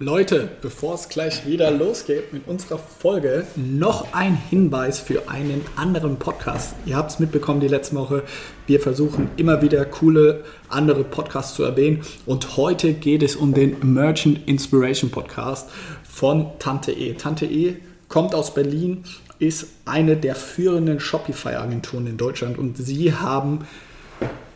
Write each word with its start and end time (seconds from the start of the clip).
Leute, 0.00 0.48
bevor 0.62 0.94
es 0.94 1.08
gleich 1.08 1.44
wieder 1.44 1.72
losgeht 1.72 2.32
mit 2.32 2.46
unserer 2.46 2.78
Folge, 2.78 3.44
noch 3.56 4.12
ein 4.12 4.36
Hinweis 4.36 5.00
für 5.00 5.28
einen 5.28 5.60
anderen 5.74 6.20
Podcast. 6.20 6.76
Ihr 6.86 6.94
habt 6.94 7.10
es 7.10 7.18
mitbekommen 7.18 7.58
die 7.58 7.66
letzte 7.66 7.96
Woche. 7.96 8.22
Wir 8.68 8.78
versuchen 8.78 9.28
immer 9.36 9.60
wieder 9.60 9.84
coole 9.84 10.44
andere 10.68 11.02
Podcasts 11.02 11.56
zu 11.56 11.64
erwähnen. 11.64 12.02
Und 12.26 12.56
heute 12.56 12.92
geht 12.92 13.24
es 13.24 13.34
um 13.34 13.54
den 13.54 13.92
Merchant 13.92 14.46
Inspiration 14.46 15.10
Podcast 15.10 15.68
von 16.08 16.46
Tante 16.60 16.92
E. 16.92 17.14
Tante 17.14 17.46
E 17.46 17.78
kommt 18.06 18.36
aus 18.36 18.54
Berlin, 18.54 19.02
ist 19.40 19.66
eine 19.84 20.16
der 20.16 20.36
führenden 20.36 21.00
Shopify-Agenturen 21.00 22.06
in 22.06 22.16
Deutschland 22.16 22.56
und 22.56 22.76
sie 22.76 23.14
haben 23.14 23.66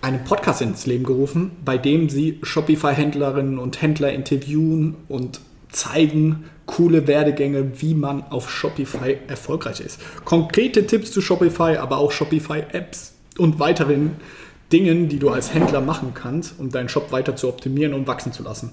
einen 0.01 0.25
Podcast 0.25 0.63
ins 0.63 0.87
Leben 0.87 1.05
gerufen, 1.05 1.53
bei 1.65 1.79
dem 1.79 2.09
sie 2.09 2.41
Shopify-Händlerinnen 2.43 3.59
und 3.59 3.81
Händler 3.81 4.13
interviewen 4.13 4.97
und 5.09 5.41
zeigen 5.71 6.45
coole 6.67 7.07
Werdegänge, 7.07 7.81
wie 7.81 7.95
man 7.95 8.25
auf 8.25 8.51
Shopify 8.51 9.19
erfolgreich 9.29 9.81
ist. 9.81 10.01
Konkrete 10.25 10.87
Tipps 10.87 11.13
zu 11.13 11.21
Shopify, 11.21 11.77
aber 11.77 11.99
auch 11.99 12.13
Shopify-Apps 12.13 13.15
und 13.39 13.59
weiteren 13.59 14.17
Dingen, 14.73 15.09
die 15.09 15.19
du 15.19 15.31
als 15.31 15.55
Händler 15.55 15.81
machen 15.81 16.13
kannst, 16.15 16.59
um 16.59 16.71
deinen 16.71 16.89
Shop 16.89 17.13
weiter 17.13 17.37
zu 17.37 17.49
optimieren 17.49 17.95
und 17.95 18.07
wachsen 18.07 18.33
zu 18.33 18.43
lassen. 18.43 18.73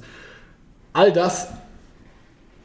All 0.93 1.11
das 1.11 1.49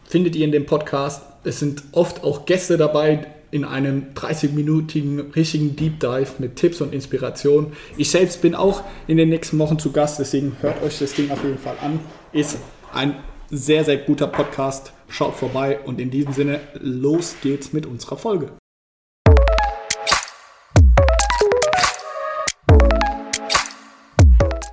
findet 0.04 0.36
ihr 0.36 0.44
in 0.44 0.52
dem 0.52 0.66
Podcast. 0.66 1.22
Es 1.44 1.58
sind 1.58 1.82
oft 1.92 2.24
auch 2.24 2.46
Gäste 2.46 2.76
dabei, 2.76 3.26
in 3.54 3.64
einem 3.64 4.06
30-minütigen 4.16 5.32
richtigen 5.36 5.76
Deep 5.76 6.00
Dive 6.00 6.26
mit 6.38 6.56
Tipps 6.56 6.80
und 6.80 6.92
Inspiration. 6.92 7.72
Ich 7.96 8.10
selbst 8.10 8.42
bin 8.42 8.56
auch 8.56 8.82
in 9.06 9.16
den 9.16 9.28
nächsten 9.28 9.60
Wochen 9.60 9.78
zu 9.78 9.92
Gast, 9.92 10.18
deswegen 10.18 10.56
hört 10.60 10.82
euch 10.82 10.98
das 10.98 11.14
Ding 11.14 11.30
auf 11.30 11.40
jeden 11.44 11.58
Fall 11.58 11.76
an. 11.80 12.00
Ist 12.32 12.58
ein 12.92 13.14
sehr, 13.50 13.84
sehr 13.84 13.98
guter 13.98 14.26
Podcast. 14.26 14.92
Schaut 15.06 15.36
vorbei 15.36 15.78
und 15.84 16.00
in 16.00 16.10
diesem 16.10 16.32
Sinne, 16.32 16.58
los 16.80 17.36
geht's 17.42 17.72
mit 17.72 17.86
unserer 17.86 18.16
Folge. 18.16 18.50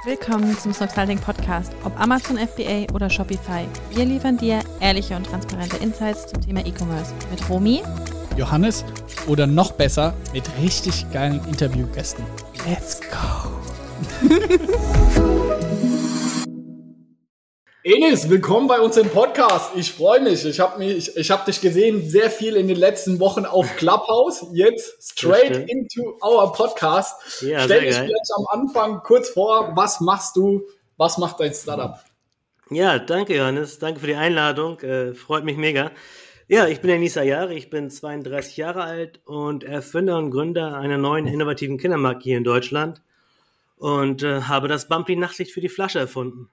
Willkommen 0.06 0.58
zum 0.58 0.74
Snoxalting 0.74 1.20
Podcast, 1.20 1.72
ob 1.84 2.00
Amazon 2.00 2.40
FBA 2.40 2.92
oder 2.96 3.12
Shopify. 3.12 3.68
Wir 3.94 4.06
liefern 4.06 4.40
dir 4.40 4.62
ehrliche 4.80 5.16
und 5.16 5.28
transparente 5.28 5.78
Insights 5.78 6.26
zum 6.26 6.42
Thema 6.42 6.66
E-Commerce 6.66 7.14
mit 7.30 7.48
Romy 7.48 7.84
Johannes 8.38 8.86
oder 9.28 9.48
noch 9.48 9.72
besser 9.74 10.14
mit 10.34 10.44
richtig 10.62 11.12
geilen 11.12 11.42
Interviewgästen. 11.48 12.26
Let's 12.68 13.00
go! 13.02 13.50
Enes, 17.84 18.30
willkommen 18.30 18.68
bei 18.68 18.80
uns 18.80 18.96
im 18.98 19.10
Podcast. 19.10 19.72
Ich 19.76 19.92
freue 19.92 20.20
mich. 20.20 20.46
Ich 20.46 20.60
habe 20.60 20.78
mich, 20.78 21.18
ich 21.18 21.32
habe 21.32 21.46
dich 21.46 21.62
gesehen 21.62 22.08
sehr 22.08 22.30
viel 22.30 22.56
in 22.56 22.68
den 22.68 22.78
letzten 22.78 23.20
Wochen 23.20 23.44
auf 23.44 23.76
Clubhouse. 23.76 24.46
Jetzt 24.54 25.02
straight 25.02 25.68
into 25.68 26.16
our 26.24 26.54
Podcast. 26.54 27.42
Ja, 27.42 27.62
Stell 27.62 27.82
dich 27.82 27.96
vielleicht 27.96 28.32
am 28.38 28.46
Anfang 28.52 29.02
kurz 29.02 29.30
vor. 29.30 29.72
Was 29.76 30.00
machst 30.00 30.36
du? 30.36 30.62
Was 30.98 31.18
macht 31.18 31.40
dein 31.40 31.56
Startup? 31.56 31.96
Ja, 32.70 33.00
danke 33.00 33.36
Johannes. 33.36 33.80
Danke 33.80 34.00
für 34.00 34.08
die 34.08 34.16
Einladung. 34.16 34.80
Äh, 34.82 35.16
freut 35.16 35.44
mich 35.44 35.58
mega. 35.58 35.90
Ja, 36.54 36.68
ich 36.68 36.82
bin 36.82 36.90
der 36.90 37.00
Nisa 37.00 37.24
Jahre, 37.24 37.54
ich 37.54 37.70
bin 37.70 37.90
32 37.90 38.58
Jahre 38.58 38.84
alt 38.84 39.22
und 39.24 39.64
Erfinder 39.64 40.18
und 40.18 40.32
Gründer 40.32 40.76
einer 40.76 40.98
neuen 40.98 41.26
innovativen 41.26 41.78
Kindermarke 41.78 42.24
hier 42.24 42.38
in 42.38 42.44
Deutschland 42.44 43.02
und 43.78 44.22
äh, 44.22 44.42
habe 44.42 44.68
das 44.68 44.90
Bumpy 44.90 45.16
Nachtlicht 45.16 45.54
für 45.54 45.62
die 45.62 45.70
Flasche 45.70 46.00
erfunden. 46.00 46.50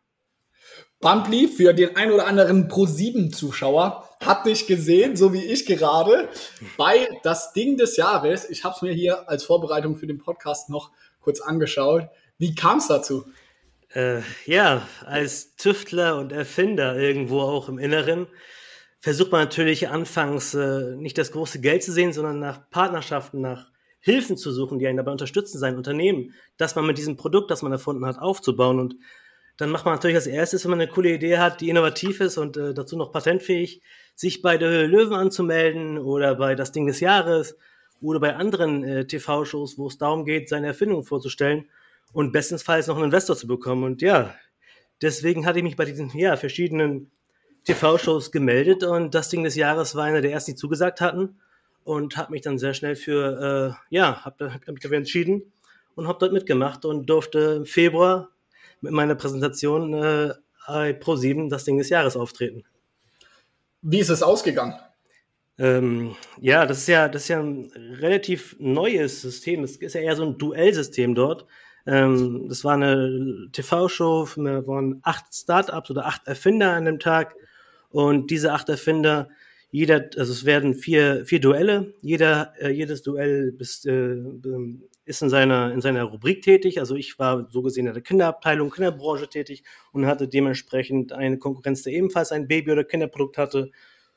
Bumpy, 1.01 1.49
für 1.49 1.73
den 1.73 1.97
ein 1.97 2.13
oder 2.13 2.29
anderen 2.29 2.71
Pro7-Zuschauer, 2.71 4.09
hat 4.25 4.47
dich 4.47 4.69
gesehen, 4.69 5.17
so 5.17 5.33
wie 5.33 5.45
ich 5.45 5.67
gerade, 5.67 6.29
bei 6.77 7.09
das 7.25 7.53
Ding 7.53 7.77
des 7.77 7.97
Jahres. 7.97 8.49
Ich 8.49 8.63
habe 8.63 8.77
es 8.77 8.83
mir 8.83 8.93
hier 8.93 9.29
als 9.29 9.43
Vorbereitung 9.43 9.97
für 9.97 10.07
den 10.07 10.19
Podcast 10.19 10.71
noch 10.71 10.93
kurz 11.21 11.41
angeschaut. 11.41 12.05
Wie 12.39 12.55
kam 12.55 12.79
es 12.79 12.87
dazu? 12.87 13.25
Äh, 13.95 14.21
ja, 14.47 14.87
als 15.05 15.57
Tüftler 15.57 16.19
und 16.19 16.31
Erfinder 16.31 16.97
irgendwo 16.97 17.41
auch 17.41 17.69
im 17.69 17.81
Inneren 17.81 18.29
versucht 19.01 19.33
man 19.33 19.43
natürlich 19.43 19.89
anfangs 19.89 20.55
äh, 20.55 20.97
nicht 20.97 21.19
das 21.19 21.33
große 21.33 21.61
Geld 21.61 21.83
zu 21.83 21.93
sehen, 21.93 22.13
sondern 22.13 22.39
nach 22.39 22.69
Partnerschaften, 22.71 23.41
nach 23.41 23.71
Hilfen 24.01 24.37
zu 24.37 24.53
suchen, 24.53 24.79
die 24.79 24.87
einen 24.87 24.97
dabei 24.97 25.13
unterstützen, 25.13 25.59
sein 25.59 25.77
Unternehmen, 25.77 26.35
das 26.57 26.75
man 26.75 26.87
mit 26.87 26.99
diesem 26.99 27.17
Produkt, 27.17 27.51
das 27.51 27.63
man 27.63 27.73
erfunden 27.73 28.07
hat, 28.07 28.19
aufzubauen. 28.19 28.79
Und 28.79 28.97
dann 29.57 29.71
macht 29.71 29.85
man 29.85 29.95
natürlich 29.95 30.17
als 30.17 30.27
erstes, 30.27 30.65
wenn 30.65 30.71
man 30.71 30.81
eine 30.81 30.91
coole 30.91 31.15
Idee 31.15 31.39
hat, 31.39 31.61
die 31.61 31.69
innovativ 31.69 32.21
ist 32.21 32.39
und 32.39 32.57
äh, 32.57 32.75
dazu 32.75 32.97
noch 32.97 33.13
patentfähig, 33.13 33.83
sich 34.15 34.43
bei 34.43 34.57
der 34.57 34.71
Höhe 34.71 34.87
Löwen 34.87 35.15
anzumelden 35.15 35.99
oder 35.99 36.37
bei 36.37 36.55
das 36.55 36.73
Ding 36.73 36.87
des 36.87 37.01
Jahres 37.01 37.57
oder 38.01 38.21
bei 38.21 38.37
anderen 38.37 38.85
äh, 38.85 39.07
TV-Shows, 39.07 39.79
wo 39.79 39.89
es 39.89 39.99
darum 39.99 40.25
geht, 40.25 40.49
seine 40.49 40.69
Erfindung 40.69 41.05
vorzustellen 41.05 41.69
und 42.13 42.33
bestensfalls 42.33 42.87
noch 42.87 42.97
einen 42.97 43.07
Investor 43.07 43.37
zu 43.37 43.47
bekommen. 43.47 43.85
Und 43.85 44.01
ja, 44.01 44.35
deswegen 45.03 45.45
hatte 45.45 45.59
ich 45.59 45.65
mich 45.65 45.77
bei 45.77 45.85
diesen 45.85 46.17
ja, 46.17 46.37
verschiedenen 46.37 47.11
TV-Shows 47.69 48.33
gemeldet 48.33 48.83
und 48.83 49.15
das 49.15 49.29
Ding 49.29 49.45
des 49.45 49.55
Jahres 49.55 49.95
war 49.95 50.05
einer 50.05 50.23
der 50.23 50.33
ersten, 50.33 50.53
die 50.53 50.57
zugesagt 50.57 51.01
hatten 51.03 51.39
und 51.85 52.17
habe 52.17 52.33
mich 52.33 52.41
dann 52.41 52.59
sehr 52.59 52.73
schnell 52.73 52.97
für, 52.97 53.77
äh, 53.91 53.95
ja, 53.95 54.25
habe 54.25 54.55
hab 54.55 54.69
mich 54.69 54.81
dafür 54.81 54.97
entschieden 54.97 55.53
und 55.95 56.09
habe 56.09 56.19
dort 56.19 56.33
mitgemacht 56.33 56.87
und 56.87 57.07
durfte 57.07 57.57
im 57.59 57.67
Februar 57.67 58.31
mit 58.81 58.93
meiner 58.93 59.15
Präsentation 59.15 59.93
äh, 59.93 60.35
bei 60.67 60.91
Pro7 60.91 61.51
das 61.51 61.65
Ding 61.65 61.77
des 61.79 61.91
Jahres 61.91 62.17
auftreten. 62.17 62.65
Wie 63.83 63.99
ist 63.99 64.11
es 64.11 64.23
ausgegangen? 64.23 64.75
Ähm, 65.59 66.15
ja, 66.41 66.65
das 66.67 66.79
ist 66.79 66.89
ja, 66.89 67.09
das 67.09 67.23
ist 67.23 67.29
ja 67.29 67.41
ein 67.41 67.71
relativ 68.01 68.57
neues 68.59 69.21
System. 69.21 69.65
Es 69.65 69.77
ist 69.77 69.95
ja 69.95 70.01
eher 70.01 70.17
so 70.17 70.25
ein 70.25 70.39
Duellsystem 70.39 71.15
dort. 71.15 71.47
Ähm, 71.87 72.47
das 72.49 72.65
war 72.65 72.75
eine 72.75 73.49
TV-Show, 73.53 74.29
wir 74.37 74.67
waren 74.67 75.01
acht 75.03 75.35
Startups 75.35 75.91
oder 75.91 76.07
acht 76.07 76.27
Erfinder 76.27 76.73
an 76.73 76.85
dem 76.85 76.99
Tag 76.99 77.35
und 77.91 78.31
diese 78.31 78.53
acht 78.53 78.69
Erfinder, 78.69 79.29
jeder, 79.71 80.09
also 80.17 80.33
es 80.33 80.45
werden 80.47 80.75
vier, 80.75 81.27
vier 81.27 81.41
Duelle, 81.41 81.95
jeder, 82.01 82.55
äh, 82.59 82.71
jedes 82.71 83.03
Duell 83.03 83.55
ist, 83.59 83.87
äh, 83.87 84.17
ist 85.05 85.23
in 85.23 85.29
seiner, 85.29 85.73
in 85.73 85.81
seiner 85.81 86.05
Rubrik 86.05 86.43
tätig. 86.43 86.81
Also 86.81 86.97
ich 86.97 87.19
war 87.19 87.49
so 87.51 87.63
gesehen 87.63 87.87
in 87.87 87.95
der 87.95 88.03
Kinderabteilung, 88.03 88.71
Kinderbranche 88.71 89.29
tätig 89.29 89.65
und 89.93 90.07
hatte 90.07 90.27
dementsprechend 90.29 91.13
eine 91.13 91.39
Konkurrenz, 91.39 91.83
der 91.83 91.93
ebenfalls 91.93 92.33
ein 92.33 92.49
Baby- 92.49 92.73
oder 92.73 92.85
Kinderprodukt 92.85 93.37
hatte. 93.37 93.71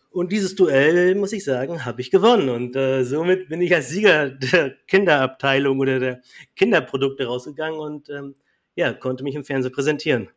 Und 0.10 0.32
dieses 0.32 0.56
Duell, 0.56 1.16
muss 1.16 1.32
ich 1.34 1.44
sagen, 1.44 1.86
habe 1.86 2.02
ich 2.02 2.12
gewonnen. 2.12 2.50
Und 2.50 2.76
äh, 2.76 3.04
somit 3.04 3.50
bin 3.50 3.62
ich 3.62 3.74
als 3.74 3.90
Sieger 3.90 4.30
der 4.30 4.72
Kinderabteilung 4.88 5.80
oder 5.80 6.00
der 6.00 6.22
Kinderprodukte 6.56 7.26
rausgegangen 7.26 7.80
und 7.80 8.10
ähm, 8.10 8.36
ja, 8.76 8.94
konnte 8.94 9.24
mich 9.24 9.36
im 9.36 9.46
Fernsehen 9.46 9.74
präsentieren. 9.74 10.30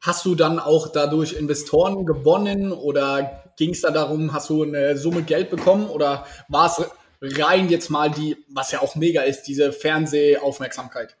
Hast 0.00 0.24
du 0.24 0.34
dann 0.34 0.58
auch 0.58 0.92
dadurch 0.92 1.32
Investoren 1.32 2.06
gewonnen 2.06 2.72
oder 2.72 3.52
ging 3.56 3.70
es 3.70 3.80
da 3.80 3.90
darum, 3.90 4.32
hast 4.32 4.48
du 4.50 4.62
eine 4.62 4.96
Summe 4.96 5.22
Geld 5.22 5.50
bekommen 5.50 5.88
oder 5.88 6.24
war 6.48 6.66
es 6.66 6.84
rein 7.20 7.68
jetzt 7.68 7.90
mal 7.90 8.10
die, 8.10 8.36
was 8.48 8.70
ja 8.70 8.80
auch 8.80 8.94
mega 8.94 9.22
ist, 9.22 9.42
diese 9.42 9.72
Fernsehaufmerksamkeit? 9.72 11.16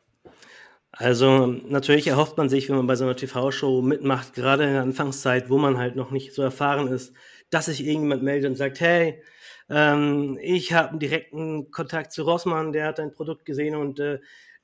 Also 0.92 1.46
natürlich 1.46 2.06
erhofft 2.08 2.36
man 2.38 2.48
sich, 2.48 2.68
wenn 2.68 2.76
man 2.76 2.86
bei 2.86 2.96
so 2.96 3.04
einer 3.04 3.16
TV-Show 3.16 3.82
mitmacht, 3.82 4.34
gerade 4.34 4.64
in 4.64 4.72
der 4.72 4.82
Anfangszeit, 4.82 5.50
wo 5.50 5.58
man 5.58 5.78
halt 5.78 5.96
noch 5.96 6.10
nicht 6.10 6.34
so 6.34 6.42
erfahren 6.42 6.88
ist, 6.88 7.12
dass 7.50 7.66
sich 7.66 7.84
irgendjemand 7.84 8.22
meldet 8.22 8.50
und 8.50 8.56
sagt, 8.56 8.80
hey, 8.80 9.22
ähm, 9.70 10.38
ich 10.40 10.72
habe 10.72 10.90
einen 10.90 10.98
direkten 10.98 11.70
Kontakt 11.70 12.12
zu 12.12 12.22
Rossmann, 12.22 12.72
der 12.72 12.86
hat 12.86 12.98
dein 12.98 13.12
Produkt 13.12 13.44
gesehen 13.44 13.76
und 13.76 14.00
äh, 14.00 14.18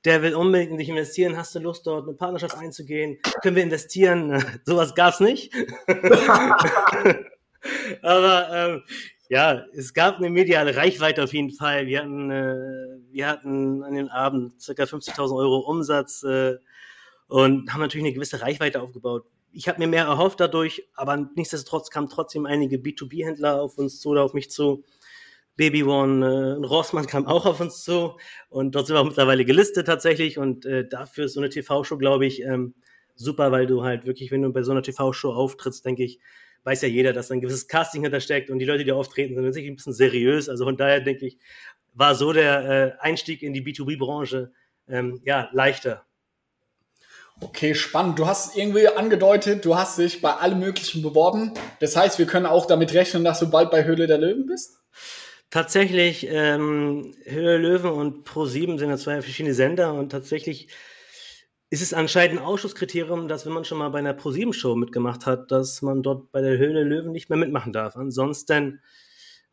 der 0.05 0.21
will 0.21 0.35
unbedingt 0.35 0.71
in 0.71 0.77
dich 0.77 0.89
investieren, 0.89 1.35
hast 1.35 1.55
du 1.55 1.59
Lust, 1.59 1.87
dort 1.87 2.07
eine 2.07 2.15
Partnerschaft 2.15 2.55
einzugehen? 2.57 3.17
Können 3.41 3.55
wir 3.55 3.63
investieren? 3.63 4.43
Sowas 4.63 4.93
gab's 4.93 5.19
nicht. 5.19 5.51
Aber 8.03 8.49
ähm, 8.53 8.83
ja, 9.29 9.65
es 9.73 9.95
gab 9.95 10.17
eine 10.17 10.29
mediale 10.29 10.75
Reichweite 10.75 11.23
auf 11.23 11.33
jeden 11.33 11.51
Fall. 11.51 11.87
Wir 11.87 11.99
hatten, 11.99 12.29
äh, 12.29 12.55
wir 13.11 13.27
hatten 13.27 13.83
an 13.83 13.95
dem 13.95 14.09
Abend 14.09 14.53
ca. 14.63 14.83
50.000 14.83 15.35
Euro 15.35 15.57
Umsatz 15.59 16.21
äh, 16.23 16.57
und 17.27 17.73
haben 17.73 17.81
natürlich 17.81 18.05
eine 18.05 18.13
gewisse 18.13 18.41
Reichweite 18.41 18.81
aufgebaut. 18.81 19.25
Ich 19.51 19.67
habe 19.67 19.79
mir 19.79 19.87
mehr 19.87 20.05
erhofft 20.05 20.39
dadurch, 20.39 20.87
aber 20.93 21.17
nichtsdestotrotz 21.35 21.89
kamen 21.89 22.09
trotzdem 22.09 22.45
einige 22.45 22.77
B2B-Händler 22.77 23.59
auf 23.61 23.79
uns 23.79 23.99
zu 23.99 24.09
oder 24.09 24.23
auf 24.23 24.33
mich 24.33 24.51
zu 24.51 24.83
Baby 25.57 25.83
One, 25.83 26.25
äh, 26.25 26.65
Rossmann 26.65 27.07
kam 27.07 27.25
auch 27.27 27.45
auf 27.45 27.59
uns 27.59 27.83
zu 27.83 28.17
und 28.49 28.75
dort 28.75 28.87
sind 28.87 28.95
wir 28.95 29.01
auch 29.01 29.05
mittlerweile 29.05 29.45
gelistet 29.45 29.87
tatsächlich 29.87 30.37
und 30.37 30.65
äh, 30.65 30.87
dafür 30.87 31.25
ist 31.25 31.33
so 31.33 31.39
eine 31.39 31.49
TV-Show, 31.49 31.97
glaube 31.97 32.25
ich, 32.25 32.41
ähm, 32.41 32.75
super, 33.15 33.51
weil 33.51 33.65
du 33.65 33.83
halt 33.83 34.05
wirklich, 34.05 34.31
wenn 34.31 34.41
du 34.41 34.51
bei 34.51 34.63
so 34.63 34.71
einer 34.71 34.83
TV-Show 34.83 35.31
auftrittst, 35.31 35.85
denke 35.85 36.03
ich, 36.03 36.19
weiß 36.63 36.81
ja 36.81 36.87
jeder, 36.87 37.13
dass 37.13 37.31
ein 37.31 37.41
gewisses 37.41 37.67
Casting 37.67 38.01
hintersteckt 38.01 38.49
und 38.49 38.59
die 38.59 38.65
Leute, 38.65 38.83
die 38.83 38.91
auftreten, 38.91 39.35
sind 39.35 39.53
sicher 39.53 39.71
ein 39.71 39.75
bisschen 39.75 39.93
seriös. 39.93 40.49
Also 40.49 40.65
von 40.65 40.77
daher 40.77 40.99
denke 40.99 41.27
ich, 41.27 41.37
war 41.93 42.15
so 42.15 42.33
der 42.33 42.69
äh, 42.69 42.91
Einstieg 42.99 43.43
in 43.43 43.53
die 43.53 43.63
B2B-Branche 43.63 44.51
ähm, 44.87 45.21
ja 45.23 45.49
leichter. 45.53 46.05
Okay, 47.41 47.75
spannend. 47.75 48.17
Du 48.17 48.27
hast 48.27 48.57
irgendwie 48.57 48.87
angedeutet, 48.87 49.65
du 49.65 49.75
hast 49.75 49.99
dich 49.99 50.21
bei 50.21 50.33
allem 50.33 50.59
Möglichen 50.59 51.01
beworben. 51.01 51.53
Das 51.79 51.95
heißt, 51.95 52.17
wir 52.17 52.25
können 52.25 52.45
auch 52.45 52.65
damit 52.65 52.93
rechnen, 52.93 53.23
dass 53.23 53.39
du 53.39 53.49
bald 53.49 53.71
bei 53.71 53.83
Höhle 53.83 54.07
der 54.07 54.17
Löwen 54.17 54.45
bist? 54.45 54.79
Tatsächlich, 55.49 56.27
ähm, 56.29 57.13
Höhle 57.23 57.57
Löwen 57.57 57.91
und 57.91 58.27
Pro7 58.27 58.77
sind 58.77 58.89
ja 58.89 58.97
zwei 58.97 59.21
verschiedene 59.21 59.53
Sender 59.53 59.93
und 59.93 60.09
tatsächlich 60.11 60.67
ist 61.69 61.81
es 61.81 61.93
anscheinend 61.93 62.39
ein 62.39 62.45
Ausschusskriterium, 62.45 63.27
dass 63.27 63.45
wenn 63.45 63.53
man 63.53 63.65
schon 63.65 63.77
mal 63.77 63.89
bei 63.89 63.99
einer 63.99 64.17
Pro7-Show 64.17 64.75
mitgemacht 64.75 65.25
hat, 65.25 65.51
dass 65.51 65.81
man 65.81 66.03
dort 66.03 66.31
bei 66.31 66.41
der 66.41 66.57
Höhle 66.57 66.83
Löwen 66.83 67.11
nicht 67.11 67.29
mehr 67.29 67.37
mitmachen 67.37 67.73
darf. 67.73 67.95
Ansonsten 67.95 68.81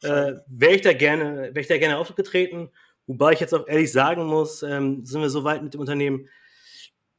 äh, 0.03 0.35
wäre 0.47 0.75
ich 0.75 0.83
da 0.83 0.93
gerne, 0.93 1.51
wäre 1.55 1.61
ich 1.61 1.69
da 1.69 1.79
gerne 1.79 1.99
aufgetreten. 1.99 2.71
Wobei 3.07 3.33
ich 3.33 3.41
jetzt 3.41 3.55
auch 3.55 3.67
ehrlich 3.67 3.91
sagen 3.93 4.25
muss, 4.27 4.63
ähm, 4.63 5.05
sind 5.05 5.21
wir 5.21 5.31
so 5.31 5.45
weit 5.45 5.63
mit 5.63 5.75
dem 5.75 5.81
Unternehmen, 5.81 6.29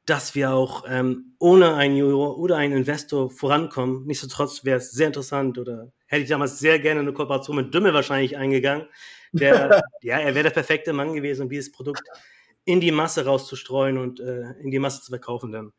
dass 0.06 0.36
wir 0.36 0.54
auch 0.54 0.84
ähm, 0.88 1.36
ohne 1.40 1.75
einen 1.75 1.96
Juror 1.96 2.38
oder 2.38 2.58
einen 2.58 2.78
Investor 2.78 3.30
vorankommen. 3.30 4.06
Nichtsdestotrotz 4.06 4.66
wäre 4.66 4.78
es 4.78 4.92
sehr 4.92 5.08
interessant 5.08 5.58
oder 5.58 5.92
hätte 6.13 6.24
ich 6.24 6.30
damals 6.30 6.60
sehr 6.60 6.80
gerne 6.80 7.00
eine 7.00 7.12
Kooperation 7.12 7.56
mit 7.56 7.74
Dümmel 7.74 7.94
wahrscheinlich 7.94 8.38
eingegangen. 8.38 8.88
Der, 9.31 9.81
ja, 10.01 10.19
er 10.19 10.36
wäre 10.36 10.44
der 10.44 10.51
perfekte 10.51 10.94
Mann 10.94 11.13
gewesen, 11.13 11.44
um 11.44 11.50
dieses 11.50 11.71
Produkt 11.71 12.04
in 12.65 12.80
die 12.80 12.92
Masse 12.92 13.25
rauszustreuen 13.25 13.98
und 13.98 14.19
äh, 14.19 14.51
in 14.62 14.71
die 14.71 14.80
Masse 14.80 15.01
zu 15.01 15.12
verkaufen 15.12 15.51
dann. 15.51 15.74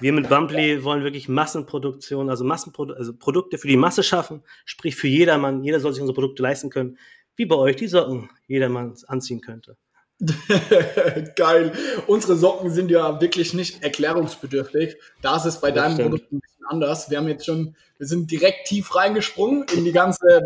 Wir 0.00 0.12
mit 0.12 0.28
Bumply 0.28 0.82
wollen 0.82 1.04
wirklich 1.04 1.28
Massenproduktion, 1.28 2.28
also 2.28 2.44
Massenprodukte, 2.44 2.98
also 2.98 3.14
Produkte 3.16 3.58
für 3.58 3.68
die 3.68 3.76
Masse 3.76 4.02
schaffen, 4.02 4.42
sprich 4.64 4.96
für 4.96 5.06
jedermann. 5.06 5.62
Jeder 5.62 5.78
soll 5.78 5.92
sich 5.92 6.00
unsere 6.00 6.14
Produkte 6.14 6.42
leisten 6.42 6.70
können, 6.70 6.98
wie 7.36 7.46
bei 7.46 7.54
euch 7.54 7.76
die 7.76 7.86
Socken 7.86 8.28
jedermann 8.48 8.94
anziehen 9.06 9.40
könnte. 9.40 9.76
Geil. 11.36 11.72
Unsere 12.06 12.36
Socken 12.36 12.70
sind 12.70 12.90
ja 12.90 13.20
wirklich 13.20 13.52
nicht 13.54 13.82
erklärungsbedürftig. 13.82 14.96
Da 15.22 15.36
ist 15.36 15.44
es 15.44 15.60
bei 15.60 15.70
das 15.70 15.82
deinem 15.82 15.94
stimmt. 15.94 16.10
Produkt 16.10 16.32
ein 16.32 16.40
bisschen 16.40 16.66
anders. 16.68 17.10
Wir 17.10 17.18
haben 17.18 17.28
jetzt 17.28 17.46
schon, 17.46 17.76
wir 17.98 18.06
sind 18.06 18.30
direkt 18.30 18.68
tief 18.68 18.94
reingesprungen 18.94 19.66
in 19.74 19.84
die 19.84 19.92
ganze 19.92 20.42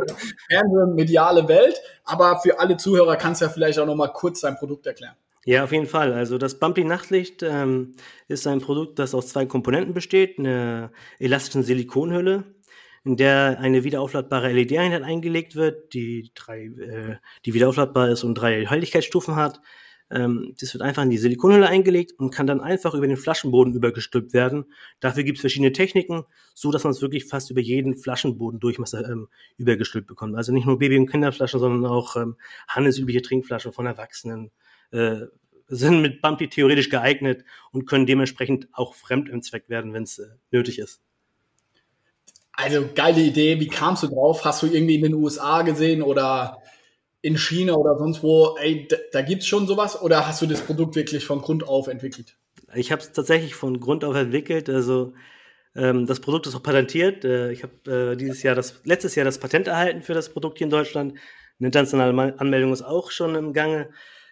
mediale 0.94 1.49
Welt. 1.49 1.81
Aber 2.05 2.41
für 2.41 2.59
alle 2.59 2.76
Zuhörer 2.76 3.17
kannst 3.17 3.41
du 3.41 3.47
ja 3.47 3.50
vielleicht 3.50 3.79
auch 3.79 3.87
noch 3.87 3.97
mal 3.97 4.09
kurz 4.09 4.41
dein 4.41 4.56
Produkt 4.56 4.87
erklären. 4.87 5.15
Ja, 5.44 5.65
auf 5.65 5.73
jeden 5.73 5.87
Fall. 5.87 6.12
Also 6.12 6.37
das 6.37 6.59
Bumpy 6.59 6.85
Nachtlicht 6.85 7.43
ähm, 7.43 7.94
ist 8.26 8.47
ein 8.47 8.61
Produkt, 8.61 8.99
das 8.99 9.14
aus 9.14 9.29
zwei 9.29 9.47
Komponenten 9.47 9.94
besteht. 9.94 10.38
Eine 10.38 10.91
elastische 11.19 11.62
Silikonhülle 11.62 12.44
in 13.05 13.17
der 13.17 13.59
eine 13.61 13.85
wiederaufladbare 13.85 14.53
LED-Einheit 14.53 15.03
eingelegt 15.03 15.55
wird, 15.56 15.95
die 15.95 16.31
drei, 16.35 16.65
äh, 16.65 17.17
die 17.45 17.55
wiederaufladbar 17.55 18.09
ist 18.11 18.25
und 18.25 18.35
drei 18.35 18.67
Heiligkeitsstufen 18.67 19.37
hat. 19.37 19.61
Ähm, 20.11 20.55
das 20.59 20.73
wird 20.73 20.83
einfach 20.83 21.03
in 21.03 21.11
die 21.11 21.19
Silikonhülle 21.19 21.69
eingelegt 21.69 22.12
und 22.19 22.31
kann 22.31 22.47
dann 22.47 22.61
einfach 22.61 22.95
über 22.95 23.06
den 23.06 23.17
Flaschenboden 23.17 23.75
übergestülpt 23.75 24.33
werden. 24.33 24.67
Dafür 25.00 25.23
gibt 25.23 25.39
es 25.39 25.43
verschiedene 25.43 25.73
Techniken, 25.73 26.25
so 26.55 26.71
dass 26.71 26.85
man 26.85 26.93
es 26.93 27.03
wirklich 27.03 27.27
fast 27.27 27.50
über 27.50 27.61
jeden 27.61 27.97
Flaschenbodendurchmesser 27.97 29.09
ähm, 29.09 29.29
übergestülpt 29.59 30.09
bekommt. 30.09 30.37
Also 30.37 30.53
nicht 30.53 30.67
nur 30.67 30.79
Baby- 30.79 30.99
und 30.99 31.11
Kinderflaschen, 31.11 31.61
sondern 31.61 31.91
auch 31.91 32.17
ähm, 32.17 32.37
handelsübliche 32.69 33.23
Trinkflaschen 33.23 33.73
von 33.73 33.87
Erwachsenen 33.87 34.50
äh, 34.93 35.27
sind 35.69 36.00
mit 36.00 36.23
Bumpy 36.23 36.49
theoretisch 36.49 36.89
geeignet 36.89 37.45
und 37.73 37.87
können 37.87 38.06
dementsprechend 38.06 38.69
auch 38.73 38.95
fremd 38.95 39.29
im 39.29 39.43
Zweck 39.43 39.69
werden, 39.69 39.93
wenn 39.93 40.05
es 40.05 40.19
äh, 40.19 40.29
nötig 40.50 40.79
ist. 40.79 41.03
Also 42.61 42.89
geile 42.93 43.21
Idee. 43.21 43.61
Wie 43.61 43.69
kamst 43.69 44.03
du 44.03 44.09
drauf? 44.09 44.45
Hast 44.45 44.63
du 44.63 44.67
irgendwie 44.67 44.97
in 44.97 45.03
den 45.03 45.15
USA 45.15 45.63
gesehen 45.63 46.03
oder 46.03 46.61
in 47.23 47.39
China 47.39 47.75
oder 47.75 47.97
sonst 47.97 48.25
wo? 48.25 48.57
Ey, 48.61 48.89
da, 48.89 48.97
da 49.13 49.23
gibt 49.23 49.43
es 49.43 49.49
schon 49.49 49.69
sowas 49.69 50.03
oder 50.03 50.27
hast 50.27 50.43
du 50.43 50.47
das 50.47 50.63
Produkt 50.63 50.97
wirklich 50.97 51.25
von 51.25 51.41
Grund 51.41 51.63
auf 51.69 51.87
entwickelt? 51.87 52.37
Ich 52.75 52.91
habe 52.91 53.01
es 53.01 53.13
tatsächlich 53.13 53.55
von 53.55 53.79
Grund 53.79 54.03
auf 54.03 54.17
entwickelt. 54.17 54.69
Also 54.69 55.15
ähm, 55.77 56.07
das 56.07 56.19
Produkt 56.19 56.49
ist 56.49 56.57
auch 56.57 56.63
patentiert. 56.65 57.25
Äh, 57.25 57.53
ich 57.53 57.63
habe 57.63 58.13
äh, 58.13 58.17
dieses 58.17 58.43
Jahr 58.43 58.57
das 58.57 58.81
letztes 58.83 59.15
Jahr 59.15 59.25
das 59.25 59.39
Patent 59.39 59.69
erhalten 59.69 60.03
für 60.03 60.15
das 60.15 60.29
Produkt 60.29 60.59
hier 60.59 60.65
in 60.65 60.73
Deutschland. 60.73 61.13
Eine 61.61 61.69
internationale 61.69 62.41
Anmeldung 62.41 62.73
ist 62.73 62.83
auch 62.83 63.13
schon 63.13 63.37
im 63.37 63.53
Gange. 63.53 63.91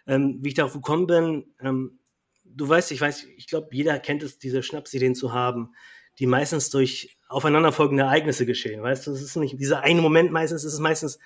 Ähm, 0.09 0.41
wie 0.43 0.49
ich 0.49 0.55
darauf 0.55 0.73
gekommen 0.73 1.07
bin, 1.07 1.55
ähm, 1.61 2.01
du 2.45 2.69
weißt, 2.69 2.91
ich 2.91 3.01
weiß, 3.01 3.25
ich 3.37 3.47
glaube, 3.47 3.69
jeder 3.71 4.01
kennt 4.01 4.25
es, 4.25 4.41
diese 4.41 4.65
Schnapsideen 4.65 5.15
zu 5.15 5.33
haben 5.33 5.77
die 6.19 6.27
meistens 6.27 6.71
durch 6.71 7.16
aufeinanderfolgende 7.29 8.05
Ereignisse 8.05 8.47
geschehen. 8.47 8.83
Weißt 8.83 9.07
du, 9.07 9.13
es 9.13 9.23
ist 9.23 9.37
nicht 9.37 9.59
dieser 9.59 9.83
eine 9.83 10.01
Moment 10.01 10.33
meistens, 10.33 10.65
es 10.65 10.75
ist 10.75 10.81
meistens 10.81 11.19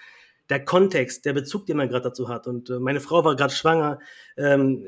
der 0.48 0.64
Kontext, 0.64 1.24
der 1.24 1.32
Bezug, 1.32 1.66
den 1.66 1.76
man 1.76 1.88
gerade 1.88 2.04
dazu 2.04 2.28
hat. 2.28 2.46
Und 2.46 2.70
äh, 2.70 2.78
meine 2.78 3.00
Frau 3.00 3.24
war 3.24 3.36
gerade 3.36 3.54
schwanger. 3.54 4.00
Ähm, 4.36 4.84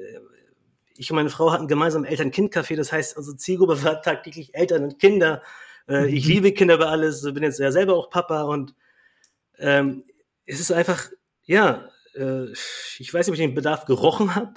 ich 0.97 1.11
und 1.11 1.17
meine 1.17 1.31
Frau 1.31 1.53
hatten 1.53 1.69
gemeinsam 1.69 2.05
Eltern-Kind-Café. 2.05 2.77
Das 2.77 2.93
heißt, 2.93 3.17
unsere 3.17 3.37
Zielgruppe 3.37 3.83
war 3.85 4.03
tagtäglich 4.03 4.55
Eltern 4.55 4.85
und 4.85 4.99
Kinder. 4.99 5.43
Äh, 5.89 6.09
ich 6.09 6.25
mhm. 6.25 6.33
liebe 6.33 6.53
Kinder 6.53 6.75
über 6.75 6.89
alles, 6.89 7.23
bin 7.23 7.43
jetzt 7.43 7.59
ja 7.59 7.73
selber 7.73 7.97
auch 7.97 8.11
Papa 8.11 8.43
und 8.43 8.75
ähm, 9.59 10.05
es 10.47 10.61
ist 10.61 10.73
einfach, 10.73 11.11
ja, 11.45 11.89
äh, 12.15 12.51
ich 12.99 13.13
weiß 13.13 13.27
nicht, 13.27 13.29
ob 13.29 13.35
ich 13.35 13.47
den 13.47 13.55
Bedarf 13.55 13.85
gerochen 13.85 14.35
habe, 14.35 14.55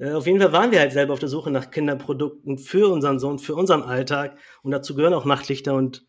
auf 0.00 0.26
jeden 0.26 0.40
Fall 0.40 0.52
waren 0.52 0.70
wir 0.70 0.78
halt 0.78 0.92
selber 0.92 1.12
auf 1.12 1.18
der 1.18 1.28
Suche 1.28 1.50
nach 1.50 1.70
Kinderprodukten 1.70 2.58
für 2.58 2.88
unseren 2.92 3.18
Sohn, 3.18 3.40
für 3.40 3.56
unseren 3.56 3.82
Alltag. 3.82 4.38
Und 4.62 4.70
dazu 4.70 4.94
gehören 4.94 5.14
auch 5.14 5.24
Nachtlichter. 5.24 5.74
Und 5.74 6.06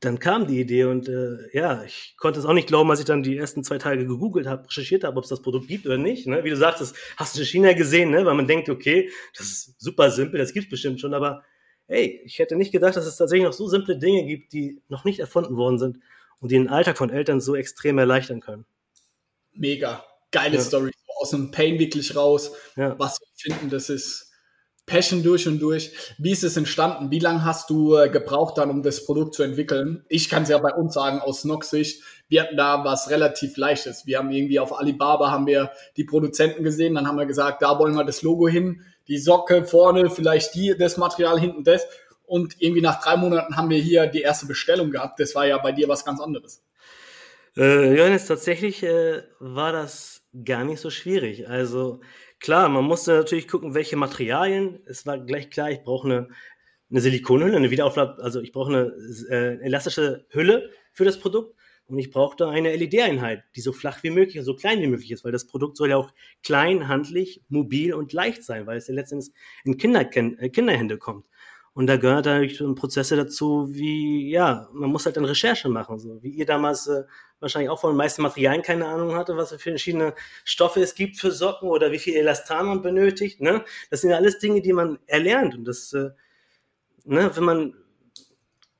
dann 0.00 0.18
kam 0.18 0.46
die 0.46 0.60
Idee. 0.60 0.84
Und 0.84 1.08
äh, 1.08 1.36
ja, 1.52 1.82
ich 1.84 2.14
konnte 2.16 2.40
es 2.40 2.46
auch 2.46 2.54
nicht 2.54 2.68
glauben, 2.68 2.90
als 2.90 3.00
ich 3.00 3.04
dann 3.04 3.22
die 3.22 3.36
ersten 3.36 3.64
zwei 3.64 3.76
Tage 3.76 4.06
gegoogelt 4.06 4.46
habe, 4.46 4.66
recherchiert 4.66 5.04
habe, 5.04 5.18
ob 5.18 5.24
es 5.24 5.30
das 5.30 5.42
Produkt 5.42 5.68
gibt 5.68 5.84
oder 5.84 5.98
nicht. 5.98 6.26
Ne? 6.26 6.42
Wie 6.42 6.50
du 6.50 6.56
sagst, 6.56 6.94
hast 7.18 7.36
du 7.36 7.40
in 7.40 7.46
China 7.46 7.74
gesehen, 7.74 8.10
ne? 8.10 8.24
weil 8.24 8.34
man 8.34 8.46
denkt, 8.46 8.70
okay, 8.70 9.10
das 9.36 9.46
ist 9.48 9.80
super 9.80 10.10
simpel, 10.10 10.38
das 10.38 10.54
gibt 10.54 10.64
es 10.64 10.70
bestimmt 10.70 11.00
schon. 11.00 11.12
Aber 11.12 11.42
hey, 11.86 12.22
ich 12.24 12.38
hätte 12.38 12.56
nicht 12.56 12.72
gedacht, 12.72 12.96
dass 12.96 13.04
es 13.04 13.18
tatsächlich 13.18 13.44
noch 13.44 13.52
so 13.52 13.68
simple 13.68 13.98
Dinge 13.98 14.24
gibt, 14.24 14.54
die 14.54 14.80
noch 14.88 15.04
nicht 15.04 15.20
erfunden 15.20 15.58
worden 15.58 15.78
sind 15.78 15.98
und 16.40 16.50
die 16.50 16.56
den 16.56 16.68
Alltag 16.68 16.96
von 16.96 17.10
Eltern 17.10 17.42
so 17.42 17.56
extrem 17.56 17.98
erleichtern 17.98 18.40
können. 18.40 18.64
Mega. 19.52 20.02
Geile 20.30 20.56
ja. 20.56 20.62
Story 20.62 20.93
aus 21.24 21.30
dem 21.30 21.50
Pain 21.50 21.78
wirklich 21.78 22.14
raus. 22.14 22.52
Ja. 22.76 22.98
Was 22.98 23.18
wir 23.18 23.28
finden, 23.34 23.70
das 23.70 23.88
ist 23.88 24.30
Passion 24.84 25.22
durch 25.22 25.48
und 25.48 25.60
durch. 25.60 25.92
Wie 26.18 26.32
ist 26.32 26.44
es 26.44 26.58
entstanden? 26.58 27.10
Wie 27.10 27.18
lange 27.18 27.44
hast 27.44 27.70
du 27.70 27.96
äh, 27.96 28.10
gebraucht 28.10 28.58
dann, 28.58 28.68
um 28.68 28.82
das 28.82 29.06
Produkt 29.06 29.34
zu 29.34 29.42
entwickeln? 29.42 30.04
Ich 30.10 30.28
kann 30.28 30.42
es 30.42 30.50
ja 30.50 30.58
bei 30.58 30.74
uns 30.74 30.92
sagen, 30.92 31.20
aus 31.20 31.44
Nox-Sicht, 31.44 32.02
wir 32.28 32.42
hatten 32.42 32.58
da 32.58 32.84
was 32.84 33.08
relativ 33.08 33.56
Leichtes. 33.56 34.04
Wir 34.04 34.18
haben 34.18 34.30
irgendwie 34.30 34.60
auf 34.60 34.78
Alibaba 34.78 35.30
haben 35.30 35.46
wir 35.46 35.70
die 35.96 36.04
Produzenten 36.04 36.62
gesehen, 36.62 36.94
dann 36.94 37.08
haben 37.08 37.16
wir 37.16 37.24
gesagt, 37.24 37.62
da 37.62 37.78
wollen 37.78 37.94
wir 37.94 38.04
das 38.04 38.20
Logo 38.20 38.46
hin, 38.46 38.82
die 39.08 39.18
Socke 39.18 39.64
vorne, 39.64 40.10
vielleicht 40.10 40.54
die, 40.54 40.74
das 40.78 40.98
Material 40.98 41.40
hinten 41.40 41.64
das. 41.64 41.86
Und 42.26 42.56
irgendwie 42.58 42.82
nach 42.82 43.02
drei 43.02 43.16
Monaten 43.16 43.56
haben 43.56 43.70
wir 43.70 43.78
hier 43.78 44.06
die 44.06 44.20
erste 44.20 44.44
Bestellung 44.46 44.90
gehabt. 44.90 45.18
Das 45.18 45.34
war 45.34 45.46
ja 45.46 45.56
bei 45.56 45.72
dir 45.72 45.88
was 45.88 46.04
ganz 46.04 46.20
anderes. 46.20 46.62
Äh, 47.56 47.96
Johannes, 47.96 48.26
tatsächlich 48.26 48.82
äh, 48.82 49.22
war 49.38 49.72
das 49.72 50.23
gar 50.44 50.64
nicht 50.64 50.80
so 50.80 50.90
schwierig. 50.90 51.48
Also 51.48 52.00
klar, 52.40 52.68
man 52.68 52.84
musste 52.84 53.12
natürlich 53.12 53.48
gucken, 53.48 53.74
welche 53.74 53.96
Materialien. 53.96 54.80
Es 54.86 55.06
war 55.06 55.18
gleich 55.18 55.50
klar, 55.50 55.70
ich 55.70 55.82
brauche 55.82 56.08
eine, 56.08 56.28
eine 56.90 57.00
Silikonhülle, 57.00 57.56
eine 57.56 57.70
Wiederauflad, 57.70 58.20
also 58.20 58.40
ich 58.40 58.52
brauche 58.52 58.72
eine 58.72 58.92
äh, 59.30 59.64
elastische 59.64 60.26
Hülle 60.30 60.70
für 60.92 61.04
das 61.04 61.20
Produkt 61.20 61.54
und 61.86 61.98
ich 61.98 62.10
brauchte 62.10 62.48
eine 62.48 62.74
LED-Einheit, 62.74 63.44
die 63.54 63.60
so 63.60 63.72
flach 63.72 64.02
wie 64.02 64.10
möglich 64.10 64.38
und 64.38 64.44
so 64.44 64.54
klein 64.54 64.80
wie 64.80 64.86
möglich 64.86 65.10
ist, 65.10 65.24
weil 65.24 65.32
das 65.32 65.46
Produkt 65.46 65.76
soll 65.76 65.90
ja 65.90 65.96
auch 65.96 66.12
klein, 66.42 66.88
handlich, 66.88 67.42
mobil 67.48 67.92
und 67.92 68.12
leicht 68.12 68.42
sein, 68.42 68.66
weil 68.66 68.78
es 68.78 68.88
ja 68.88 68.94
letztendlich 68.94 69.34
in 69.64 69.76
Kinder, 69.76 70.00
äh, 70.00 70.48
Kinderhände 70.48 70.98
kommt. 70.98 71.26
Und 71.74 71.88
da 71.88 71.96
gehört 71.96 72.26
natürlich 72.26 72.62
Prozesse 72.76 73.16
dazu, 73.16 73.66
wie, 73.68 74.30
ja, 74.30 74.68
man 74.72 74.90
muss 74.90 75.06
halt 75.06 75.16
dann 75.16 75.24
Recherche 75.24 75.68
machen, 75.68 75.98
so 75.98 76.22
wie 76.22 76.30
ihr 76.30 76.46
damals 76.46 76.86
äh, 76.86 77.02
wahrscheinlich 77.40 77.68
auch 77.68 77.80
von 77.80 77.90
den 77.90 77.96
meisten 77.96 78.22
Materialien 78.22 78.62
keine 78.62 78.86
Ahnung 78.86 79.16
hatte, 79.16 79.36
was 79.36 79.50
für 79.50 79.58
verschiedene 79.58 80.14
Stoffe 80.44 80.80
es 80.80 80.94
gibt 80.94 81.16
für 81.16 81.32
Socken 81.32 81.68
oder 81.68 81.90
wie 81.90 81.98
viel 81.98 82.14
Elastan 82.14 82.66
man 82.66 82.82
benötigt. 82.82 83.40
Ne? 83.40 83.64
Das 83.90 84.02
sind 84.02 84.10
ja 84.10 84.16
alles 84.16 84.38
Dinge, 84.38 84.62
die 84.62 84.72
man 84.72 85.00
erlernt. 85.06 85.56
Und 85.56 85.64
das, 85.64 85.92
äh, 85.94 86.10
ne, 87.04 87.32
wenn 87.34 87.44
man, 87.44 87.74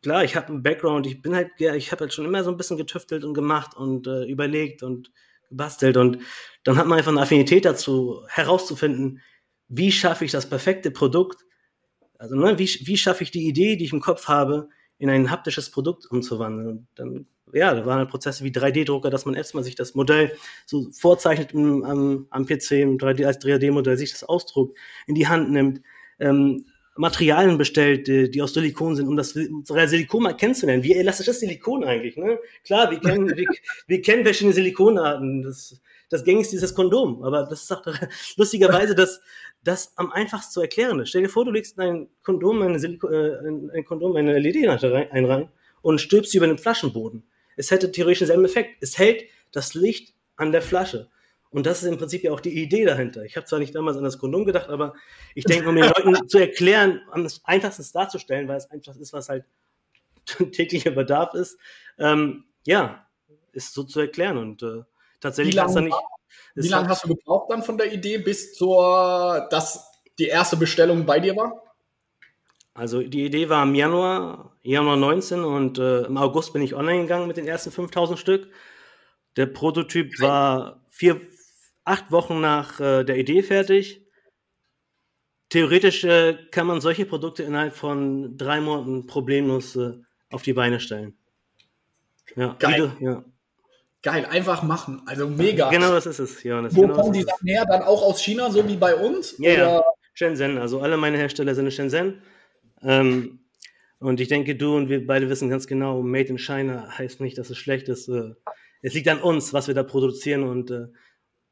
klar, 0.00 0.22
ich 0.22 0.36
habe 0.36 0.48
einen 0.48 0.62
Background, 0.62 1.08
ich 1.08 1.20
bin 1.20 1.34
halt, 1.34 1.50
ja, 1.58 1.74
ich 1.74 1.90
habe 1.90 2.02
halt 2.02 2.14
schon 2.14 2.26
immer 2.26 2.44
so 2.44 2.50
ein 2.50 2.56
bisschen 2.56 2.76
getüftelt 2.76 3.24
und 3.24 3.34
gemacht 3.34 3.76
und 3.76 4.06
äh, 4.06 4.24
überlegt 4.24 4.84
und 4.84 5.10
gebastelt. 5.48 5.96
Und 5.96 6.18
dann 6.62 6.76
hat 6.76 6.86
man 6.86 6.98
einfach 6.98 7.10
eine 7.10 7.22
Affinität 7.22 7.64
dazu, 7.64 8.22
herauszufinden, 8.28 9.20
wie 9.66 9.90
schaffe 9.90 10.24
ich 10.24 10.30
das 10.30 10.48
perfekte 10.48 10.92
Produkt, 10.92 11.44
also 12.18 12.36
ne, 12.36 12.58
wie, 12.58 12.68
wie 12.82 12.96
schaffe 12.96 13.24
ich 13.24 13.30
die 13.30 13.46
Idee, 13.46 13.76
die 13.76 13.84
ich 13.84 13.92
im 13.92 14.00
Kopf 14.00 14.28
habe, 14.28 14.68
in 14.98 15.10
ein 15.10 15.30
haptisches 15.30 15.70
Produkt 15.70 16.06
umzuwandeln? 16.10 16.86
Dann, 16.94 17.26
ja, 17.52 17.74
da 17.74 17.84
waren 17.86 17.98
halt 17.98 18.10
Prozesse 18.10 18.44
wie 18.44 18.50
3D-Drucker, 18.50 19.10
dass 19.10 19.26
man 19.26 19.34
erstmal 19.34 19.64
sich 19.64 19.74
das 19.74 19.94
Modell 19.94 20.32
so 20.66 20.90
vorzeichnet 20.92 21.52
im, 21.52 21.84
am, 21.84 22.26
am 22.30 22.46
PC 22.46 22.72
im 22.72 22.98
3D, 22.98 23.26
als 23.26 23.44
3D-Modell, 23.44 23.96
sich 23.96 24.12
das 24.12 24.24
ausdruckt, 24.24 24.78
in 25.06 25.14
die 25.14 25.28
Hand 25.28 25.50
nimmt, 25.50 25.80
ähm, 26.18 26.66
Materialien 26.96 27.58
bestellt, 27.58 28.06
die, 28.06 28.30
die, 28.30 28.40
aus 28.40 28.54
Silikon 28.54 28.94
sind, 28.94 29.08
um 29.08 29.16
das 29.16 29.30
Silikon 29.30 30.22
mal 30.22 30.36
kennenzulernen. 30.36 30.84
Wie 30.84 30.94
elastisch 30.94 31.26
ist 31.26 31.40
Silikon 31.40 31.82
eigentlich? 31.82 32.16
Ne? 32.16 32.38
Klar, 32.64 32.90
wir 32.90 33.00
kennen, 33.00 33.36
wir, 33.36 33.46
wir 33.88 34.02
kennen 34.02 34.22
verschiedene 34.22 34.54
Silikonarten. 34.54 35.42
Das, 35.42 35.80
das 36.14 36.22
gängigste 36.22 36.54
ist 36.54 36.62
das 36.62 36.74
Kondom. 36.76 37.24
Aber 37.24 37.42
das 37.42 37.62
ist 37.62 37.70
doch 37.72 37.82
lustigerweise 38.36 38.94
das, 38.94 39.20
das 39.64 39.92
am 39.96 40.12
einfachsten 40.12 40.52
zu 40.52 40.60
erklären 40.60 41.00
ist. 41.00 41.08
Stell 41.08 41.22
dir 41.22 41.28
vor, 41.28 41.44
du 41.44 41.50
legst 41.50 41.76
ein 41.80 42.08
Kondom, 42.22 42.62
eine, 42.62 42.78
Siliko 42.78 43.08
äh, 43.08 43.36
ein 43.48 43.84
Kondom, 43.84 44.14
eine 44.14 44.38
LED-Lampe 44.38 44.92
rein, 44.92 45.24
rein 45.24 45.48
und 45.82 46.00
stülpst 46.00 46.30
sie 46.30 46.38
über 46.38 46.46
den 46.46 46.58
Flaschenboden. 46.58 47.24
Es 47.56 47.72
hätte 47.72 47.90
theoretisch 47.90 48.20
denselben 48.20 48.44
Effekt. 48.44 48.76
Es 48.80 48.96
hält 48.96 49.24
das 49.50 49.74
Licht 49.74 50.14
an 50.36 50.52
der 50.52 50.62
Flasche. 50.62 51.10
Und 51.50 51.66
das 51.66 51.82
ist 51.82 51.88
im 51.88 51.98
Prinzip 51.98 52.22
ja 52.22 52.30
auch 52.30 52.40
die 52.40 52.62
Idee 52.62 52.84
dahinter. 52.84 53.24
Ich 53.24 53.36
habe 53.36 53.46
zwar 53.46 53.58
nicht 53.58 53.74
damals 53.74 53.96
an 53.96 54.04
das 54.04 54.18
Kondom 54.18 54.44
gedacht, 54.44 54.68
aber 54.68 54.94
ich 55.34 55.44
denke, 55.44 55.68
um 55.68 55.74
den 55.74 55.84
Leuten 55.84 56.28
zu 56.28 56.38
erklären, 56.38 57.00
am 57.10 57.28
einfachsten 57.42 57.84
darzustellen, 57.92 58.46
weil 58.46 58.58
es 58.58 58.70
einfach 58.70 58.94
ist, 58.96 59.12
was 59.12 59.28
halt 59.28 59.44
täglicher 60.52 60.92
Bedarf 60.92 61.34
ist, 61.34 61.58
ähm, 61.98 62.44
ja, 62.66 63.08
ist 63.52 63.74
so 63.74 63.82
zu 63.82 63.98
erklären. 63.98 64.38
Und 64.38 64.62
äh, 64.62 64.82
tatsächlich 65.24 65.58
hast 65.58 65.76
du 65.76 65.80
nicht. 65.80 65.96
Wie 66.54 66.68
lange 66.68 66.88
hast 66.88 67.04
du 67.04 67.08
gebraucht 67.08 67.50
dann 67.50 67.62
von 67.62 67.78
der 67.78 67.92
Idee 67.92 68.18
bis 68.18 68.54
zur, 68.54 69.48
dass 69.50 69.90
die 70.18 70.26
erste 70.26 70.56
Bestellung 70.56 71.04
bei 71.04 71.18
dir 71.18 71.34
war? 71.34 71.62
Also 72.74 73.02
die 73.02 73.24
Idee 73.24 73.48
war 73.48 73.62
im 73.64 73.74
Januar, 73.74 74.56
Januar 74.62 74.96
19 74.96 75.44
und 75.44 75.78
äh, 75.78 76.02
im 76.02 76.16
August 76.16 76.52
bin 76.52 76.62
ich 76.62 76.74
online 76.74 77.02
gegangen 77.02 77.26
mit 77.26 77.36
den 77.36 77.46
ersten 77.46 77.70
5000 77.70 78.18
Stück. 78.18 78.50
Der 79.36 79.46
Prototyp 79.46 80.20
war 80.20 80.84
vier, 80.88 81.20
acht 81.84 82.10
Wochen 82.10 82.40
nach 82.40 82.80
äh, 82.80 83.04
der 83.04 83.16
Idee 83.16 83.42
fertig. 83.42 84.06
Theoretisch 85.50 86.04
äh, 86.04 86.36
kann 86.50 86.66
man 86.66 86.80
solche 86.80 87.06
Produkte 87.06 87.44
innerhalb 87.44 87.74
von 87.74 88.36
drei 88.36 88.60
Monaten 88.60 89.06
problemlos 89.06 89.76
äh, 89.76 89.92
auf 90.30 90.42
die 90.42 90.52
Beine 90.52 90.80
stellen. 90.80 91.16
Ja, 92.34 92.56
Geil. 92.58 92.92
Du, 92.98 93.04
ja. 93.04 93.24
Geil, 94.04 94.26
einfach 94.26 94.62
machen. 94.62 95.00
Also 95.06 95.26
mega. 95.26 95.70
Genau, 95.70 95.90
das 95.92 96.04
ist 96.04 96.18
es, 96.18 96.42
Johannes. 96.42 96.76
Wo 96.76 96.82
genau 96.82 96.94
kommen 96.94 97.14
die 97.14 97.22
Sachen 97.22 97.48
her? 97.48 97.64
Dann 97.66 97.82
auch 97.82 98.02
aus 98.02 98.20
China, 98.20 98.50
so 98.50 98.68
wie 98.68 98.76
bei 98.76 98.94
uns? 98.94 99.34
Ja, 99.38 99.52
ja. 99.52 99.84
Shenzhen. 100.12 100.58
Also 100.58 100.80
alle 100.80 100.98
meine 100.98 101.16
Hersteller 101.16 101.54
sind 101.54 101.64
in 101.64 101.72
Shenzhen. 101.72 102.22
Ähm, 102.82 103.38
und 104.00 104.20
ich 104.20 104.28
denke, 104.28 104.56
du 104.56 104.76
und 104.76 104.90
wir 104.90 105.06
beide 105.06 105.30
wissen 105.30 105.48
ganz 105.48 105.66
genau, 105.66 106.02
Made 106.02 106.28
in 106.28 106.36
China 106.36 106.86
heißt 106.98 107.22
nicht, 107.22 107.38
dass 107.38 107.48
es 107.48 107.56
schlecht 107.56 107.88
ist. 107.88 108.08
Äh, 108.08 108.34
es 108.82 108.92
liegt 108.92 109.08
an 109.08 109.22
uns, 109.22 109.54
was 109.54 109.68
wir 109.68 109.74
da 109.74 109.82
produzieren 109.82 110.42
und 110.42 110.70
äh, 110.70 110.88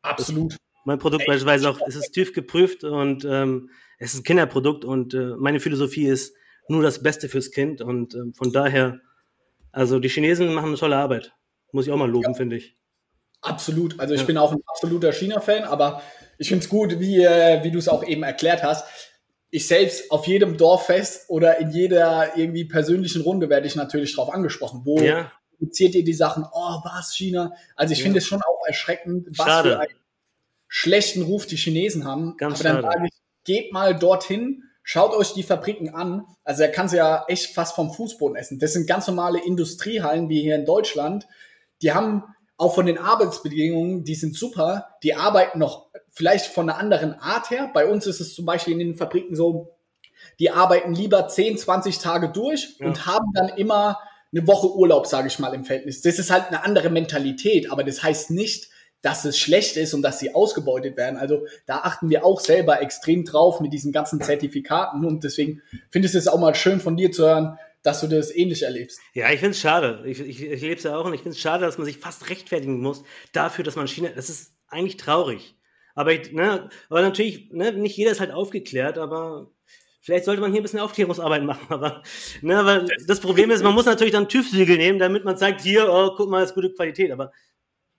absolut. 0.02 0.58
Mein 0.84 0.98
Produkt 0.98 1.22
Ey, 1.22 1.28
beispielsweise 1.28 1.70
auch, 1.70 1.80
es 1.86 1.96
ist 1.96 2.12
TÜV 2.12 2.34
geprüft 2.34 2.84
und 2.84 3.24
ähm, 3.24 3.70
es 3.98 4.12
ist 4.12 4.20
ein 4.20 4.24
Kinderprodukt 4.24 4.84
und 4.84 5.14
äh, 5.14 5.36
meine 5.38 5.58
Philosophie 5.58 6.06
ist 6.06 6.34
nur 6.68 6.82
das 6.82 7.02
Beste 7.02 7.30
fürs 7.30 7.50
Kind 7.50 7.80
und 7.80 8.14
ähm, 8.14 8.34
von 8.34 8.52
daher, 8.52 9.00
also 9.70 10.00
die 10.00 10.10
Chinesen 10.10 10.52
machen 10.52 10.68
eine 10.68 10.76
tolle 10.76 10.96
Arbeit. 10.96 11.32
Muss 11.72 11.86
ich 11.86 11.92
auch 11.92 11.96
mal 11.96 12.10
loben, 12.10 12.32
ja. 12.32 12.34
finde 12.34 12.56
ich. 12.56 12.76
Absolut. 13.40 13.98
Also 13.98 14.14
ich 14.14 14.20
ja. 14.20 14.26
bin 14.26 14.38
auch 14.38 14.52
ein 14.52 14.62
absoluter 14.66 15.12
China-Fan, 15.12 15.64
aber 15.64 16.00
ich 16.38 16.48
finde 16.48 16.64
es 16.64 16.70
gut, 16.70 17.00
wie, 17.00 17.22
äh, 17.22 17.62
wie 17.64 17.70
du 17.70 17.78
es 17.78 17.88
auch 17.88 18.04
eben 18.04 18.22
erklärt 18.22 18.62
hast. 18.62 18.86
Ich 19.50 19.66
selbst 19.66 20.10
auf 20.10 20.26
jedem 20.26 20.56
Dorffest 20.56 21.28
oder 21.28 21.58
in 21.58 21.70
jeder 21.70 22.36
irgendwie 22.36 22.64
persönlichen 22.64 23.22
Runde 23.22 23.50
werde 23.50 23.66
ich 23.66 23.74
natürlich 23.74 24.14
darauf 24.14 24.32
angesprochen. 24.32 24.82
Wo 24.84 25.00
ja. 25.00 25.30
produziert 25.58 25.94
ihr 25.94 26.04
die 26.04 26.14
Sachen? 26.14 26.44
Oh, 26.52 26.78
was, 26.84 27.14
China? 27.14 27.52
Also 27.74 27.92
ich 27.92 27.98
ja. 27.98 28.04
finde 28.04 28.18
es 28.18 28.26
schon 28.26 28.40
auch 28.40 28.66
erschreckend, 28.66 29.28
was 29.36 29.46
schade. 29.46 29.70
für 29.70 29.80
einen 29.80 29.98
schlechten 30.68 31.22
Ruf 31.22 31.46
die 31.46 31.56
Chinesen 31.56 32.04
haben. 32.04 32.36
Ganz 32.38 32.60
aber 32.60 32.74
dann 32.74 32.82
sage 32.82 33.06
ich, 33.06 33.18
geht 33.44 33.72
mal 33.72 33.98
dorthin, 33.98 34.62
schaut 34.82 35.12
euch 35.14 35.34
die 35.34 35.42
Fabriken 35.42 35.94
an. 35.94 36.24
Also 36.44 36.62
er 36.62 36.70
kann 36.70 36.88
sie 36.88 36.96
ja 36.96 37.24
echt 37.28 37.52
fast 37.52 37.74
vom 37.74 37.92
Fußboden 37.92 38.36
essen. 38.36 38.58
Das 38.58 38.72
sind 38.72 38.86
ganz 38.86 39.06
normale 39.06 39.44
Industriehallen 39.44 40.28
wie 40.28 40.40
hier 40.40 40.54
in 40.54 40.64
Deutschland 40.64 41.26
die 41.82 41.92
haben 41.92 42.22
auch 42.56 42.74
von 42.74 42.86
den 42.86 42.98
Arbeitsbedingungen, 42.98 44.04
die 44.04 44.14
sind 44.14 44.36
super, 44.36 44.88
die 45.02 45.14
arbeiten 45.14 45.58
noch 45.58 45.88
vielleicht 46.10 46.46
von 46.46 46.68
einer 46.68 46.78
anderen 46.78 47.14
Art 47.14 47.50
her. 47.50 47.70
Bei 47.74 47.86
uns 47.86 48.06
ist 48.06 48.20
es 48.20 48.34
zum 48.34 48.44
Beispiel 48.44 48.74
in 48.74 48.78
den 48.78 48.94
Fabriken 48.94 49.34
so, 49.34 49.76
die 50.38 50.50
arbeiten 50.50 50.94
lieber 50.94 51.26
10, 51.26 51.58
20 51.58 51.98
Tage 51.98 52.28
durch 52.28 52.76
ja. 52.78 52.86
und 52.86 53.06
haben 53.06 53.32
dann 53.34 53.48
immer 53.48 53.98
eine 54.34 54.46
Woche 54.46 54.74
Urlaub, 54.74 55.06
sage 55.06 55.28
ich 55.28 55.38
mal, 55.38 55.54
im 55.54 55.64
Verhältnis. 55.64 56.02
Das 56.02 56.18
ist 56.18 56.30
halt 56.30 56.48
eine 56.48 56.64
andere 56.64 56.90
Mentalität, 56.90 57.70
aber 57.70 57.84
das 57.84 58.02
heißt 58.02 58.30
nicht, 58.30 58.68
dass 59.02 59.24
es 59.24 59.36
schlecht 59.36 59.76
ist 59.76 59.94
und 59.94 60.02
dass 60.02 60.20
sie 60.20 60.34
ausgebeutet 60.34 60.96
werden. 60.96 61.16
Also 61.16 61.44
da 61.66 61.78
achten 61.78 62.08
wir 62.08 62.24
auch 62.24 62.40
selber 62.40 62.80
extrem 62.80 63.24
drauf 63.24 63.60
mit 63.60 63.72
diesen 63.72 63.92
ganzen 63.92 64.20
Zertifikaten 64.20 65.04
und 65.04 65.24
deswegen 65.24 65.60
finde 65.90 66.08
ich 66.08 66.14
es 66.14 66.28
auch 66.28 66.38
mal 66.38 66.54
schön 66.54 66.80
von 66.80 66.96
dir 66.96 67.10
zu 67.10 67.24
hören, 67.24 67.58
dass 67.82 68.00
du 68.00 68.06
das 68.06 68.34
ähnlich 68.34 68.62
erlebst. 68.62 69.00
Ja, 69.12 69.30
ich 69.30 69.40
finde 69.40 69.52
es 69.52 69.60
schade. 69.60 70.02
Ich, 70.06 70.20
ich, 70.20 70.42
ich 70.42 70.60
lebe 70.60 70.76
es 70.76 70.84
ja 70.84 70.96
auch 70.96 71.04
und 71.04 71.14
ich 71.14 71.22
finde 71.22 71.34
es 71.34 71.40
schade, 71.40 71.64
dass 71.64 71.78
man 71.78 71.84
sich 71.84 71.98
fast 71.98 72.30
rechtfertigen 72.30 72.80
muss 72.80 73.02
dafür, 73.32 73.64
dass 73.64 73.76
man 73.76 73.88
China. 73.88 74.10
Das 74.14 74.30
ist 74.30 74.54
eigentlich 74.68 74.96
traurig. 74.96 75.56
Aber, 75.94 76.12
ich, 76.12 76.32
ne, 76.32 76.70
aber 76.88 77.02
natürlich, 77.02 77.50
ne, 77.50 77.72
nicht 77.72 77.96
jeder 77.96 78.12
ist 78.12 78.20
halt 78.20 78.30
aufgeklärt, 78.30 78.98
aber 78.98 79.50
vielleicht 80.00 80.24
sollte 80.24 80.40
man 80.40 80.52
hier 80.52 80.60
ein 80.60 80.62
bisschen 80.62 80.80
Aufklärungsarbeit 80.80 81.42
machen. 81.42 81.66
Aber, 81.68 82.02
ne, 82.40 82.58
aber 82.58 82.86
das 83.06 83.20
Problem 83.20 83.50
ist, 83.50 83.62
man 83.62 83.74
muss 83.74 83.84
natürlich 83.84 84.12
dann 84.12 84.28
TÜV-Siegel 84.28 84.76
nehmen, 84.76 84.98
damit 84.98 85.24
man 85.24 85.36
sagt, 85.36 85.60
hier, 85.60 85.92
oh, 85.92 86.14
guck 86.16 86.30
mal, 86.30 86.40
das 86.40 86.50
ist 86.50 86.54
gute 86.54 86.72
Qualität. 86.72 87.10
Aber, 87.10 87.32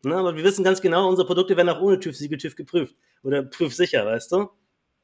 ne, 0.04 0.16
aber 0.16 0.36
wir 0.36 0.44
wissen 0.44 0.64
ganz 0.64 0.82
genau, 0.82 1.08
unsere 1.08 1.28
Produkte 1.28 1.56
werden 1.56 1.70
auch 1.70 1.82
ohne 1.82 2.00
TÜV-Siegel 2.00 2.38
TÜV 2.38 2.56
geprüft. 2.56 2.96
Oder 3.24 3.44
prüfsicher, 3.44 4.06
weißt 4.06 4.32
du? 4.32 4.50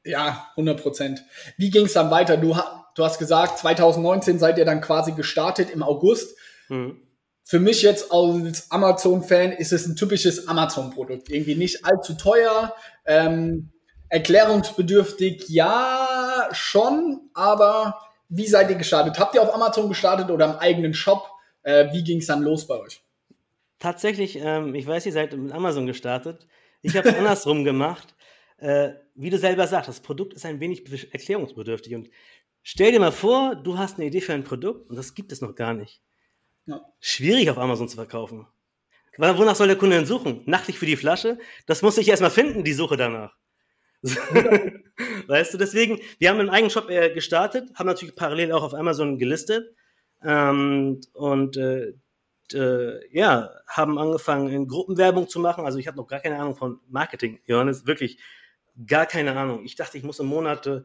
Ja, 0.04 0.48
100 0.56 0.80
Prozent. 0.80 1.24
Wie 1.58 1.70
ging 1.70 1.84
es 1.84 1.92
dann 1.92 2.10
weiter? 2.10 2.36
Du, 2.38 2.56
du 2.94 3.04
hast 3.04 3.18
gesagt, 3.18 3.58
2019 3.58 4.38
seid 4.38 4.58
ihr 4.58 4.64
dann 4.64 4.80
quasi 4.80 5.12
gestartet 5.12 5.70
im 5.70 5.82
August. 5.82 6.36
Mhm. 6.68 7.00
Für 7.44 7.58
mich 7.58 7.82
jetzt 7.82 8.12
als 8.12 8.70
Amazon-Fan 8.70 9.52
ist 9.52 9.72
es 9.72 9.86
ein 9.86 9.96
typisches 9.96 10.46
Amazon-Produkt. 10.46 11.30
Irgendwie 11.30 11.56
nicht 11.56 11.84
allzu 11.84 12.14
teuer, 12.14 12.74
ähm, 13.06 13.72
erklärungsbedürftig, 14.08 15.48
ja, 15.48 16.48
schon, 16.52 17.30
aber 17.34 17.98
wie 18.28 18.46
seid 18.46 18.70
ihr 18.70 18.76
gestartet? 18.76 19.18
Habt 19.18 19.34
ihr 19.34 19.42
auf 19.42 19.54
Amazon 19.54 19.88
gestartet 19.88 20.30
oder 20.30 20.46
im 20.46 20.56
eigenen 20.58 20.94
Shop? 20.94 21.28
Äh, 21.62 21.92
wie 21.92 22.04
ging 22.04 22.18
es 22.18 22.26
dann 22.26 22.42
los 22.42 22.66
bei 22.66 22.78
euch? 22.78 23.02
Tatsächlich, 23.78 24.38
ähm, 24.40 24.74
ich 24.74 24.86
weiß, 24.86 25.06
ihr 25.06 25.12
seid 25.12 25.36
mit 25.36 25.52
Amazon 25.52 25.86
gestartet. 25.86 26.46
Ich 26.82 26.96
habe 26.96 27.08
es 27.08 27.14
andersrum 27.18 27.64
gemacht. 27.64 28.14
Äh, 28.58 28.90
wie 29.14 29.30
du 29.30 29.38
selber 29.38 29.66
sagst, 29.66 29.88
das 29.88 30.00
Produkt 30.00 30.34
ist 30.34 30.44
ein 30.44 30.60
wenig 30.60 30.84
erklärungsbedürftig. 31.12 31.94
Und 31.94 32.10
stell 32.62 32.92
dir 32.92 33.00
mal 33.00 33.12
vor, 33.12 33.56
du 33.56 33.78
hast 33.78 33.96
eine 33.96 34.06
Idee 34.06 34.20
für 34.20 34.34
ein 34.34 34.44
Produkt 34.44 34.88
und 34.90 34.96
das 34.96 35.14
gibt 35.14 35.32
es 35.32 35.40
noch 35.40 35.54
gar 35.54 35.74
nicht. 35.74 36.02
Ja. 36.66 36.80
Schwierig 37.00 37.50
auf 37.50 37.58
Amazon 37.58 37.88
zu 37.88 37.96
verkaufen. 37.96 38.46
Wonach 39.16 39.56
soll 39.56 39.66
der 39.66 39.76
Kunde 39.76 39.96
denn 39.96 40.06
suchen? 40.06 40.42
Nachtlich 40.46 40.78
für 40.78 40.86
die 40.86 40.96
Flasche? 40.96 41.38
Das 41.66 41.82
muss 41.82 41.98
ich 41.98 42.08
erstmal 42.08 42.30
finden, 42.30 42.64
die 42.64 42.72
Suche 42.72 42.96
danach. 42.96 43.36
weißt 45.26 45.52
du, 45.52 45.58
deswegen, 45.58 46.00
wir 46.18 46.30
haben 46.30 46.40
einen 46.40 46.48
eigenen 46.48 46.70
Shop 46.70 46.88
äh, 46.88 47.12
gestartet, 47.12 47.70
haben 47.74 47.86
natürlich 47.86 48.14
parallel 48.14 48.52
auch 48.52 48.62
auf 48.62 48.72
Amazon 48.72 49.18
gelistet 49.18 49.74
ähm, 50.24 51.00
und 51.12 51.56
äh, 51.58 51.92
äh, 52.54 53.16
ja, 53.16 53.50
haben 53.66 53.98
angefangen, 53.98 54.48
in 54.48 54.68
Gruppenwerbung 54.68 55.28
zu 55.28 55.38
machen. 55.38 55.64
Also 55.64 55.78
ich 55.78 55.86
habe 55.86 55.98
noch 55.98 56.06
gar 56.06 56.20
keine 56.20 56.38
Ahnung 56.38 56.56
von 56.56 56.80
Marketing, 56.88 57.40
Johannes, 57.44 57.86
wirklich 57.86 58.18
gar 58.86 59.06
keine 59.06 59.36
Ahnung. 59.36 59.64
Ich 59.64 59.76
dachte, 59.76 59.98
ich 59.98 60.04
muss 60.04 60.18
im 60.18 60.26
Monat 60.26 60.66
äh, 60.66 60.82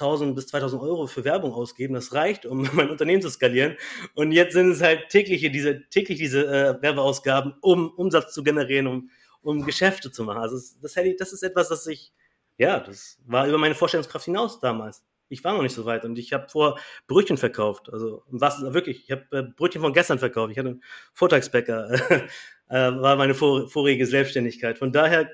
1000 0.00 0.34
bis 0.34 0.46
2000 0.48 0.80
Euro 0.82 1.06
für 1.06 1.24
Werbung 1.24 1.52
ausgeben. 1.52 1.94
Das 1.94 2.12
reicht, 2.12 2.46
um 2.46 2.68
mein 2.74 2.90
Unternehmen 2.90 3.22
zu 3.22 3.30
skalieren. 3.30 3.76
Und 4.14 4.32
jetzt 4.32 4.52
sind 4.52 4.70
es 4.70 4.82
halt 4.82 5.08
tägliche, 5.08 5.50
diese, 5.50 5.88
täglich 5.88 6.18
diese 6.18 6.46
äh, 6.46 6.82
Werbeausgaben, 6.82 7.54
um 7.60 7.90
Umsatz 7.90 8.32
zu 8.32 8.42
generieren, 8.42 8.86
um, 8.86 9.10
um 9.42 9.64
Geschäfte 9.64 10.10
zu 10.10 10.24
machen. 10.24 10.40
Also 10.40 10.56
das, 10.56 10.78
das, 10.80 11.04
das 11.18 11.32
ist 11.32 11.42
etwas, 11.42 11.68
das 11.68 11.86
ich, 11.86 12.12
ja, 12.56 12.80
das 12.80 13.18
war 13.26 13.46
über 13.46 13.58
meine 13.58 13.74
Vorstellungskraft 13.74 14.24
hinaus 14.24 14.60
damals. 14.60 15.04
Ich 15.30 15.44
war 15.44 15.52
noch 15.52 15.62
nicht 15.62 15.74
so 15.74 15.84
weit 15.84 16.06
und 16.06 16.18
ich 16.18 16.32
habe 16.32 16.48
vor 16.48 16.78
Brötchen 17.06 17.36
verkauft. 17.36 17.90
Also 17.92 18.22
was 18.28 18.62
wirklich, 18.72 19.04
ich 19.04 19.10
habe 19.10 19.24
äh, 19.32 19.42
Brötchen 19.42 19.82
von 19.82 19.92
gestern 19.92 20.18
verkauft. 20.18 20.52
Ich 20.52 20.58
hatte 20.58 20.70
einen 20.70 20.82
Vortagsbäcker, 21.12 21.92
äh, 22.68 22.74
war 22.74 23.16
meine 23.16 23.34
vor, 23.34 23.68
vorige 23.68 24.06
Selbstständigkeit. 24.06 24.78
Von 24.78 24.90
daher 24.90 25.28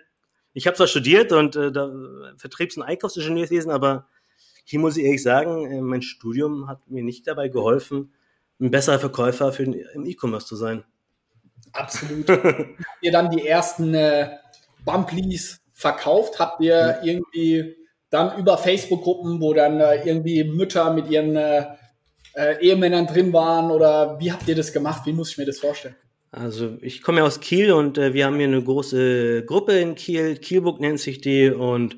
ich 0.54 0.66
habe 0.66 0.76
zwar 0.76 0.86
studiert 0.86 1.32
und 1.32 1.56
äh, 1.56 1.72
da, 1.72 1.92
Vertriebs- 2.38 2.76
und 2.76 2.84
Einkaufsingenieurswesen, 2.84 3.70
aber 3.70 4.06
hier 4.64 4.80
muss 4.80 4.96
ich 4.96 5.04
ehrlich 5.04 5.22
sagen, 5.22 5.70
äh, 5.70 5.80
mein 5.80 6.02
Studium 6.02 6.68
hat 6.68 6.90
mir 6.90 7.02
nicht 7.02 7.26
dabei 7.26 7.48
geholfen, 7.48 8.12
ein 8.60 8.70
besserer 8.70 8.98
Verkäufer 8.98 9.52
für 9.52 9.64
den, 9.64 9.74
im 9.94 10.06
E-Commerce 10.06 10.46
zu 10.46 10.56
sein. 10.56 10.84
Absolut. 11.72 12.28
habt 12.28 13.02
ihr 13.02 13.12
dann 13.12 13.30
die 13.30 13.46
ersten 13.46 13.94
äh, 13.94 14.30
Bumpleys 14.84 15.60
verkauft? 15.72 16.38
Habt 16.38 16.60
ihr 16.60 17.00
irgendwie 17.02 17.76
dann 18.10 18.38
über 18.38 18.58
Facebook-Gruppen, 18.58 19.40
wo 19.40 19.54
dann 19.54 19.80
äh, 19.80 20.06
irgendwie 20.06 20.44
Mütter 20.44 20.92
mit 20.92 21.10
ihren 21.10 21.36
äh, 21.36 21.66
äh, 22.34 22.64
Ehemännern 22.64 23.06
drin 23.06 23.32
waren 23.32 23.70
oder 23.70 24.18
wie 24.20 24.32
habt 24.32 24.48
ihr 24.48 24.54
das 24.54 24.72
gemacht? 24.72 25.02
Wie 25.04 25.12
muss 25.12 25.32
ich 25.32 25.38
mir 25.38 25.46
das 25.46 25.58
vorstellen? 25.58 25.96
Also 26.30 26.76
ich 26.80 27.02
komme 27.02 27.18
ja 27.18 27.24
aus 27.24 27.40
Kiel 27.40 27.72
und 27.72 27.96
äh, 27.96 28.12
wir 28.12 28.26
haben 28.26 28.36
hier 28.36 28.46
eine 28.46 28.62
große 28.62 29.44
Gruppe 29.44 29.78
in 29.78 29.94
Kiel, 29.94 30.36
Kielburg 30.36 30.80
nennt 30.80 31.00
sich 31.00 31.20
die 31.20 31.48
und 31.50 31.96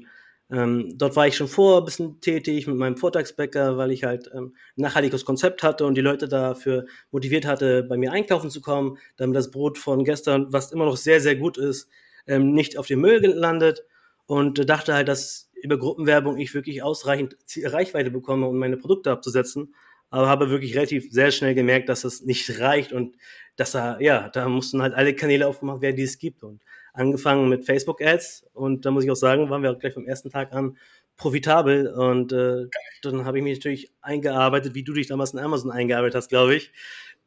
ähm, 0.50 0.96
dort 0.96 1.16
war 1.16 1.26
ich 1.26 1.36
schon 1.36 1.48
vor 1.48 1.78
ein 1.78 1.84
bisschen 1.84 2.20
tätig 2.20 2.66
mit 2.68 2.76
meinem 2.76 2.96
Vortagsbäcker, 2.96 3.76
weil 3.76 3.90
ich 3.90 4.04
halt 4.04 4.30
ähm, 4.32 4.54
ein 4.76 4.82
nachhaltiges 4.82 5.24
Konzept 5.24 5.62
hatte 5.62 5.84
und 5.86 5.96
die 5.96 6.02
Leute 6.02 6.28
dafür 6.28 6.86
motiviert 7.10 7.46
hatte, 7.46 7.82
bei 7.82 7.96
mir 7.96 8.12
einkaufen 8.12 8.50
zu 8.50 8.60
kommen, 8.60 8.98
damit 9.16 9.36
das 9.36 9.50
Brot 9.50 9.76
von 9.76 10.04
gestern, 10.04 10.52
was 10.52 10.70
immer 10.70 10.84
noch 10.84 10.96
sehr, 10.96 11.20
sehr 11.20 11.34
gut 11.34 11.58
ist, 11.58 11.88
ähm, 12.28 12.52
nicht 12.52 12.78
auf 12.78 12.86
dem 12.86 13.00
Müll 13.00 13.20
gelandet 13.20 13.84
und 14.26 14.58
äh, 14.60 14.66
dachte 14.66 14.94
halt, 14.94 15.08
dass 15.08 15.50
über 15.62 15.78
Gruppenwerbung 15.78 16.38
ich 16.38 16.54
wirklich 16.54 16.82
ausreichend 16.82 17.36
Reichweite 17.64 18.10
bekomme, 18.10 18.46
um 18.46 18.58
meine 18.58 18.76
Produkte 18.76 19.10
abzusetzen. 19.10 19.74
Aber 20.10 20.28
habe 20.28 20.50
wirklich 20.50 20.76
relativ 20.76 21.10
sehr 21.10 21.32
schnell 21.32 21.54
gemerkt, 21.54 21.88
dass 21.88 22.02
das 22.02 22.20
nicht 22.20 22.60
reicht 22.60 22.92
und 22.92 23.16
dass 23.56 23.72
da, 23.72 23.98
ja, 23.98 24.28
da 24.28 24.48
mussten 24.48 24.80
halt 24.80 24.94
alle 24.94 25.14
Kanäle 25.14 25.48
aufgemacht 25.48 25.80
werden, 25.80 25.96
die 25.96 26.04
es 26.04 26.18
gibt. 26.18 26.44
Und 26.44 26.62
angefangen 26.96 27.48
mit 27.48 27.64
Facebook-Ads 27.64 28.46
und 28.54 28.86
da 28.86 28.90
muss 28.90 29.04
ich 29.04 29.10
auch 29.10 29.16
sagen, 29.16 29.50
waren 29.50 29.62
wir 29.62 29.70
auch 29.70 29.78
gleich 29.78 29.94
vom 29.94 30.06
ersten 30.06 30.30
Tag 30.30 30.52
an 30.52 30.76
profitabel 31.16 31.88
und 31.88 32.32
äh, 32.32 32.66
dann 33.02 33.24
habe 33.24 33.38
ich 33.38 33.44
mich 33.44 33.58
natürlich 33.58 33.92
eingearbeitet, 34.02 34.74
wie 34.74 34.82
du 34.82 34.92
dich 34.92 35.06
damals 35.06 35.32
in 35.32 35.38
Amazon 35.38 35.70
eingearbeitet 35.70 36.16
hast, 36.16 36.28
glaube 36.28 36.56
ich. 36.56 36.72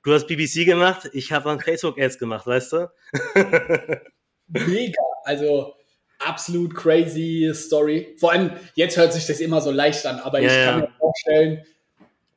Du 0.03 0.13
hast 0.13 0.27
BBC 0.27 0.65
gemacht, 0.65 1.09
ich 1.13 1.31
habe 1.31 1.49
dann 1.49 1.59
Facebook-Ads 1.59 2.19
gemacht, 2.19 2.47
weißt 2.47 2.73
du? 2.73 2.91
Mega, 4.47 5.01
also 5.23 5.75
absolut 6.19 6.75
crazy 6.75 7.51
Story. 7.53 8.15
Vor 8.19 8.31
allem, 8.31 8.51
jetzt 8.75 8.97
hört 8.97 9.13
sich 9.13 9.25
das 9.25 9.39
immer 9.39 9.61
so 9.61 9.71
leicht 9.71 10.05
an, 10.05 10.19
aber 10.19 10.39
ja, 10.39 10.47
ich 10.47 10.65
kann 10.65 10.79
ja. 10.79 10.87
mir 10.87 10.93
vorstellen, 10.97 11.65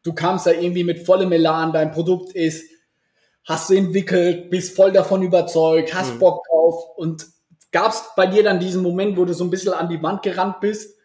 du 0.03 0.13
kamst 0.13 0.47
da 0.47 0.53
irgendwie 0.53 0.85
mit 0.85 1.07
vollem 1.07 1.33
Elan, 1.33 1.73
dein 1.73 1.93
Produkt 1.93 2.33
ist, 2.33 2.65
hast 3.45 3.71
du 3.71 3.75
entwickelt, 3.75 4.51
bist 4.51 4.77
voll 4.77 4.93
davon 4.93 5.23
überzeugt, 5.23 5.95
hast 5.95 6.15
mhm. 6.15 6.19
Bock 6.19 6.47
drauf 6.63 6.97
und 6.97 7.27
gab 7.71 7.93
es 7.93 8.05
bei 8.17 8.27
dir 8.27 8.43
dann 8.43 8.61
diesen 8.61 8.83
Moment, 8.83 9.17
wo 9.17 9.25
du 9.25 9.35
so 9.35 9.45
ein 9.45 9.51
bisschen 9.51 9.73
an 9.73 9.89
die 9.89 10.03
Wand 10.03 10.23
gerannt 10.23 10.61
bist, 10.61 10.99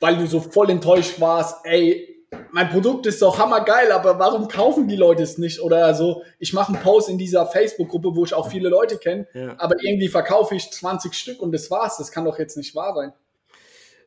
weil 0.00 0.16
du 0.16 0.26
so 0.26 0.40
voll 0.40 0.70
enttäuscht 0.70 1.20
warst, 1.20 1.64
ey, 1.64 2.16
mein 2.50 2.68
Produkt 2.68 3.06
ist 3.06 3.22
doch 3.22 3.38
hammergeil, 3.38 3.90
aber 3.90 4.18
warum 4.18 4.48
kaufen 4.48 4.86
die 4.86 4.96
Leute 4.96 5.22
es 5.22 5.38
nicht? 5.38 5.60
Oder 5.60 5.94
so, 5.94 6.22
ich 6.38 6.52
mache 6.52 6.74
einen 6.74 6.82
Post 6.82 7.08
in 7.08 7.16
dieser 7.16 7.46
Facebook-Gruppe, 7.46 8.14
wo 8.14 8.24
ich 8.24 8.34
auch 8.34 8.50
viele 8.50 8.68
Leute 8.68 8.98
kenne, 8.98 9.26
ja. 9.32 9.54
aber 9.58 9.76
irgendwie 9.82 10.08
verkaufe 10.08 10.54
ich 10.54 10.70
20 10.70 11.14
Stück 11.14 11.40
und 11.40 11.52
das 11.52 11.70
war's. 11.70 11.96
Das 11.96 12.12
kann 12.12 12.26
doch 12.26 12.38
jetzt 12.38 12.56
nicht 12.56 12.74
wahr 12.74 12.94
sein. 12.94 13.12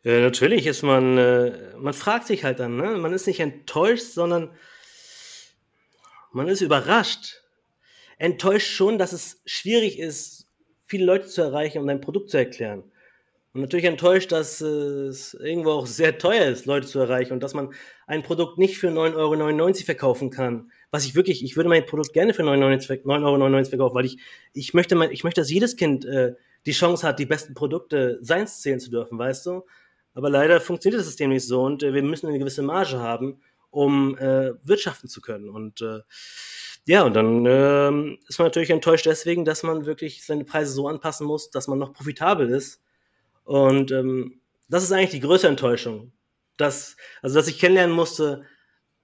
Ja, 0.04 0.20
natürlich 0.20 0.68
ist 0.68 0.84
man, 0.84 1.18
äh, 1.18 1.52
man 1.78 1.94
fragt 1.94 2.28
sich 2.28 2.44
halt 2.44 2.60
dann, 2.60 2.78
ne? 2.78 2.98
man 2.98 3.14
ist 3.14 3.28
nicht 3.28 3.40
enttäuscht, 3.40 4.14
sondern 4.14 4.52
man 6.32 6.48
ist 6.48 6.62
überrascht. 6.62 7.42
Enttäuscht 8.18 8.68
schon, 8.68 9.00
dass 9.00 9.14
es 9.14 9.42
schwierig 9.46 9.98
ist, 9.98 10.41
viele 10.92 11.06
Leute 11.06 11.28
zu 11.28 11.42
erreichen, 11.42 11.80
um 11.80 11.88
dein 11.88 12.02
Produkt 12.02 12.30
zu 12.30 12.38
erklären. 12.38 12.84
Und 13.54 13.62
natürlich 13.62 13.86
enttäuscht, 13.86 14.32
dass 14.34 14.60
es 14.60 15.34
irgendwo 15.34 15.72
auch 15.72 15.88
sehr 15.88 16.18
teuer 16.18 16.48
ist, 16.48 16.66
Leute 16.66 16.86
zu 16.86 17.00
erreichen 17.00 17.32
und 17.32 17.42
dass 17.42 17.54
man 17.54 17.74
ein 18.08 18.24
Produkt 18.24 18.58
nicht 18.58 18.78
für 18.78 18.90
9,99 18.90 19.16
Euro 19.16 19.74
verkaufen 19.86 20.30
kann. 20.30 20.70
Was 20.90 21.06
ich 21.06 21.16
wirklich, 21.16 21.44
ich 21.46 21.56
würde 21.56 21.70
mein 21.70 21.86
Produkt 21.86 22.12
gerne 22.12 22.34
für 22.34 22.44
9,99 22.44 23.42
Euro 23.54 23.64
verkaufen, 23.64 23.96
weil 23.96 24.06
ich, 24.06 24.18
ich 24.54 24.74
möchte, 24.74 24.96
mein, 24.96 25.12
ich 25.12 25.24
möchte, 25.24 25.40
dass 25.40 25.50
jedes 25.50 25.78
Kind 25.78 26.04
äh, 26.04 26.36
die 26.66 26.74
Chance 26.74 27.08
hat, 27.08 27.20
die 27.20 27.26
besten 27.26 27.54
Produkte 27.54 28.20
seins 28.22 28.62
zählen 28.62 28.82
zu 28.82 28.90
dürfen, 28.90 29.18
weißt 29.18 29.46
du? 29.46 29.64
Aber 30.14 30.30
leider 30.30 30.60
funktioniert 30.60 31.00
das 31.00 31.08
System 31.08 31.30
nicht 31.30 31.48
so 31.48 31.64
und 31.64 31.84
äh, 31.84 31.94
wir 31.94 32.04
müssen 32.04 32.28
eine 32.28 32.40
gewisse 32.40 32.64
Marge 32.64 33.00
haben, 33.00 33.42
um 33.70 34.18
äh, 34.18 34.52
wirtschaften 34.64 35.08
zu 35.08 35.22
können. 35.22 35.50
Und 35.50 35.82
äh, 35.82 36.00
ja, 36.86 37.04
und 37.04 37.14
dann 37.14 37.46
äh, 37.46 38.18
ist 38.28 38.40
man 38.40 38.48
natürlich 38.48 38.70
enttäuscht 38.70 39.06
deswegen, 39.06 39.46
dass 39.46 39.64
man 39.64 39.86
wirklich 39.86 40.26
seine 40.26 40.46
Preise 40.46 40.72
so 40.72 40.88
anpassen 40.88 41.28
muss, 41.28 41.52
dass 41.52 41.68
man 41.68 41.80
noch 41.80 41.94
profitabel 41.94 42.50
ist 42.50 42.82
und 43.44 43.92
ähm, 43.92 44.42
das 44.70 44.84
ist 44.84 44.92
eigentlich 44.92 45.12
die 45.12 45.20
größte 45.20 45.48
Enttäuschung. 45.48 46.14
Dass, 46.58 46.96
also, 47.22 47.36
dass 47.36 47.48
ich 47.48 47.60
kennenlernen 47.60 47.96
musste, 47.96 48.44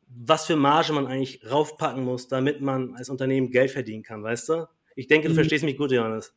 was 0.07 0.45
für 0.45 0.55
Marge 0.55 0.93
man 0.93 1.07
eigentlich 1.07 1.41
raufpacken 1.49 2.03
muss, 2.03 2.27
damit 2.27 2.61
man 2.61 2.95
als 2.95 3.09
Unternehmen 3.09 3.51
Geld 3.51 3.71
verdienen 3.71 4.03
kann, 4.03 4.23
weißt 4.23 4.49
du? 4.49 4.67
Ich 4.95 5.07
denke, 5.07 5.27
du 5.27 5.33
mhm. 5.33 5.37
verstehst 5.37 5.65
mich 5.65 5.77
gut, 5.77 5.91
Johannes. 5.91 6.33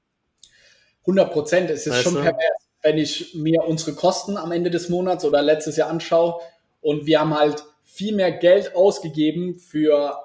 100 1.02 1.32
Prozent. 1.32 1.70
Es 1.70 1.86
ist 1.86 1.92
weißt 1.92 2.02
schon 2.02 2.14
du? 2.14 2.20
pervers, 2.22 2.68
wenn 2.82 2.98
ich 2.98 3.34
mir 3.34 3.62
unsere 3.64 3.94
Kosten 3.94 4.36
am 4.36 4.52
Ende 4.52 4.70
des 4.70 4.88
Monats 4.88 5.24
oder 5.24 5.42
letztes 5.42 5.76
Jahr 5.76 5.88
anschaue 5.88 6.40
und 6.80 7.06
wir 7.06 7.20
haben 7.20 7.38
halt 7.38 7.64
viel 7.84 8.14
mehr 8.14 8.32
Geld 8.32 8.74
ausgegeben 8.74 9.58
für 9.58 10.18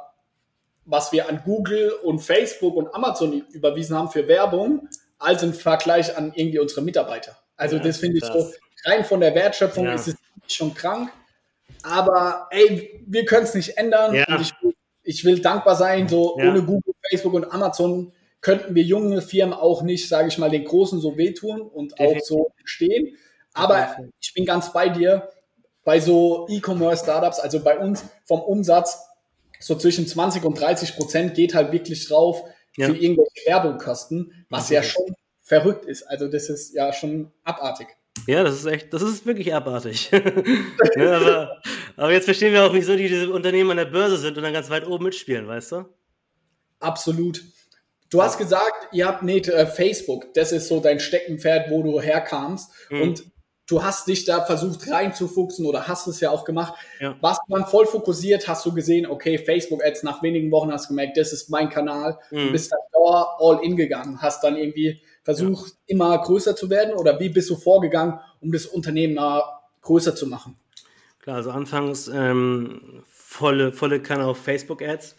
was 0.86 1.12
wir 1.12 1.28
an 1.28 1.42
Google 1.44 1.92
und 2.04 2.20
Facebook 2.20 2.76
und 2.76 2.94
Amazon 2.94 3.44
überwiesen 3.52 3.98
haben 3.98 4.10
für 4.10 4.28
Werbung, 4.28 4.88
als 5.18 5.44
im 5.44 5.54
Vergleich 5.54 6.16
an 6.16 6.32
irgendwie 6.36 6.60
unsere 6.60 6.82
Mitarbeiter. 6.82 7.38
Also 7.58 7.78
ja, 7.78 7.84
das 7.84 7.98
finde 7.98 8.18
ich 8.18 8.26
so, 8.26 8.52
rein 8.86 9.04
von 9.04 9.20
der 9.20 9.34
Wertschöpfung 9.34 9.86
ja. 9.86 9.96
ist 9.96 10.08
es 10.08 10.16
schon 10.48 10.74
krank. 10.74 11.12
Aber 11.84 12.48
ey, 12.52 13.04
wir 13.06 13.26
können 13.26 13.44
es 13.46 13.54
nicht 13.54 13.78
ändern. 13.78 14.14
Ja. 14.14 14.26
Und 14.28 14.42
ich, 14.42 14.54
ich, 15.04 15.26
will 15.26 15.40
dankbar 15.40 15.76
sein, 15.76 16.08
so 16.08 16.36
ohne 16.36 16.64
Google, 16.64 16.94
Facebook 17.10 17.34
und 17.34 17.52
Amazon 17.52 18.12
könnten 18.42 18.76
wir 18.76 18.84
junge 18.84 19.22
Firmen 19.22 19.54
auch 19.54 19.82
nicht, 19.82 20.08
sage 20.08 20.28
ich 20.28 20.38
mal, 20.38 20.50
den 20.50 20.66
Großen 20.66 21.00
so 21.00 21.18
wehtun 21.18 21.62
und 21.62 22.00
auch 22.00 22.20
so 22.22 22.52
stehen. 22.64 23.18
Aber 23.54 23.98
ich 24.20 24.34
bin 24.34 24.46
ganz 24.46 24.72
bei 24.74 24.90
dir, 24.90 25.30
bei 25.84 26.00
so 26.00 26.48
E-Commerce-Startups, 26.50 27.40
also 27.40 27.62
bei 27.62 27.80
uns 27.80 28.04
vom 28.26 28.42
Umsatz, 28.42 29.00
so 29.66 29.76
zwischen 29.76 30.06
20 30.06 30.44
und 30.44 30.60
30 30.60 30.96
Prozent 30.96 31.34
geht 31.34 31.56
halt 31.56 31.72
wirklich 31.72 32.08
drauf 32.08 32.44
für 32.76 32.96
irgendwelche 32.96 33.48
Werbungkosten, 33.48 34.46
was 34.48 34.70
ja 34.70 34.84
schon 34.84 35.16
verrückt 35.42 35.86
ist. 35.86 36.04
Also 36.04 36.28
das 36.28 36.50
ist 36.50 36.76
ja 36.76 36.94
schon 36.94 37.32
abartig. 37.44 37.88
Ja, 38.28 38.44
das 38.44 38.58
ist 38.58 38.66
echt, 38.66 38.94
das 38.94 39.02
ist 39.02 39.26
wirklich 39.26 39.56
abartig. 39.56 40.12
ne, 40.96 41.16
aber, 41.16 41.62
aber, 41.98 42.12
jetzt 42.12 42.26
verstehen 42.26 42.54
wir 42.54 42.64
auch, 42.64 42.76
wieso 42.76 42.96
die, 42.96 43.08
diese 43.08 43.32
Unternehmen 43.32 43.72
an 43.72 43.78
der 43.78 43.86
Börse 43.86 44.18
sind 44.18 44.38
und 44.38 44.44
dann 44.44 44.54
ganz 44.54 44.70
weit 44.70 44.86
oben 44.86 45.06
mitspielen, 45.06 45.48
weißt 45.48 45.72
du? 45.72 45.86
Absolut. 46.80 47.44
Du 48.12 48.22
hast 48.22 48.38
gesagt, 48.38 48.90
ihr 48.92 49.08
habt 49.08 49.24
nicht 49.24 49.48
äh, 49.48 49.66
Facebook, 49.66 50.32
das 50.36 50.52
ist 50.52 50.68
so 50.68 50.80
dein 50.80 51.00
Steckenpferd, 51.00 51.72
wo 51.72 51.82
du 51.82 52.00
herkamst. 52.00 52.70
Mhm. 52.92 53.02
Und 53.02 53.24
du 53.68 53.84
hast 53.84 54.08
dich 54.08 54.26
da 54.26 54.42
versucht 54.46 54.90
reinzufuchsen 54.90 55.66
oder 55.66 55.88
hast 55.88 56.08
es 56.08 56.20
ja 56.20 56.30
auch 56.30 56.46
gemacht. 56.46 56.74
Ja. 57.00 57.16
Warst 57.22 57.42
du 57.48 57.56
dann 57.56 57.66
voll 57.66 57.86
fokussiert, 57.86 58.48
hast 58.48 58.66
du 58.66 58.74
gesehen, 58.74 59.08
okay, 59.08 59.38
Facebook-Ads, 59.38 60.04
nach 60.04 60.22
wenigen 60.24 60.52
Wochen 60.52 60.72
hast 60.72 60.86
du 60.86 60.90
gemerkt, 60.90 61.18
das 61.18 61.34
ist 61.34 61.50
mein 61.50 61.70
Kanal, 61.70 62.18
mhm. 62.32 62.52
bist 62.52 62.72
dann 62.72 62.80
all 63.40 63.60
in 63.64 63.76
gegangen, 63.76 64.22
hast 64.22 64.44
dann 64.44 64.56
irgendwie 64.56 65.02
versucht, 65.24 65.70
ja. 65.70 65.76
immer 65.88 66.18
größer 66.18 66.56
zu 66.56 66.70
werden 66.70 66.96
oder 66.96 67.20
wie 67.20 67.30
bist 67.30 67.50
du 67.50 67.56
vorgegangen, 67.56 68.20
um 68.42 68.52
das 68.52 68.66
Unternehmen 68.66 69.20
größer 69.82 70.16
zu 70.16 70.28
machen? 70.28 70.58
Klar, 71.22 71.38
also 71.38 71.52
anfangs 71.52 72.08
ähm, 72.08 73.04
volle, 73.10 73.72
volle 73.72 74.02
Kanne 74.02 74.26
auf 74.26 74.38
Facebook-Ads. 74.38 75.16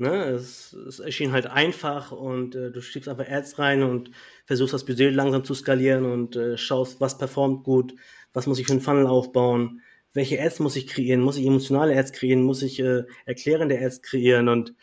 Ne? 0.00 0.30
Es, 0.30 0.72
es, 0.72 0.98
erschien 0.98 1.32
halt 1.32 1.46
einfach 1.46 2.10
und 2.10 2.54
äh, 2.54 2.70
du 2.70 2.80
schickst 2.80 3.06
einfach 3.06 3.28
Ads 3.28 3.58
rein 3.58 3.82
und 3.82 4.10
versuchst 4.46 4.72
das 4.72 4.86
Budget 4.86 5.14
langsam 5.14 5.44
zu 5.44 5.54
skalieren 5.54 6.06
und 6.06 6.36
äh, 6.36 6.56
schaust, 6.56 7.02
was 7.02 7.18
performt 7.18 7.64
gut, 7.64 7.94
was 8.32 8.46
muss 8.46 8.58
ich 8.58 8.66
für 8.66 8.72
einen 8.72 8.80
Funnel 8.80 9.06
aufbauen, 9.06 9.82
welche 10.14 10.40
Ads 10.40 10.60
muss 10.60 10.76
ich 10.76 10.86
kreieren, 10.86 11.20
muss 11.20 11.36
ich 11.36 11.44
emotionale 11.44 11.98
Ads 11.98 12.12
kreieren, 12.12 12.42
muss 12.42 12.62
ich 12.62 12.80
äh, 12.80 13.04
erklärende 13.26 13.78
Ads 13.78 14.00
kreieren 14.00 14.48
und 14.48 14.74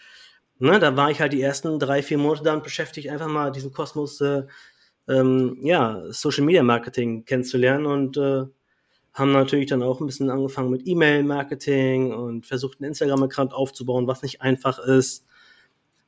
ne, 0.59 0.79
da 0.79 0.95
war 0.95 1.09
ich 1.09 1.19
halt 1.19 1.33
die 1.33 1.41
ersten 1.41 1.79
drei, 1.79 2.03
vier 2.03 2.19
Monate 2.19 2.43
damit 2.43 2.63
beschäftigt, 2.63 3.09
einfach 3.09 3.27
mal 3.27 3.51
diesen 3.51 3.71
Kosmos, 3.73 4.21
äh, 4.21 4.43
ähm, 5.07 5.57
ja, 5.63 6.03
Social 6.11 6.45
Media 6.45 6.61
Marketing 6.61 7.25
kennenzulernen 7.25 7.87
und 7.87 8.17
äh, 8.17 8.43
haben 9.17 9.31
natürlich 9.31 9.67
dann 9.67 9.83
auch 9.83 9.99
ein 9.99 10.05
bisschen 10.05 10.29
angefangen 10.29 10.69
mit 10.69 10.85
E-Mail-Marketing 10.85 12.13
und 12.13 12.45
versucht, 12.45 12.79
einen 12.79 12.89
Instagram-Account 12.89 13.53
aufzubauen, 13.53 14.07
was 14.07 14.21
nicht 14.21 14.41
einfach 14.41 14.77
ist. 14.79 15.25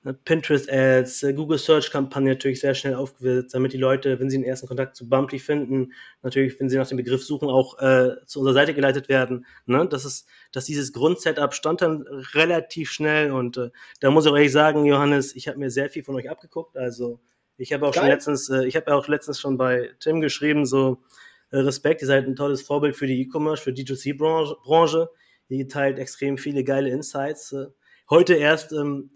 Äh, 0.06 0.13
Pinterest-Ads, 0.13 1.24
äh, 1.24 1.34
Google 1.34 1.58
Search-Kampagne 1.58 2.30
natürlich 2.30 2.60
sehr 2.60 2.76
schnell 2.76 2.93
aufgesetzt, 2.95 3.56
damit 3.56 3.74
die 3.74 3.78
Leute, 3.78 4.19
wenn 4.19 4.30
sie 4.30 4.38
den 4.38 4.45
ersten 4.45 4.67
Kontakt 4.67 4.95
zu 4.95 5.10
Bumpy 5.10 5.39
finden, 5.39 5.93
natürlich, 6.22 6.60
wenn 6.60 6.69
sie 6.69 6.78
nach 6.78 6.88
dem 6.88 6.98
Begriff 6.98 7.24
suchen, 7.24 7.50
auch 7.50 7.80
äh, 7.80 8.15
zu 8.28 8.39
unserer 8.39 8.54
Seite 8.54 8.76
geleitet 8.76 9.10
werden. 9.10 9.45
Ne? 9.65 9.88
Das 9.89 10.06
ist, 10.06 10.28
dass 10.52 10.65
dieses 10.65 10.93
Grundsetup 10.93 11.56
stand 11.56 11.82
dann 11.82 12.04
relativ 12.34 12.91
schnell 12.91 13.32
und 13.32 13.58
äh, 13.58 13.72
da 14.02 14.12
muss 14.12 14.26
ich 14.26 14.32
auch 14.32 14.38
ehrlich 14.38 14.52
sagen, 14.52 14.86
Johannes, 14.86 15.36
ich 15.36 15.48
habe 15.48 15.58
mir 15.58 15.72
sehr 15.72 15.89
viel 15.89 16.04
von 16.04 16.15
euch 16.15 16.30
abgeguckt. 16.30 16.78
Also 16.78 17.19
ich 17.58 17.74
habe 17.74 17.88
auch 17.88 17.93
Geil. 17.93 18.04
schon 18.04 18.10
letztens, 18.12 18.50
äh, 18.50 18.65
ich 18.65 18.76
habe 18.76 18.93
auch 18.93 19.08
letztens 19.08 19.39
schon 19.39 19.58
bei 19.58 19.89
Tim 20.00 20.22
geschrieben, 20.22 20.67
so 20.67 21.00
Respekt, 21.51 22.01
ihr 22.01 22.07
seid 22.07 22.25
ein 22.25 22.35
tolles 22.35 22.62
Vorbild 22.62 22.95
für 22.95 23.07
die 23.07 23.21
E-Commerce, 23.21 23.63
für 23.63 23.73
die 23.73 23.85
D2C-Branche. 23.85 25.09
Ihr 25.49 25.67
teilt 25.67 25.97
extrem 25.97 26.38
viele 26.38 26.63
geile 26.63 26.89
Insights. 26.89 27.51
Äh, 27.53 27.67
heute 28.09 28.35
erst 28.35 28.71
ähm, 28.71 29.12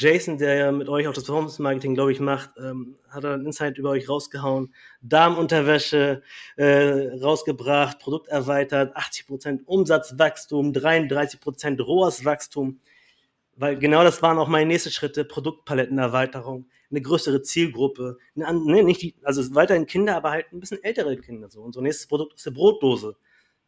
Jason, 0.00 0.38
der 0.38 0.54
ja 0.54 0.72
mit 0.72 0.88
euch 0.88 1.06
auch 1.06 1.12
das 1.12 1.24
Performance 1.24 1.60
Marketing, 1.60 1.94
glaube 1.94 2.10
ich, 2.10 2.20
macht, 2.20 2.52
ähm, 2.56 2.96
hat 3.10 3.24
er 3.24 3.34
ein 3.34 3.44
Insight 3.44 3.76
über 3.76 3.90
euch 3.90 4.08
rausgehauen. 4.08 4.74
Darmunterwäsche 5.02 6.22
äh, 6.56 7.08
rausgebracht, 7.22 7.98
Produkt 7.98 8.28
erweitert, 8.28 8.96
80% 8.96 9.64
Umsatzwachstum, 9.66 10.72
33% 10.72 11.82
rohes 11.82 12.24
Wachstum. 12.24 12.80
Weil 13.60 13.78
genau 13.78 14.02
das 14.02 14.22
waren 14.22 14.38
auch 14.38 14.48
meine 14.48 14.66
nächsten 14.66 14.90
Schritte, 14.90 15.24
Produktpalettenerweiterung, 15.24 16.66
eine 16.90 17.02
größere 17.02 17.42
Zielgruppe, 17.42 18.16
eine, 18.34 18.58
ne, 18.58 18.82
nicht 18.82 19.02
die, 19.02 19.14
also 19.22 19.54
weiterhin 19.54 19.86
Kinder, 19.86 20.16
aber 20.16 20.30
halt 20.30 20.52
ein 20.52 20.60
bisschen 20.60 20.82
ältere 20.82 21.16
Kinder. 21.18 21.50
So. 21.50 21.60
Unser 21.60 21.82
nächstes 21.82 22.06
Produkt 22.06 22.38
ist 22.38 22.46
eine 22.46 22.56
Brotdose. 22.56 23.16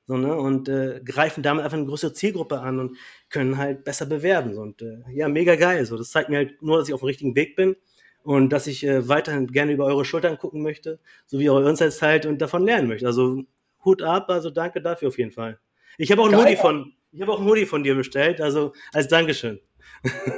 So, 0.06 0.16
ne? 0.16 0.34
Und 0.34 0.68
äh, 0.68 1.00
greifen 1.04 1.42
damit 1.42 1.64
einfach 1.64 1.76
eine 1.76 1.86
größere 1.86 2.14
Zielgruppe 2.14 2.60
an 2.60 2.80
und 2.80 2.96
können 3.28 3.58
halt 3.58 3.84
besser 3.84 4.06
bewerben. 4.06 4.54
So. 4.54 4.62
Und 4.62 4.80
äh, 4.82 5.02
ja, 5.12 5.28
mega 5.28 5.56
geil. 5.56 5.84
So. 5.84 5.96
Das 5.98 6.10
zeigt 6.10 6.30
mir 6.30 6.38
halt 6.38 6.62
nur, 6.62 6.78
dass 6.78 6.88
ich 6.88 6.94
auf 6.94 7.00
dem 7.00 7.06
richtigen 7.06 7.36
Weg 7.36 7.54
bin. 7.54 7.76
und 8.24 8.50
dass 8.50 8.66
ich 8.66 8.84
äh, 8.84 9.08
weiterhin 9.08 9.46
gerne 9.48 9.72
über 9.72 9.84
eure 9.86 10.04
Schultern 10.04 10.38
gucken 10.38 10.62
möchte, 10.62 10.98
so 11.26 11.38
wie 11.38 11.50
eure 11.50 11.68
Insights 11.68 11.98
teilt 11.98 12.26
und 12.26 12.40
davon 12.40 12.64
lernen 12.64 12.88
möchte. 12.88 13.06
Also 13.06 13.42
Hut 13.84 14.02
ab, 14.02 14.30
also 14.30 14.50
danke 14.50 14.80
dafür 14.80 15.08
auf 15.08 15.18
jeden 15.18 15.32
Fall. 15.32 15.58
Ich 15.98 16.10
habe 16.10 16.22
auch 16.22 16.28
ein 16.28 16.36
Hoodie 16.36 16.56
von, 16.56 16.92
ich 17.12 17.20
habe 17.20 17.32
auch 17.32 17.40
ein 17.40 17.46
Hoodie 17.46 17.66
von 17.66 17.82
dir 17.82 17.94
bestellt, 17.94 18.40
also 18.40 18.72
als 18.92 19.08
Dankeschön. 19.08 19.60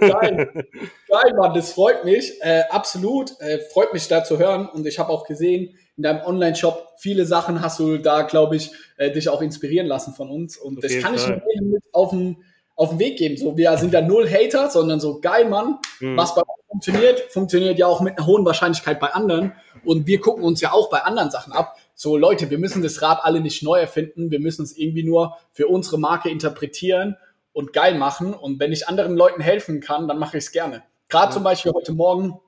Geil. 0.00 0.66
Geil, 1.08 1.34
Mann, 1.36 1.54
das 1.54 1.72
freut 1.72 2.04
mich. 2.04 2.32
Äh, 2.42 2.62
absolut. 2.70 3.38
Äh, 3.40 3.60
freut 3.72 3.92
mich 3.92 4.08
da 4.08 4.24
zu 4.24 4.38
hören. 4.38 4.68
Und 4.68 4.86
ich 4.86 4.98
habe 4.98 5.10
auch 5.10 5.26
gesehen, 5.26 5.76
in 5.96 6.02
deinem 6.02 6.22
Online-Shop, 6.24 6.94
viele 6.98 7.24
Sachen 7.24 7.60
hast 7.60 7.78
du 7.78 7.98
da, 7.98 8.22
glaube 8.22 8.56
ich, 8.56 8.72
äh, 8.96 9.10
dich 9.10 9.28
auch 9.28 9.40
inspirieren 9.42 9.86
lassen 9.86 10.12
von 10.12 10.28
uns. 10.28 10.56
Und 10.56 10.82
das 10.82 10.98
kann 10.98 11.14
ich 11.14 11.26
mit 11.26 11.84
auf 11.92 12.10
den, 12.10 12.42
auf 12.74 12.90
den 12.90 12.98
Weg 12.98 13.18
geben. 13.18 13.36
So, 13.36 13.56
wir 13.56 13.76
sind 13.78 13.94
da 13.94 14.00
null 14.00 14.28
Hater, 14.28 14.70
sondern 14.70 15.00
so 15.00 15.20
geil, 15.20 15.48
Mann. 15.48 15.78
Mhm. 16.00 16.16
Was 16.16 16.34
bei 16.34 16.42
uns 16.42 16.64
funktioniert, 16.68 17.20
funktioniert 17.30 17.78
ja 17.78 17.86
auch 17.86 18.00
mit 18.00 18.18
einer 18.18 18.26
hohen 18.26 18.44
Wahrscheinlichkeit 18.44 18.98
bei 18.98 19.08
anderen. 19.08 19.52
Und 19.84 20.06
wir 20.06 20.20
gucken 20.20 20.44
uns 20.44 20.60
ja 20.60 20.72
auch 20.72 20.90
bei 20.90 21.00
anderen 21.00 21.30
Sachen 21.30 21.52
ab. 21.52 21.76
So, 21.94 22.16
Leute, 22.16 22.50
wir 22.50 22.58
müssen 22.58 22.82
das 22.82 23.00
Rad 23.00 23.20
alle 23.22 23.40
nicht 23.40 23.62
neu 23.62 23.78
erfinden. 23.78 24.30
Wir 24.30 24.40
müssen 24.40 24.64
es 24.64 24.76
irgendwie 24.76 25.04
nur 25.04 25.36
für 25.52 25.68
unsere 25.68 25.98
Marke 25.98 26.28
interpretieren 26.28 27.16
und 27.54 27.72
geil 27.72 27.94
machen. 27.94 28.34
Und 28.34 28.60
wenn 28.60 28.72
ich 28.72 28.86
anderen 28.86 29.16
Leuten 29.16 29.40
helfen 29.40 29.80
kann, 29.80 30.06
dann 30.06 30.18
mache 30.18 30.36
ich 30.36 30.44
es 30.44 30.52
gerne. 30.52 30.82
Gerade 31.08 31.28
ja. 31.28 31.30
zum 31.30 31.44
Beispiel 31.44 31.72
heute 31.72 31.92
Morgen 31.92 32.38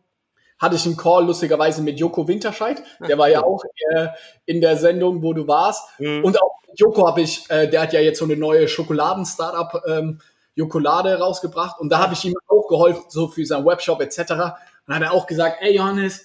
hatte 0.58 0.76
ich 0.76 0.84
einen 0.84 0.96
Call 0.96 1.24
lustigerweise 1.24 1.82
mit 1.82 1.98
Joko 1.98 2.28
Winterscheid. 2.28 2.82
Der 3.06 3.16
war 3.16 3.28
ja 3.28 3.42
auch 3.42 3.62
äh, 3.94 4.08
in 4.44 4.60
der 4.60 4.76
Sendung, 4.76 5.22
wo 5.22 5.32
du 5.32 5.46
warst. 5.46 5.88
Mhm. 5.98 6.24
Und 6.24 6.40
auch 6.42 6.56
Joko 6.74 7.06
habe 7.06 7.22
ich, 7.22 7.48
äh, 7.50 7.68
der 7.68 7.82
hat 7.82 7.92
ja 7.92 8.00
jetzt 8.00 8.18
so 8.18 8.24
eine 8.24 8.36
neue 8.36 8.68
Schokoladen-Startup 8.68 9.82
ähm, 9.86 10.20
Jokolade 10.54 11.18
rausgebracht. 11.18 11.78
Und 11.78 11.90
da 11.90 11.98
habe 11.98 12.14
ich 12.14 12.24
ihm 12.24 12.34
auch 12.48 12.66
geholfen, 12.68 13.04
so 13.08 13.28
für 13.28 13.44
seinen 13.44 13.66
Webshop 13.66 14.00
etc. 14.00 14.32
Und 14.86 14.94
hat 14.94 15.02
er 15.02 15.12
auch 15.12 15.26
gesagt, 15.26 15.58
ey 15.60 15.76
Johannes, 15.76 16.24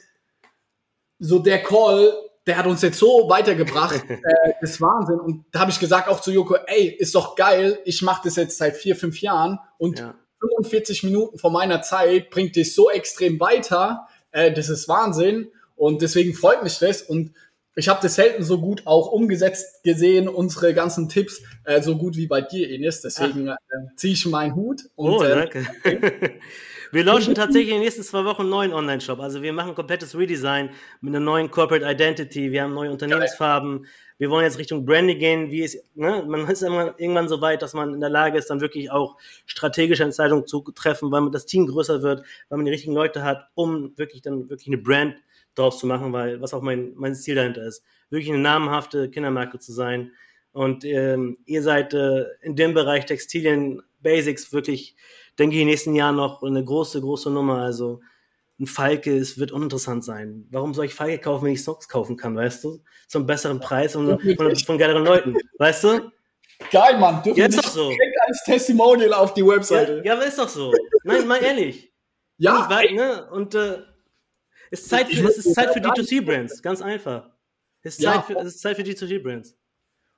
so 1.20 1.40
der 1.40 1.62
Call, 1.62 2.14
der 2.48 2.58
hat 2.58 2.66
uns 2.66 2.82
jetzt 2.82 2.98
so 2.98 3.30
weitergebracht, 3.30 4.04
äh, 4.10 4.18
das 4.62 4.72
ist 4.72 4.82
Wahnsinn. 4.82 5.20
Und 5.20 5.46
da 5.52 5.60
habe 5.60 5.72
ich 5.72 5.80
gesagt 5.80 6.08
auch 6.08 6.22
zu 6.22 6.32
Joko, 6.32 6.56
ey, 6.66 6.88
ist 6.88 7.16
doch 7.16 7.36
geil, 7.36 7.80
ich 7.86 8.02
mache 8.02 8.22
das 8.26 8.36
jetzt 8.36 8.58
seit 8.58 8.76
vier, 8.76 8.96
fünf 8.96 9.22
Jahren 9.22 9.60
und 9.78 10.00
ja. 10.00 10.16
45 10.42 11.04
Minuten 11.04 11.38
von 11.38 11.54
meiner 11.54 11.82
Zeit 11.82 12.30
bringt 12.32 12.56
dich 12.56 12.74
so 12.74 12.90
extrem 12.90 13.40
weiter, 13.40 14.08
äh, 14.32 14.52
das 14.52 14.70
ist 14.70 14.88
Wahnsinn. 14.88 15.52
Und 15.76 16.02
deswegen 16.04 16.36
freut 16.36 16.64
mich 16.64 16.78
das. 16.78 17.02
Und 17.02 17.34
ich 17.76 17.88
habe 17.88 18.00
das 18.02 18.16
selten 18.16 18.44
so 18.44 18.60
gut 18.60 18.86
auch 18.86 19.12
umgesetzt 19.12 19.84
gesehen, 19.84 20.28
unsere 20.28 20.74
ganzen 20.74 21.08
Tipps, 21.08 21.42
äh, 21.64 21.82
so 21.82 21.98
gut 21.98 22.18
wie 22.18 22.28
bei 22.28 22.42
dir, 22.42 22.70
Ines. 22.70 23.02
Deswegen 23.02 23.48
äh, 23.48 23.56
ziehe 23.96 24.14
ich 24.14 24.26
meinen 24.26 24.56
Hut. 24.56 24.82
Und, 24.96 25.12
oh, 25.12 25.24
äh, 25.24 25.36
danke. 25.36 25.66
Wir 26.94 27.06
launchen 27.06 27.36
tatsächlich 27.36 27.70
in 27.70 27.76
den 27.76 27.84
nächsten 27.84 28.04
zwei 28.04 28.26
Wochen 28.26 28.42
einen 28.42 28.50
neuen 28.50 28.74
Online-Shop. 28.74 29.22
Also 29.22 29.42
wir 29.42 29.54
machen 29.54 29.70
ein 29.70 29.76
komplettes 29.76 30.18
Redesign 30.18 30.72
mit 31.00 31.16
einer 31.16 31.24
neuen 31.24 31.50
Corporate 31.50 31.90
Identity. 31.90 32.52
Wir 32.52 32.64
haben 32.64 32.74
neue 32.74 32.92
Unternehmensfarben. 32.92 33.86
Wir 34.18 34.30
wollen 34.30 34.44
jetzt 34.44 34.58
Richtung 34.58 34.86
Branding 34.86 35.18
gehen. 35.18 35.52
Wie 35.52 35.64
es, 35.64 35.78
ne? 35.96 36.26
Man 36.28 36.46
ist 36.50 36.64
irgendwann 36.64 37.30
so 37.30 37.40
weit, 37.40 37.62
dass 37.62 37.74
man 37.74 37.94
in 37.94 38.02
der 38.02 38.10
Lage 38.10 38.38
ist, 38.38 38.50
dann 38.50 38.60
wirklich 38.60 38.92
auch 38.92 39.16
strategische 39.46 40.04
Entscheidungen 40.04 40.46
zu 40.46 40.60
treffen, 40.76 41.14
weil 41.14 41.32
das 41.32 41.46
Team 41.46 41.66
größer 41.66 42.02
wird, 42.02 42.26
weil 42.50 42.58
man 42.58 42.66
die 42.66 42.72
richtigen 42.72 42.94
Leute 42.94 43.24
hat, 43.24 43.48
um 43.56 43.98
wirklich 43.98 44.22
dann 44.22 44.50
wirklich 44.50 44.68
eine 44.68 44.78
Brand 44.78 45.16
draus 45.56 45.80
zu 45.80 45.88
machen, 45.88 46.14
weil 46.14 46.42
was 46.42 46.54
auch 46.54 46.62
mein, 46.62 46.94
mein 46.96 47.16
Ziel 47.16 47.36
dahinter 47.36 47.64
ist, 47.64 47.84
wirklich 48.10 48.30
eine 48.32 48.42
namhafte 48.42 49.10
Kindermarke 49.10 49.60
zu 49.60 49.72
sein. 49.74 50.12
Und 50.52 50.84
ähm, 50.86 51.38
ihr 51.46 51.64
seid 51.64 51.94
äh, 51.94 52.26
in 52.42 52.56
dem 52.56 52.74
Bereich 52.74 53.06
Textilien, 53.06 53.82
Basics 54.02 54.52
wirklich 54.52 54.96
denke 55.40 55.56
ich, 55.56 55.62
in 55.62 55.68
den 55.68 55.72
nächsten 55.72 55.96
Jahren 55.96 56.16
noch 56.16 56.44
eine 56.44 56.64
große, 56.64 57.02
große 57.02 57.30
Nummer. 57.30 57.62
Also 57.62 58.02
ein 58.60 58.68
Falke, 58.68 59.16
es 59.16 59.40
wird 59.40 59.52
uninteressant 59.52 60.04
sein. 60.04 60.48
Warum 60.52 60.74
soll 60.74 60.86
ich 60.86 60.94
Falke 60.94 61.20
kaufen, 61.20 61.46
wenn 61.46 61.54
ich 61.54 61.64
Socks 61.64 61.88
kaufen 61.88 62.18
kann, 62.18 62.36
weißt 62.36 62.64
du? 62.64 62.80
Zum 63.08 63.26
besseren 63.26 63.60
Preis 63.60 63.96
und 63.96 64.22
von, 64.38 64.56
von 64.56 64.78
geileren 64.78 65.04
Leuten, 65.04 65.36
weißt 65.58 65.84
du? 65.84 66.12
Geil, 66.72 67.00
Mann. 67.00 67.24
Dürfen 67.24 67.40
ja, 67.40 67.48
ist 67.48 67.58
doch 67.58 67.72
so. 67.72 67.90
als 67.90 68.44
Testimonial 68.46 69.14
auf 69.14 69.34
die 69.34 69.46
Webseite. 69.46 69.98
Ja, 69.98 70.04
ja, 70.04 70.14
aber 70.14 70.28
ist 70.28 70.38
doch 70.38 70.48
so. 70.48 70.72
Nein, 71.04 71.28
mal 71.28 71.42
ehrlich. 71.42 71.92
ja. 72.38 72.70
Weiß, 72.70 72.92
ne? 72.92 73.28
Und 73.32 73.56
äh, 73.56 73.80
ist 74.72 74.90
Zeit 74.90 75.08
für, 75.08 75.28
es 75.28 75.38
ist 75.38 75.54
Zeit 75.54 75.74
für 75.74 75.80
D2C-Brands, 75.80 76.62
ganz 76.62 76.82
einfach. 76.82 77.30
Es 77.84 77.96
ist, 77.96 78.02
ja. 78.02 78.14
Zeit 78.14 78.26
für, 78.26 78.34
es 78.38 78.48
ist 78.48 78.60
Zeit 78.62 78.76
für 78.78 78.84
D2C-Brands. 78.84 79.56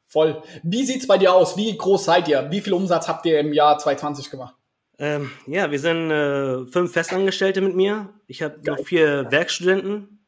Voll. 0.08 0.44
Wie 0.62 0.86
sieht's 0.86 1.08
bei 1.08 1.18
dir 1.18 1.34
aus? 1.34 1.58
Wie 1.58 1.76
groß 1.76 2.06
seid 2.06 2.28
ihr? 2.28 2.50
Wie 2.52 2.62
viel 2.62 2.74
Umsatz 2.74 3.08
habt 3.08 3.26
ihr 3.26 3.40
im 3.40 3.52
Jahr 3.52 3.80
2020 3.80 4.30
gemacht? 4.30 4.56
Ähm, 5.00 5.32
ja, 5.48 5.72
wir 5.72 5.80
sind 5.80 6.12
äh, 6.12 6.66
fünf 6.68 6.94
Festangestellte 6.94 7.62
mit 7.62 7.76
mir. 7.76 8.14
Ich 8.28 8.44
habe 8.44 8.60
noch 8.66 8.86
vier 8.86 9.32
Werkstudenten 9.32 10.24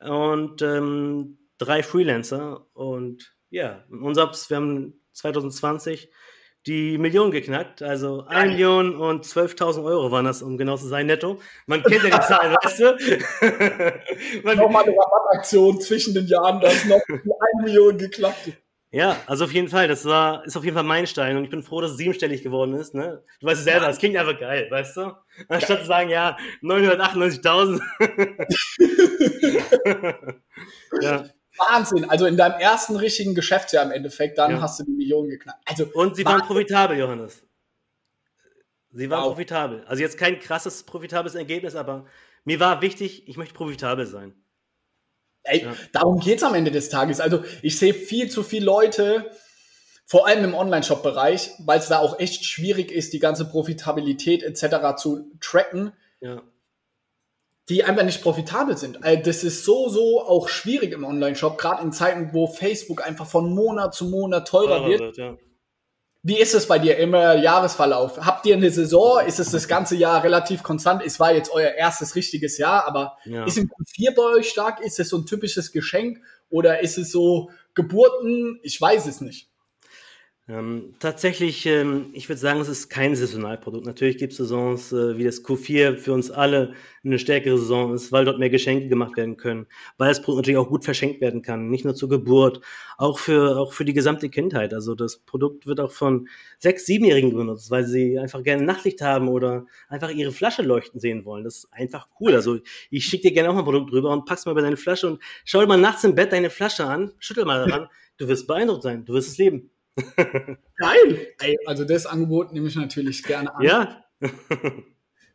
und 0.00 0.62
ähm, 0.62 1.38
drei 1.58 1.82
Freelancer. 1.82 2.66
Und 2.72 3.34
ja, 3.50 3.84
unser, 3.90 4.32
wir 4.48 4.56
haben 4.56 5.00
2020 5.12 6.10
die 6.66 6.98
Million 6.98 7.30
geknackt. 7.30 7.82
Also 7.82 8.24
1 8.26 8.52
Million 8.52 8.96
und 8.96 9.24
12.000 9.24 9.84
Euro 9.84 10.10
waren 10.10 10.24
das, 10.24 10.42
um 10.42 10.58
genau 10.58 10.76
zu 10.76 10.88
sein, 10.88 11.06
netto. 11.06 11.40
Man 11.66 11.82
kennt 11.82 12.04
ja 12.04 12.18
die 12.18 12.26
Zahlen, 12.26 12.54
weißt 12.62 12.80
du? 12.80 12.96
Nochmal 14.56 14.84
eine 14.84 14.96
Rabattaktion 14.96 15.80
zwischen 15.80 16.14
den 16.14 16.26
Jahren, 16.26 16.60
dass 16.60 16.84
noch 16.84 17.00
die 17.08 17.12
1 17.14 17.28
Million 17.64 17.98
geklappt 17.98 18.48
ist. 18.48 18.58
Ja, 18.92 19.16
also 19.26 19.44
auf 19.44 19.52
jeden 19.52 19.68
Fall, 19.68 19.86
das 19.86 20.04
war, 20.04 20.44
ist 20.44 20.56
auf 20.56 20.64
jeden 20.64 20.74
Fall 20.74 20.82
mein 20.82 21.06
Stein 21.06 21.36
und 21.36 21.44
ich 21.44 21.50
bin 21.50 21.62
froh, 21.62 21.80
dass 21.80 21.92
es 21.92 21.96
siebenstellig 21.96 22.42
geworden 22.42 22.74
ist, 22.74 22.92
ne? 22.92 23.22
Du 23.38 23.46
weißt 23.46 23.60
es 23.60 23.64
selber, 23.64 23.88
es 23.88 23.98
klingt 23.98 24.16
einfach 24.16 24.36
geil, 24.36 24.66
weißt 24.68 24.96
du? 24.96 25.16
Anstatt 25.48 25.78
ja. 25.78 25.80
zu 25.82 25.86
sagen, 25.86 26.10
ja, 26.10 26.36
998.000. 26.60 27.80
ja. 31.02 31.24
Wahnsinn, 31.60 32.08
also 32.08 32.26
in 32.26 32.36
deinem 32.36 32.58
ersten 32.58 32.96
richtigen 32.96 33.34
Geschäftsjahr 33.34 33.84
im 33.84 33.92
Endeffekt, 33.92 34.38
dann 34.38 34.52
ja. 34.52 34.60
hast 34.60 34.80
du 34.80 34.84
die 34.84 34.92
Millionen 34.92 35.28
geknackt. 35.28 35.60
Also, 35.66 35.86
und 35.94 36.16
sie 36.16 36.24
waren 36.24 36.40
profitabel, 36.40 36.98
Johannes. 36.98 37.42
Sie 38.92 39.08
waren 39.08 39.20
wow. 39.20 39.28
profitabel. 39.28 39.84
Also 39.86 40.02
jetzt 40.02 40.18
kein 40.18 40.40
krasses 40.40 40.82
profitables 40.82 41.34
Ergebnis, 41.34 41.76
aber 41.76 42.06
mir 42.44 42.58
war 42.58 42.82
wichtig, 42.82 43.28
ich 43.28 43.36
möchte 43.36 43.54
profitabel 43.54 44.06
sein. 44.06 44.34
Ey, 45.42 45.62
ja. 45.62 45.74
darum 45.92 46.18
geht's 46.20 46.42
am 46.42 46.54
Ende 46.54 46.70
des 46.70 46.88
Tages. 46.88 47.20
Also 47.20 47.44
ich 47.62 47.78
sehe 47.78 47.94
viel 47.94 48.30
zu 48.30 48.42
viele 48.42 48.66
Leute, 48.66 49.30
vor 50.04 50.26
allem 50.26 50.44
im 50.44 50.54
Online-Shop-Bereich, 50.54 51.52
weil 51.60 51.78
es 51.78 51.86
da 51.86 52.00
auch 52.00 52.18
echt 52.18 52.44
schwierig 52.44 52.90
ist, 52.90 53.12
die 53.12 53.20
ganze 53.20 53.48
Profitabilität 53.48 54.42
etc. 54.42 54.96
zu 54.96 55.30
tracken, 55.40 55.92
ja. 56.20 56.42
Die 57.70 57.84
einfach 57.84 58.02
nicht 58.02 58.20
profitabel 58.20 58.76
sind. 58.76 59.02
Also 59.04 59.22
das 59.22 59.44
ist 59.44 59.64
so, 59.64 59.88
so 59.88 60.20
auch 60.22 60.48
schwierig 60.48 60.92
im 60.92 61.04
Online-Shop, 61.04 61.56
gerade 61.56 61.82
in 61.84 61.92
Zeiten, 61.92 62.30
wo 62.32 62.48
Facebook 62.48 63.06
einfach 63.06 63.26
von 63.26 63.54
Monat 63.54 63.94
zu 63.94 64.06
Monat 64.06 64.48
teurer, 64.48 64.86
wird. 64.86 65.00
wird 65.00 65.16
ja. 65.16 65.38
Wie 66.22 66.38
ist 66.38 66.52
es 66.54 66.66
bei 66.66 66.78
dir 66.78 66.98
im 66.98 67.14
Jahresverlauf? 67.14 68.18
Habt 68.26 68.44
ihr 68.44 68.54
eine 68.54 68.70
Saison? 68.70 69.24
Ist 69.24 69.38
es 69.38 69.52
das 69.52 69.68
ganze 69.68 69.96
Jahr 69.96 70.22
relativ 70.22 70.62
konstant? 70.62 71.02
Es 71.02 71.18
war 71.18 71.32
jetzt 71.32 71.50
euer 71.50 71.70
erstes 71.70 72.14
richtiges 72.14 72.58
Jahr, 72.58 72.86
aber 72.86 73.16
ja. 73.24 73.44
ist 73.44 73.56
im 73.56 73.70
Q4 73.70 74.14
bei 74.14 74.22
euch 74.38 74.50
stark? 74.50 74.80
Ist 74.80 75.00
es 75.00 75.08
so 75.08 75.16
ein 75.16 75.24
typisches 75.24 75.72
Geschenk 75.72 76.18
oder 76.50 76.80
ist 76.80 76.98
es 76.98 77.10
so 77.10 77.50
Geburten? 77.72 78.58
Ich 78.62 78.78
weiß 78.78 79.06
es 79.06 79.22
nicht. 79.22 79.49
Ähm, 80.50 80.94
tatsächlich, 80.98 81.64
ähm, 81.66 82.06
ich 82.12 82.28
würde 82.28 82.40
sagen, 82.40 82.60
es 82.60 82.68
ist 82.68 82.88
kein 82.88 83.14
Saisonalprodukt. 83.14 83.86
Natürlich 83.86 84.18
gibt 84.18 84.32
es 84.32 84.38
Saisons 84.38 84.92
äh, 84.92 85.16
wie 85.16 85.22
das 85.22 85.44
Q4 85.44 85.96
für 85.96 86.12
uns 86.12 86.32
alle 86.32 86.74
eine 87.04 87.20
stärkere 87.20 87.56
Saison 87.56 87.94
ist, 87.94 88.10
weil 88.10 88.24
dort 88.24 88.40
mehr 88.40 88.50
Geschenke 88.50 88.88
gemacht 88.88 89.16
werden 89.16 89.36
können, 89.36 89.68
weil 89.96 90.08
das 90.08 90.20
Produkt 90.20 90.38
natürlich 90.40 90.58
auch 90.58 90.68
gut 90.68 90.84
verschenkt 90.84 91.20
werden 91.20 91.42
kann, 91.42 91.70
nicht 91.70 91.84
nur 91.84 91.94
zur 91.94 92.08
Geburt, 92.08 92.62
auch 92.98 93.20
für, 93.20 93.58
auch 93.58 93.72
für 93.72 93.84
die 93.84 93.92
gesamte 93.92 94.28
Kindheit. 94.28 94.74
Also 94.74 94.96
das 94.96 95.18
Produkt 95.18 95.68
wird 95.68 95.78
auch 95.78 95.92
von 95.92 96.26
sechs, 96.58 96.84
siebenjährigen 96.84 97.32
benutzt, 97.32 97.70
weil 97.70 97.84
sie 97.84 98.18
einfach 98.18 98.42
gerne 98.42 98.64
Nachtlicht 98.64 99.02
haben 99.02 99.28
oder 99.28 99.66
einfach 99.88 100.10
ihre 100.10 100.32
Flasche 100.32 100.62
leuchten 100.62 100.98
sehen 100.98 101.24
wollen. 101.24 101.44
Das 101.44 101.58
ist 101.58 101.72
einfach 101.72 102.08
cool. 102.18 102.34
Also 102.34 102.58
ich 102.90 103.04
schicke 103.04 103.28
dir 103.28 103.34
gerne 103.34 103.50
auch 103.50 103.54
mal 103.54 103.60
ein 103.60 103.66
Produkt 103.66 103.92
drüber 103.92 104.10
und 104.12 104.24
pack's 104.24 104.46
mal 104.46 104.54
bei 104.56 104.62
deine 104.62 104.76
Flasche 104.76 105.06
und 105.06 105.22
schau 105.44 105.60
dir 105.60 105.68
mal 105.68 105.78
nachts 105.78 106.02
im 106.02 106.16
Bett 106.16 106.32
deine 106.32 106.50
Flasche 106.50 106.86
an, 106.86 107.12
schüttel 107.20 107.44
mal 107.44 107.68
daran. 107.68 107.88
Du 108.16 108.28
wirst 108.28 108.46
beeindruckt 108.46 108.82
sein, 108.82 109.06
du 109.06 109.14
wirst 109.14 109.28
es 109.30 109.38
leben. 109.38 109.70
Geil. 110.76 111.28
Also 111.66 111.84
das 111.84 112.06
Angebot 112.06 112.52
nehme 112.52 112.68
ich 112.68 112.76
natürlich 112.76 113.22
gerne 113.22 113.54
an. 113.54 113.62
Ja. 113.62 114.04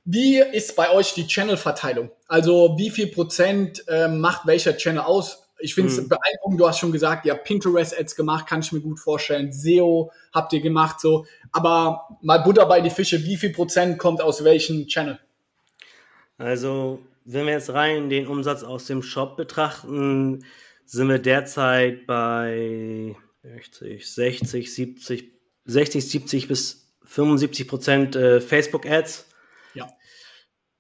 wie 0.05 0.39
ist 0.39 0.75
bei 0.75 0.91
euch 0.91 1.13
die 1.13 1.27
Channel-Verteilung? 1.27 2.11
Also 2.27 2.75
wie 2.77 2.89
viel 2.89 3.07
Prozent 3.07 3.83
äh, 3.87 4.07
macht 4.07 4.45
welcher 4.45 4.77
Channel 4.77 5.01
aus? 5.01 5.43
Ich 5.57 5.73
finde 5.73 5.91
es 5.91 5.97
hm. 5.97 6.09
beeindruckend, 6.09 6.59
du 6.59 6.67
hast 6.67 6.79
schon 6.79 6.91
gesagt, 6.91 7.25
ihr 7.25 7.33
habt 7.33 7.45
Pinterest-Ads 7.45 8.15
gemacht, 8.15 8.45
kann 8.45 8.59
ich 8.59 8.71
mir 8.71 8.81
gut 8.81 8.99
vorstellen. 8.99 9.53
SEO 9.53 10.11
habt 10.33 10.51
ihr 10.53 10.61
gemacht, 10.61 10.99
so. 10.99 11.25
Aber 11.51 12.09
mal 12.21 12.39
Butter 12.39 12.65
bei 12.65 12.81
die 12.81 12.89
Fische, 12.89 13.23
wie 13.23 13.37
viel 13.37 13.51
Prozent 13.51 13.97
kommt 13.97 14.21
aus 14.21 14.43
welchem 14.43 14.87
Channel? 14.87 15.17
Also, 16.37 16.99
wenn 17.23 17.45
wir 17.45 17.53
jetzt 17.53 17.71
rein 17.73 18.09
den 18.09 18.27
Umsatz 18.27 18.63
aus 18.63 18.85
dem 18.85 19.01
Shop 19.01 19.37
betrachten, 19.37 20.43
sind 20.85 21.07
wir 21.07 21.19
derzeit 21.19 22.05
bei 22.05 23.15
60, 23.53 24.11
60, 24.11 24.73
70, 24.73 25.31
60, 25.65 26.09
70 26.09 26.47
bis 26.47 26.95
75 27.05 27.67
Prozent 27.67 28.15
äh, 28.15 28.41
Facebook-Ads. 28.41 29.29
Ja. 29.73 29.87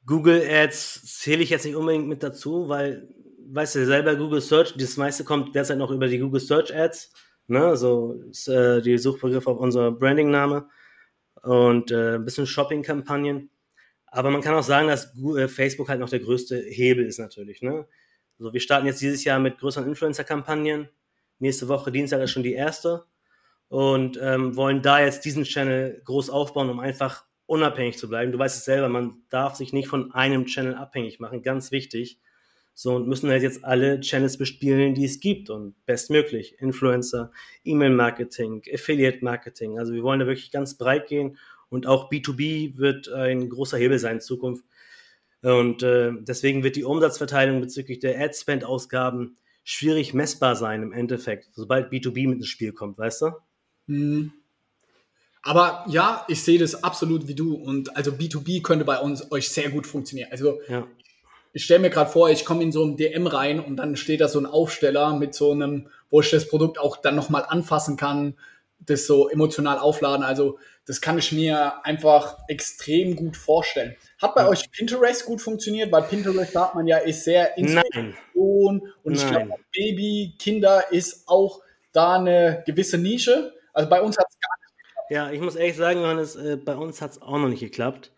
Google 0.05 0.41
Ads 0.49 1.19
zähle 1.19 1.43
ich 1.43 1.49
jetzt 1.49 1.65
nicht 1.65 1.75
unbedingt 1.75 2.07
mit 2.07 2.23
dazu, 2.23 2.67
weil, 2.69 3.07
weißt 3.47 3.75
du 3.75 3.85
selber, 3.85 4.15
Google 4.15 4.41
Search, 4.41 4.73
das 4.77 4.97
meiste 4.97 5.23
kommt 5.23 5.55
derzeit 5.55 5.77
noch 5.77 5.91
über 5.91 6.07
die 6.07 6.19
Google 6.19 6.41
Search 6.41 6.75
Ads. 6.75 7.13
Ne? 7.47 7.77
So 7.77 8.23
ist 8.29 8.47
äh, 8.47 8.81
die 8.81 8.97
Suchbegriff 8.97 9.47
auf 9.47 9.59
unser 9.59 9.91
Branding-Name 9.91 10.67
und 11.43 11.91
äh, 11.91 12.15
ein 12.15 12.25
bisschen 12.25 12.47
Shopping-Kampagnen. 12.47 13.49
Aber 14.07 14.31
man 14.31 14.41
kann 14.41 14.55
auch 14.55 14.63
sagen, 14.63 14.87
dass 14.87 15.15
äh, 15.37 15.47
Facebook 15.47 15.89
halt 15.89 15.99
noch 15.99 16.09
der 16.09 16.19
größte 16.19 16.57
Hebel 16.57 17.05
ist 17.05 17.19
natürlich. 17.19 17.61
Ne? 17.61 17.87
So, 18.39 18.51
wir 18.51 18.59
starten 18.59 18.87
jetzt 18.87 19.01
dieses 19.01 19.23
Jahr 19.23 19.39
mit 19.39 19.59
größeren 19.59 19.87
Influencer-Kampagnen. 19.87 20.89
Nächste 21.39 21.67
Woche, 21.67 21.91
Dienstag, 21.91 22.21
ist 22.21 22.31
schon 22.31 22.43
die 22.43 22.53
erste. 22.53 23.05
Und 23.67 24.19
ähm, 24.21 24.55
wollen 24.55 24.81
da 24.81 24.99
jetzt 24.99 25.25
diesen 25.25 25.43
Channel 25.43 26.01
groß 26.05 26.29
aufbauen, 26.29 26.69
um 26.69 26.79
einfach 26.79 27.25
unabhängig 27.45 27.97
zu 27.97 28.09
bleiben. 28.09 28.31
Du 28.31 28.39
weißt 28.39 28.57
es 28.57 28.65
selber, 28.65 28.89
man 28.89 29.23
darf 29.29 29.55
sich 29.55 29.73
nicht 29.73 29.87
von 29.87 30.13
einem 30.13 30.45
Channel 30.45 30.75
abhängig 30.75 31.19
machen, 31.19 31.41
ganz 31.41 31.71
wichtig. 31.71 32.19
So, 32.77 32.95
und 32.95 33.07
müssen 33.07 33.29
halt 33.29 33.41
jetzt 33.41 33.63
alle 33.63 34.01
Channels 34.01 34.37
bespielen, 34.37 34.95
die 34.95 35.05
es 35.05 35.21
gibt 35.21 35.49
und 35.49 35.75
bestmöglich. 35.85 36.59
Influencer, 36.59 37.31
E-Mail-Marketing, 37.63 38.63
Affiliate-Marketing. 38.71 39.79
Also 39.79 39.93
wir 39.93 40.03
wollen 40.03 40.19
da 40.19 40.27
wirklich 40.27 40.51
ganz 40.51 40.77
breit 40.77 41.07
gehen 41.07 41.37
und 41.69 41.87
auch 41.87 42.11
B2B 42.11 42.77
wird 42.77 43.07
ein 43.09 43.49
großer 43.49 43.77
Hebel 43.77 43.97
sein 43.97 44.15
in 44.15 44.21
Zukunft. 44.21 44.65
Und 45.41 45.83
äh, 45.83 46.11
deswegen 46.19 46.63
wird 46.63 46.75
die 46.75 46.83
Umsatzverteilung 46.83 47.61
bezüglich 47.61 47.99
der 47.99 48.19
Ad-Spend-Ausgaben 48.19 49.37
schwierig 49.65 50.13
messbar 50.13 50.55
sein 50.55 50.83
im 50.83 50.93
Endeffekt, 50.93 51.49
sobald 51.53 51.91
B2B 51.91 52.29
mit 52.29 52.37
ins 52.37 52.47
Spiel 52.47 52.71
kommt, 52.71 52.97
weißt 52.97 53.23
du? 53.23 53.31
Hm. 53.87 54.31
Aber 55.41 55.83
ja, 55.87 56.23
ich 56.27 56.43
sehe 56.43 56.57
das 56.57 56.83
absolut 56.83 57.27
wie 57.27 57.35
du. 57.35 57.55
Und 57.55 57.97
also 57.97 58.11
B2B 58.11 58.63
könnte 58.63 58.85
bei 58.85 58.99
uns 58.99 59.31
euch 59.31 59.49
sehr 59.49 59.69
gut 59.69 59.85
funktionieren. 59.85 60.29
Also 60.31 60.59
ja. 60.67 60.87
ich 61.51 61.65
stelle 61.65 61.81
mir 61.81 61.89
gerade 61.89 62.09
vor, 62.09 62.29
ich 62.29 62.45
komme 62.45 62.63
in 62.63 62.71
so 62.71 62.83
ein 62.83 62.95
DM 62.95 63.27
rein 63.27 63.59
und 63.59 63.77
dann 63.77 63.95
steht 63.95 64.21
da 64.21 64.27
so 64.27 64.39
ein 64.39 64.45
Aufsteller 64.45 65.17
mit 65.17 65.35
so 65.35 65.51
einem, 65.51 65.87
wo 66.09 66.21
ich 66.21 66.31
das 66.31 66.47
Produkt 66.47 66.79
auch 66.79 66.97
dann 66.97 67.15
nochmal 67.15 67.45
anfassen 67.47 67.97
kann, 67.97 68.35
das 68.85 69.07
so 69.07 69.29
emotional 69.29 69.79
aufladen. 69.79 70.23
Also 70.23 70.59
das 70.85 71.01
kann 71.01 71.17
ich 71.17 71.31
mir 71.31 71.85
einfach 71.85 72.37
extrem 72.47 73.15
gut 73.15 73.37
vorstellen. 73.37 73.95
Hat 74.21 74.35
bei 74.35 74.47
euch 74.47 74.69
Pinterest 74.71 75.25
gut 75.25 75.41
funktioniert? 75.41 75.91
Weil 75.91 76.03
Pinterest 76.03 76.53
sagt 76.53 76.75
man 76.75 76.87
ja 76.87 76.97
ist 76.97 77.23
sehr 77.23 77.57
Inspiration 77.57 78.91
und 79.03 79.13
Nein. 79.13 79.15
ich 79.15 79.27
glaube 79.27 79.53
Baby, 79.73 80.35
Kinder 80.37 80.91
ist 80.91 81.27
auch 81.27 81.61
da 81.91 82.15
eine 82.15 82.63
gewisse 82.65 82.97
Nische. 82.97 83.53
Also 83.73 83.89
bei 83.89 84.01
uns 84.01 84.17
hat 84.17 84.27
es 84.29 84.39
gar 84.39 84.55
ja, 85.09 85.31
ich 85.31 85.39
muss 85.39 85.55
ehrlich 85.55 85.75
sagen, 85.75 86.01
Johannes, 86.01 86.35
äh, 86.35 86.57
bei 86.57 86.75
uns 86.75 87.01
hat 87.01 87.11
es 87.11 87.21
auch 87.21 87.37
noch 87.37 87.47
nicht 87.47 87.59
geklappt. 87.59 88.11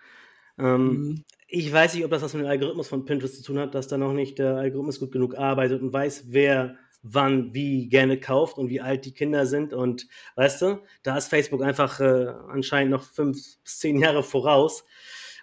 Ähm, 0.57 0.87
mhm. 0.87 1.23
Ich 1.47 1.71
weiß 1.71 1.93
nicht, 1.93 2.03
ob 2.03 2.11
das 2.11 2.21
was 2.21 2.33
mit 2.33 2.43
dem 2.43 2.49
Algorithmus 2.49 2.87
von 2.87 3.05
Pinterest 3.05 3.37
zu 3.37 3.43
tun 3.43 3.59
hat, 3.59 3.75
dass 3.75 3.87
da 3.87 3.97
noch 3.97 4.13
nicht 4.13 4.39
der 4.39 4.55
Algorithmus 4.55 4.99
gut 4.99 5.11
genug 5.11 5.37
arbeitet 5.37 5.81
und 5.81 5.93
weiß, 5.93 6.25
wer 6.27 6.77
wann 7.13 7.53
wie 7.53 7.87
gerne 7.89 8.19
kauft 8.19 8.57
und 8.57 8.69
wie 8.69 8.81
alt 8.81 9.05
die 9.05 9.13
Kinder 9.13 9.45
sind. 9.45 9.73
Und 9.73 10.07
weißt 10.35 10.61
du, 10.61 10.79
da 11.03 11.17
ist 11.17 11.27
Facebook 11.27 11.61
einfach 11.61 11.99
äh, 11.99 12.33
anscheinend 12.49 12.91
noch 12.91 13.03
fünf 13.03 13.37
bis 13.63 13.79
zehn 13.79 13.99
Jahre 13.99 14.23
voraus. 14.23 14.85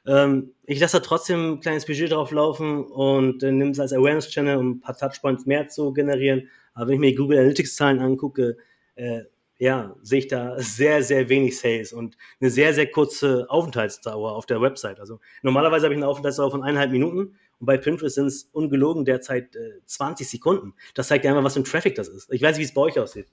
Ähm, 0.07 0.53
ich 0.65 0.81
lasse 0.81 0.99
da 0.99 1.03
trotzdem 1.03 1.55
ein 1.55 1.61
kleines 1.61 1.87
Budget 1.87 2.13
drauf 2.13 2.31
laufen 2.31 2.85
und 2.85 3.43
äh, 3.43 3.53
nehme 3.53 3.71
es 3.71 3.81
als 3.81 3.93
Awareness-Channel, 3.93 4.57
um 4.59 4.71
ein 4.73 4.81
paar 4.81 4.97
Touchpoints 4.97 5.47
mehr 5.47 5.69
zu 5.69 5.93
generieren. 5.93 6.49
Aber 6.75 6.89
wenn 6.89 6.95
ich 6.95 7.01
mir 7.01 7.15
Google 7.15 7.39
Analytics-Zahlen 7.39 8.01
angucke, 8.01 8.57
äh, 8.97 9.23
ja, 9.59 9.95
sehe 10.03 10.19
ich 10.19 10.29
da 10.29 10.59
sehr, 10.59 11.03
sehr 11.03 11.29
wenig 11.29 11.59
Sales 11.59 11.93
und 11.93 12.17
eine 12.41 12.51
sehr, 12.51 12.75
sehr 12.75 12.91
kurze 12.91 13.47
Aufenthaltsdauer 13.49 14.33
auf 14.33 14.47
der 14.47 14.61
Website. 14.61 14.99
Also 14.99 15.21
normalerweise 15.43 15.85
habe 15.85 15.95
ich 15.95 15.99
eine 15.99 16.09
Aufenthaltsdauer 16.09 16.51
von 16.51 16.63
eineinhalb 16.63 16.91
Minuten 16.91 17.37
und 17.61 17.67
bei 17.67 17.77
Pinterest 17.77 18.15
sind 18.15 18.27
es 18.27 18.45
ungelogen 18.53 19.05
derzeit 19.05 19.55
äh, 19.57 19.81
20 19.87 20.29
Sekunden. 20.29 20.75
Das 20.95 21.09
zeigt 21.09 21.25
ja 21.25 21.31
einfach, 21.31 21.45
was 21.45 21.55
für 21.55 21.61
ein 21.61 21.65
Traffic 21.65 21.95
das 21.95 22.09
ist. 22.09 22.33
Ich 22.33 22.43
weiß 22.43 22.57
nicht, 22.57 22.67
wie 22.67 22.69
es 22.69 22.75
bei 22.75 22.83
euch 22.83 22.99
aussieht. 22.99 23.27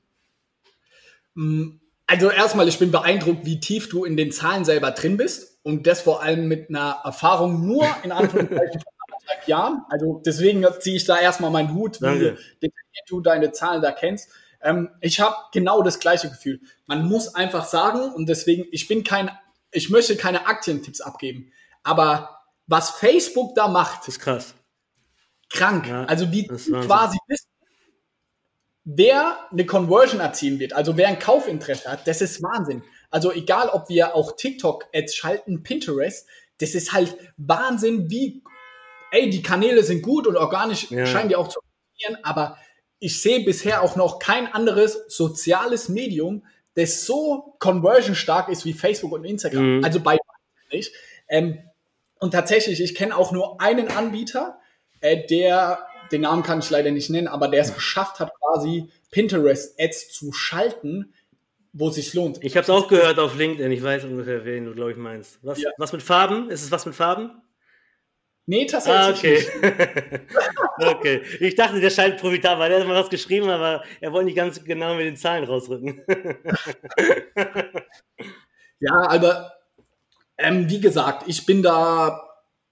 Mm, 1.33 1.79
also 2.07 2.29
erstmal, 2.29 2.67
ich 2.67 2.77
bin 2.77 2.91
beeindruckt, 2.91 3.45
wie 3.45 3.59
tief 3.59 3.89
du 3.89 4.03
in 4.03 4.17
den 4.17 4.31
Zahlen 4.31 4.65
selber 4.65 4.91
drin 4.91 5.17
bist 5.17 5.59
und 5.63 5.87
das 5.87 6.01
vor 6.01 6.21
allem 6.21 6.47
mit 6.47 6.69
einer 6.69 7.01
Erfahrung 7.03 7.65
nur 7.65 7.87
in 8.03 8.11
Anführungszeichen 8.11 8.81
von 8.81 8.93
anderthalb 9.07 9.47
Jahren. 9.47 9.81
Also 9.89 10.21
deswegen 10.25 10.65
ziehe 10.79 10.97
ich 10.97 11.05
da 11.05 11.19
erstmal 11.19 11.51
meinen 11.51 11.73
Hut, 11.73 12.01
wie 12.01 12.05
Danke. 12.05 12.37
du 13.07 13.21
deine 13.21 13.51
Zahlen 13.51 13.81
da 13.81 13.91
kennst. 13.91 14.29
Ähm, 14.61 14.89
ich 14.99 15.19
habe 15.19 15.35
genau 15.53 15.81
das 15.81 15.99
gleiche 15.99 16.29
Gefühl. 16.29 16.59
Man 16.85 17.07
muss 17.07 17.33
einfach 17.33 17.65
sagen, 17.65 18.13
und 18.13 18.27
deswegen, 18.27 18.65
ich 18.71 18.87
bin 18.87 19.03
kein, 19.03 19.31
ich 19.71 19.89
möchte 19.89 20.15
keine 20.17 20.47
Aktientipps 20.47 21.01
abgeben, 21.01 21.51
aber 21.83 22.40
was 22.71 22.91
Facebook 22.91 23.53
da 23.53 23.67
macht, 23.67 24.07
ist 24.07 24.19
krass. 24.19 24.55
Krank. 25.49 25.87
Ja, 25.87 26.05
also 26.05 26.31
wie 26.31 26.47
quasi 26.47 27.17
wissen, 27.27 27.49
wer 28.85 29.37
eine 29.51 29.65
Conversion 29.65 30.21
erzielen 30.21 30.59
wird, 30.59 30.71
also 30.71 30.95
wer 30.95 31.09
ein 31.09 31.19
Kaufinteresse 31.19 31.91
hat, 31.91 32.07
das 32.07 32.21
ist 32.21 32.41
Wahnsinn. 32.41 32.81
Also 33.09 33.33
egal, 33.33 33.67
ob 33.69 33.89
wir 33.89 34.15
auch 34.15 34.37
TikTok-Ads 34.37 35.13
schalten, 35.13 35.63
Pinterest, 35.63 36.25
das 36.59 36.73
ist 36.73 36.93
halt 36.93 37.17
Wahnsinn, 37.35 38.09
wie, 38.09 38.41
ey, 39.11 39.29
die 39.29 39.43
Kanäle 39.43 39.83
sind 39.83 40.01
gut 40.01 40.25
und 40.25 40.37
organisch 40.37 40.89
ja. 40.91 41.05
scheinen 41.05 41.27
die 41.27 41.35
auch 41.35 41.49
zu 41.49 41.59
funktionieren, 41.59 42.23
aber 42.23 42.57
ich 42.99 43.21
sehe 43.21 43.43
bisher 43.43 43.81
auch 43.81 43.97
noch 43.97 44.19
kein 44.19 44.47
anderes 44.47 45.03
soziales 45.09 45.89
Medium, 45.89 46.45
das 46.75 47.05
so 47.05 47.57
conversion 47.59 48.15
stark 48.15 48.47
ist 48.47 48.63
wie 48.63 48.73
Facebook 48.73 49.11
und 49.11 49.25
Instagram. 49.25 49.79
Mhm. 49.79 49.83
Also 49.83 49.99
bei 49.99 50.17
nicht. 50.71 50.93
Ähm, 51.27 51.59
und 52.21 52.31
tatsächlich, 52.31 52.81
ich 52.81 52.95
kenne 52.95 53.17
auch 53.17 53.31
nur 53.31 53.59
einen 53.59 53.89
Anbieter, 53.89 54.59
äh, 55.01 55.25
der, 55.25 55.87
den 56.11 56.21
Namen 56.21 56.43
kann 56.43 56.59
ich 56.59 56.69
leider 56.69 56.91
nicht 56.91 57.09
nennen, 57.09 57.27
aber 57.27 57.47
der 57.47 57.61
es 57.61 57.73
geschafft 57.73 58.19
hat, 58.19 58.31
quasi 58.39 58.89
Pinterest-Ads 59.09 60.13
zu 60.13 60.31
schalten, 60.31 61.13
wo 61.73 61.89
es 61.89 61.95
sich 61.95 62.13
lohnt. 62.13 62.43
Ich 62.43 62.55
habe 62.55 62.63
es 62.63 62.69
auch 62.69 62.87
gehört 62.87 63.17
auf 63.17 63.35
LinkedIn. 63.35 63.71
Ich 63.71 63.81
weiß 63.81 64.03
ungefähr, 64.03 64.45
wen 64.45 64.65
du, 64.65 64.75
glaube 64.75 64.91
ich, 64.91 64.97
meinst. 64.97 65.39
Was, 65.41 65.59
ja. 65.59 65.71
was 65.77 65.93
mit 65.93 66.03
Farben? 66.03 66.51
Ist 66.51 66.63
es 66.63 66.71
was 66.71 66.85
mit 66.85 66.93
Farben? 66.93 67.41
Nee, 68.45 68.67
tatsächlich 68.67 69.49
ah, 69.63 69.67
okay. 69.67 70.21
okay. 70.95 71.21
Ich 71.39 71.55
dachte, 71.55 71.79
der 71.79 71.89
scheint 71.89 72.17
profitabel. 72.17 72.71
Er 72.71 72.81
hat 72.81 72.87
mal 72.87 73.01
was 73.01 73.09
geschrieben, 73.09 73.49
aber 73.49 73.83
er 73.99 74.11
wollte 74.11 74.25
nicht 74.25 74.35
ganz 74.35 74.63
genau 74.63 74.93
mit 74.93 75.05
den 75.05 75.15
Zahlen 75.15 75.45
rausrücken. 75.45 76.03
ja, 78.79 79.09
aber 79.09 79.53
ähm, 80.41 80.69
wie 80.69 80.79
gesagt, 80.79 81.23
ich 81.27 81.45
bin 81.45 81.63
da. 81.63 82.27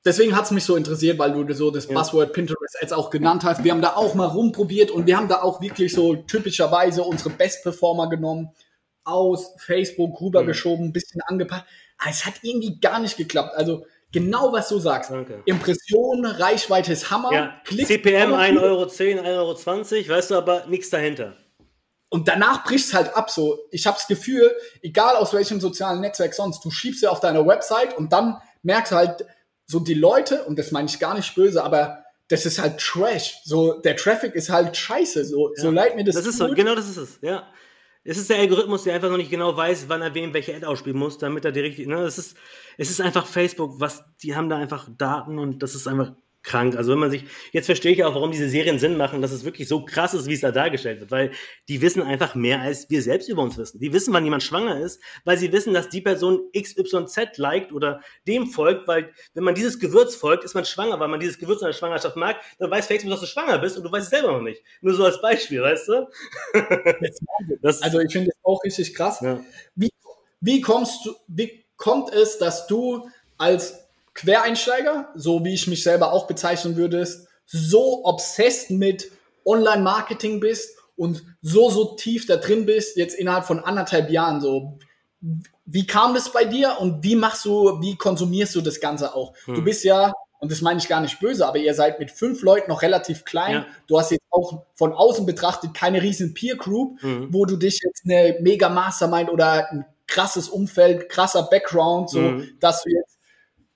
Deswegen 0.05 0.36
hat 0.36 0.45
es 0.45 0.51
mich 0.51 0.63
so 0.63 0.77
interessiert, 0.77 1.19
weil 1.19 1.34
du 1.34 1.53
so 1.53 1.71
das 1.71 1.88
ja. 1.88 1.93
Buzzword 1.93 2.32
Pinterest 2.32 2.77
jetzt 2.82 2.93
auch 2.93 3.10
genannt 3.10 3.43
hast. 3.43 3.63
Wir 3.65 3.73
haben 3.73 3.82
da 3.82 3.95
auch 3.95 4.15
mal 4.15 4.27
rumprobiert 4.27 4.91
und 4.91 5.08
wir 5.08 5.17
haben 5.17 5.27
da 5.27 5.41
auch 5.41 5.62
wirklich 5.62 5.93
so 5.93 6.15
typischerweise 6.15 7.03
unsere 7.03 7.32
Best 7.32 7.63
Performer 7.63 8.10
genommen, 8.10 8.49
aus 9.03 9.55
Facebook 9.58 10.21
rübergeschoben, 10.21 10.86
ein 10.86 10.93
bisschen 10.93 11.21
angepasst. 11.21 11.65
Aber 11.97 12.10
es 12.10 12.25
hat 12.25 12.36
irgendwie 12.43 12.79
gar 12.79 12.99
nicht 12.99 13.17
geklappt. 13.17 13.55
Also 13.55 13.84
Genau, 14.12 14.51
was 14.51 14.69
du 14.69 14.79
sagst. 14.79 15.12
Danke. 15.12 15.43
Impression, 15.45 16.25
Reichweite 16.25 16.91
ist 16.93 17.12
Hammer. 17.12 17.32
Ja. 17.32 17.62
CPM 17.63 18.34
1,10 18.34 18.60
Euro, 18.60 18.84
1,20 18.86 19.25
Euro, 19.25 20.10
weißt 20.10 20.32
du, 20.32 20.36
aber 20.36 20.65
nichts 20.67 20.89
dahinter. 20.89 21.38
Und 22.09 22.27
danach 22.27 22.63
bricht 22.63 22.87
es 22.87 22.93
halt 22.93 23.15
ab 23.15 23.29
so. 23.29 23.59
Ich 23.71 23.85
habe 23.85 23.97
das 23.97 24.07
Gefühl, 24.07 24.51
egal 24.81 25.15
aus 25.15 25.33
welchem 25.33 25.61
sozialen 25.61 26.01
Netzwerk 26.01 26.33
sonst, 26.33 26.65
du 26.65 26.71
schiebst 26.71 27.03
ja 27.03 27.11
auf 27.11 27.19
deiner 27.19 27.45
Website 27.45 27.95
und 27.97 28.11
dann 28.11 28.37
merkst 28.63 28.91
halt 28.91 29.25
so 29.67 29.79
die 29.79 29.93
Leute, 29.93 30.43
und 30.45 30.57
das 30.57 30.71
meine 30.71 30.87
ich 30.87 30.99
gar 30.99 31.13
nicht 31.13 31.35
böse, 31.35 31.63
aber 31.63 32.03
das 32.27 32.45
ist 32.45 32.59
halt 32.59 32.79
Trash. 32.79 33.41
So, 33.43 33.79
der 33.81 33.95
Traffic 33.95 34.33
ist 34.33 34.49
halt 34.49 34.75
scheiße. 34.75 35.25
So, 35.25 35.53
ja. 35.55 35.61
so 35.61 35.71
leid 35.71 35.95
mir 35.95 36.03
das. 36.03 36.15
Das 36.15 36.25
ist 36.25 36.37
so, 36.37 36.47
genau 36.49 36.75
das 36.75 36.89
ist 36.89 36.97
es, 36.97 37.19
ja. 37.21 37.47
Es 38.03 38.17
ist 38.17 38.29
der 38.29 38.37
Algorithmus, 38.37 38.83
der 38.83 38.95
einfach 38.95 39.09
noch 39.09 39.17
nicht 39.17 39.29
genau 39.29 39.55
weiß, 39.55 39.89
wann 39.89 40.01
er 40.01 40.15
wem 40.15 40.33
welche 40.33 40.55
Ad 40.55 40.65
ausspielen 40.65 40.97
muss, 40.97 41.17
damit 41.17 41.45
er 41.45 41.51
die 41.51 41.59
richtige. 41.59 41.89
Ne, 41.89 42.01
es, 42.01 42.17
ist, 42.17 42.37
es 42.77 42.89
ist 42.89 43.01
einfach 43.01 43.27
Facebook, 43.27 43.79
was, 43.79 44.03
die 44.23 44.35
haben 44.35 44.49
da 44.49 44.57
einfach 44.57 44.87
Daten 44.97 45.37
und 45.37 45.61
das 45.61 45.75
ist 45.75 45.87
einfach 45.87 46.13
krank. 46.49 46.75
Also 46.75 46.91
wenn 46.91 46.99
man 46.99 47.12
sich, 47.12 47.25
jetzt 47.51 47.67
verstehe 47.67 47.91
ich 47.91 48.03
auch, 48.03 48.15
warum 48.15 48.31
diese 48.31 48.49
Serien 48.49 48.79
Sinn 48.79 48.97
machen, 48.97 49.21
dass 49.21 49.31
es 49.31 49.45
wirklich 49.45 49.67
so 49.67 49.85
krass 49.85 50.13
ist, 50.13 50.27
wie 50.27 50.33
es 50.33 50.41
da 50.41 50.51
dargestellt 50.51 50.99
wird, 50.99 51.12
weil 51.12 51.31
die 51.67 51.81
wissen 51.81 52.01
einfach 52.01 52.35
mehr, 52.35 52.59
als 52.62 52.89
wir 52.89 53.01
selbst 53.01 53.29
über 53.29 53.43
uns 53.43 53.57
wissen. 53.57 53.79
Die 53.79 53.93
wissen, 53.93 54.13
wann 54.13 54.23
jemand 54.23 54.43
schwanger 54.43 54.79
ist, 54.79 55.01
weil 55.25 55.38
sie 55.38 55.51
wissen, 55.51 55.73
dass 55.73 55.89
die 55.89 56.01
Person 56.01 56.41
XYZ 56.57 57.38
liked 57.38 57.71
oder 57.71 58.01
dem 58.27 58.47
folgt, 58.47 58.88
weil 58.88 59.13
wenn 59.33 59.43
man 59.43 59.55
dieses 59.55 59.79
Gewürz 59.79 60.15
folgt, 60.15 60.43
ist 60.43 60.55
man 60.55 60.65
schwanger, 60.65 60.99
weil 60.99 61.07
man 61.07 61.19
dieses 61.19 61.38
Gewürz 61.38 61.62
in 61.62 61.67
der 61.67 61.73
Schwangerschaft 61.73 62.15
mag, 62.15 62.38
dann 62.57 62.71
weiß 62.71 62.88
Facebook, 62.88 63.12
dass 63.12 63.21
du 63.21 63.27
schwanger 63.27 63.59
bist 63.59 63.77
und 63.77 63.83
du 63.83 63.91
weißt 63.91 64.05
es 64.05 64.09
selber 64.09 64.31
noch 64.31 64.41
nicht. 64.41 64.63
Nur 64.81 64.95
so 64.95 65.05
als 65.05 65.21
Beispiel, 65.21 65.62
weißt 65.62 65.88
du? 65.88 66.07
also 67.63 67.99
ich 67.99 68.12
finde 68.12 68.31
das 68.31 68.38
auch 68.43 68.63
richtig 68.63 68.95
krass. 68.95 69.21
Ja. 69.21 69.39
Wie, 69.75 69.89
wie 70.41 70.62
kommst 70.62 71.05
du, 71.05 71.13
wie 71.27 71.65
kommt 71.77 72.12
es, 72.12 72.39
dass 72.39 72.65
du 72.67 73.07
als 73.38 73.88
Quereinsteiger, 74.19 75.10
so 75.15 75.43
wie 75.45 75.53
ich 75.53 75.67
mich 75.67 75.84
selber 75.84 76.12
auch 76.12 76.27
bezeichnen 76.27 76.75
würde, 76.75 77.08
so 77.45 78.03
obsessed 78.03 78.69
mit 78.69 79.12
Online-Marketing 79.45 80.39
bist 80.39 80.77
und 80.95 81.23
so, 81.41 81.69
so 81.69 81.95
tief 81.95 82.25
da 82.25 82.36
drin 82.36 82.65
bist, 82.65 82.97
jetzt 82.97 83.15
innerhalb 83.15 83.45
von 83.45 83.60
anderthalb 83.60 84.10
Jahren 84.10 84.41
so. 84.41 84.77
Wie 85.65 85.88
kam 85.88 86.13
das 86.13 86.32
bei 86.32 86.43
dir 86.43 86.77
und 86.79 87.03
wie 87.03 87.15
machst 87.15 87.45
du, 87.45 87.79
wie 87.82 87.95
konsumierst 87.95 88.55
du 88.55 88.62
das 88.62 88.82
Ganze 88.82 89.15
auch? 89.15 89.34
Hm. 89.45 89.55
Du 89.55 89.63
bist 89.63 89.84
ja 89.86 90.12
und 90.39 90.51
das 90.51 90.62
meine 90.62 90.79
ich 90.79 90.88
gar 90.88 91.01
nicht 91.01 91.19
böse, 91.19 91.45
aber 91.45 91.58
ihr 91.58 91.73
seid 91.73 91.99
mit 91.99 92.12
fünf 92.12 92.41
Leuten 92.41 92.69
noch 92.69 92.82
relativ 92.82 93.25
klein. 93.25 93.53
Ja. 93.53 93.65
Du 93.88 93.99
hast 93.99 94.12
jetzt 94.12 94.25
auch 94.29 94.65
von 94.73 94.93
außen 94.93 95.25
betrachtet 95.25 95.73
keine 95.73 96.01
riesen 96.01 96.34
Peer 96.34 96.55
Group, 96.55 97.01
mhm. 97.03 97.27
wo 97.32 97.45
du 97.45 97.58
dich 97.58 97.79
jetzt 97.84 98.03
eine 98.05 98.38
mega 98.41 98.69
Mastermind 98.69 99.29
oder 99.29 99.69
ein 99.71 99.86
krasses 100.08 100.49
Umfeld, 100.49 101.10
krasser 101.10 101.43
Background, 101.43 102.10
so 102.10 102.19
mhm. 102.19 102.49
dass 102.60 102.84
du 102.84 102.89
jetzt 102.89 103.18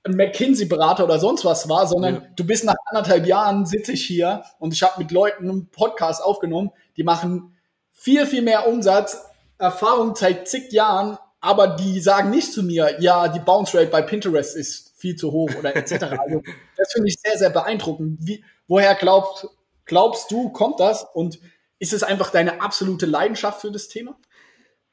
ein 0.03 0.15
McKinsey-Berater 0.15 1.05
oder 1.05 1.19
sonst 1.19 1.45
was 1.45 1.69
war, 1.69 1.87
sondern 1.87 2.15
ja. 2.15 2.21
du 2.35 2.45
bist 2.45 2.65
nach 2.65 2.75
anderthalb 2.85 3.25
Jahren 3.25 3.65
sitze 3.65 3.93
ich 3.93 4.05
hier 4.05 4.43
und 4.59 4.73
ich 4.73 4.83
habe 4.83 5.01
mit 5.01 5.11
Leuten 5.11 5.49
einen 5.49 5.69
Podcast 5.69 6.21
aufgenommen, 6.21 6.71
die 6.97 7.03
machen 7.03 7.57
viel, 7.91 8.25
viel 8.25 8.41
mehr 8.41 8.67
Umsatz, 8.67 9.25
Erfahrung 9.57 10.15
seit 10.15 10.47
zig 10.47 10.71
Jahren, 10.73 11.17
aber 11.39 11.67
die 11.67 12.01
sagen 12.01 12.29
nicht 12.29 12.51
zu 12.51 12.63
mir, 12.63 12.97
ja, 12.99 13.27
die 13.29 13.39
Bounce 13.39 13.77
Rate 13.77 13.89
bei 13.89 14.01
Pinterest 14.01 14.55
ist 14.55 14.93
viel 14.97 15.15
zu 15.15 15.31
hoch 15.31 15.49
oder 15.57 15.75
etc. 15.75 16.03
Also 16.17 16.41
das 16.77 16.91
finde 16.91 17.07
ich 17.07 17.19
sehr, 17.19 17.37
sehr 17.37 17.49
beeindruckend. 17.49 18.19
Wie, 18.21 18.43
woher 18.67 18.95
glaubst, 18.95 19.47
glaubst 19.85 20.31
du, 20.31 20.49
kommt 20.49 20.79
das? 20.79 21.05
Und 21.13 21.39
ist 21.79 21.93
es 21.93 22.03
einfach 22.03 22.29
deine 22.29 22.61
absolute 22.61 23.05
Leidenschaft 23.05 23.61
für 23.61 23.71
das 23.71 23.89
Thema? 23.89 24.15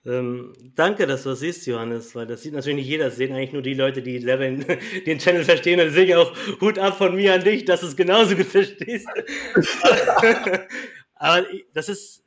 Ähm, 0.07 0.55
danke, 0.75 1.07
dass 1.07 1.25
du 1.25 1.31
das 1.31 1.41
siehst, 1.41 1.67
Johannes, 1.67 2.15
weil 2.15 2.27
das 2.27 2.43
sieht 2.43 2.55
natürlich 2.55 2.77
nicht 2.77 2.89
jeder. 2.89 3.07
Das 3.07 3.17
sehen 3.17 3.35
eigentlich 3.35 3.53
nur 3.53 3.63
die 3.63 3.75
Leute, 3.75 4.01
die 4.03 4.19
den, 4.19 4.65
den 5.07 5.19
Channel 5.19 5.45
verstehen. 5.45 5.79
Und 5.79 5.87
deswegen 5.87 6.15
auch 6.15 6.35
Hut 6.61 6.79
ab 6.79 6.97
von 6.97 7.15
mir 7.15 7.35
an 7.35 7.45
dich, 7.45 7.65
dass 7.67 7.81
du 7.81 7.87
es 7.87 7.97
genauso 7.97 8.35
gut 8.35 8.47
verstehst. 8.47 9.07
Aber 11.15 11.47
das 11.75 11.91
ist, 11.91 12.25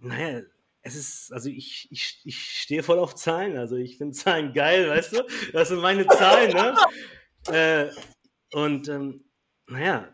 naja, 0.00 0.42
es 0.82 0.96
ist, 0.96 1.32
also 1.32 1.48
ich, 1.48 1.88
ich, 1.90 2.20
ich 2.24 2.60
stehe 2.60 2.82
voll 2.82 2.98
auf 2.98 3.14
Zahlen. 3.14 3.56
Also 3.56 3.76
ich 3.76 3.96
finde 3.96 4.14
Zahlen 4.14 4.52
geil, 4.52 4.90
weißt 4.90 5.14
du? 5.14 5.22
Das 5.52 5.68
sind 5.68 5.80
meine 5.80 6.06
Zahlen, 6.06 6.52
ne? 6.52 6.74
Äh, 7.46 7.90
und 8.54 8.88
ähm, 8.88 9.22
naja. 9.66 10.08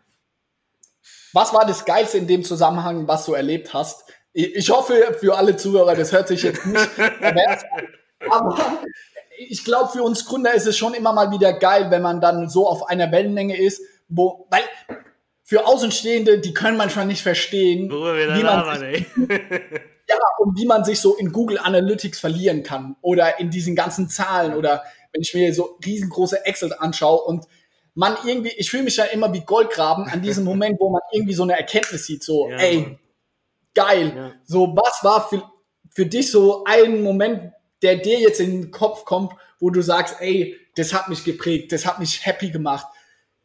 Was 1.33 1.55
war 1.55 1.65
das 1.65 1.85
Geilste 1.85 2.19
in 2.19 2.27
dem 2.27 2.43
Zusammenhang, 2.43 3.07
was 3.07 3.25
du 3.25 3.35
erlebt 3.35 3.73
hast? 3.73 4.03
Ich, 4.33 4.71
hoffe 4.71 5.17
für 5.19 5.37
alle 5.37 5.57
Zuhörer, 5.57 5.97
das 5.97 6.13
hört 6.13 6.29
sich 6.29 6.43
jetzt 6.43 6.65
nicht 6.65 6.97
pervers 6.97 7.65
an, 7.73 7.89
aber 8.31 8.79
ich 9.39 9.65
glaube, 9.65 9.91
für 9.91 10.03
uns 10.03 10.25
Gründer 10.25 10.55
ist 10.55 10.67
es 10.67 10.77
schon 10.77 10.95
immer 10.95 11.13
mal 11.13 11.33
wieder 11.33 11.53
geil, 11.55 11.91
wenn 11.91 12.03
man 12.03 12.21
dann 12.21 12.49
so 12.49 12.69
auf 12.69 12.89
einer 12.89 13.11
Wellenlänge 13.11 13.59
ist, 13.59 13.83
wo, 14.09 14.47
weil 14.51 14.63
für 15.43 15.67
Außenstehende, 15.67 16.39
die 16.39 16.55
können 16.55 16.77
manchmal 16.77 17.07
nicht 17.07 17.23
verstehen, 17.23 17.91
wie 17.91 18.43
man, 18.45 18.79
sich, 18.79 19.07
ja, 19.29 20.17
und 20.39 20.59
wie 20.59 20.67
man 20.67 20.85
sich 20.85 21.01
so 21.01 21.17
in 21.17 21.33
Google 21.33 21.59
Analytics 21.59 22.21
verlieren 22.21 22.63
kann 22.63 22.95
oder 23.01 23.41
in 23.41 23.51
diesen 23.51 23.75
ganzen 23.75 24.09
Zahlen 24.09 24.55
oder 24.55 24.85
wenn 25.13 25.23
ich 25.23 25.35
mir 25.35 25.53
so 25.53 25.79
riesengroße 25.85 26.47
Excel 26.47 26.73
anschaue 26.79 27.23
und 27.23 27.47
man 27.95 28.17
irgendwie, 28.25 28.53
ich 28.57 28.71
fühle 28.71 28.85
mich 28.85 28.97
ja 28.97 29.05
immer 29.05 29.33
wie 29.33 29.41
Goldgraben 29.41 30.05
an 30.09 30.23
diesem 30.23 30.45
Moment, 30.45 30.79
wo 30.79 30.91
man 30.91 31.03
irgendwie 31.13 31.35
so 31.35 31.43
eine 31.43 31.57
Erkenntnis 31.57 32.07
sieht, 32.07 32.23
so, 32.23 32.49
ja, 32.49 32.59
ey, 32.59 32.99
geil. 33.75 34.13
Ja. 34.15 34.33
So, 34.45 34.75
was 34.77 35.03
war 35.03 35.29
für, 35.29 35.43
für 35.95 36.07
dich 36.07 36.31
so 36.31 36.65
ein 36.65 37.03
Moment, 37.03 37.53
der 37.83 37.97
dir 37.97 38.19
jetzt 38.19 38.41
in 38.41 38.63
den 38.63 38.71
Kopf 38.71 39.05
kommt, 39.05 39.33
wo 39.59 39.71
du 39.71 39.83
sagst, 39.83 40.17
ey, 40.21 40.57
das 40.77 40.93
hat 40.95 41.09
mich 41.09 41.25
geprägt, 41.25 41.73
das 41.73 41.87
hat 41.87 41.99
mich 41.99 42.25
happy 42.25 42.51
gemacht. 42.51 42.87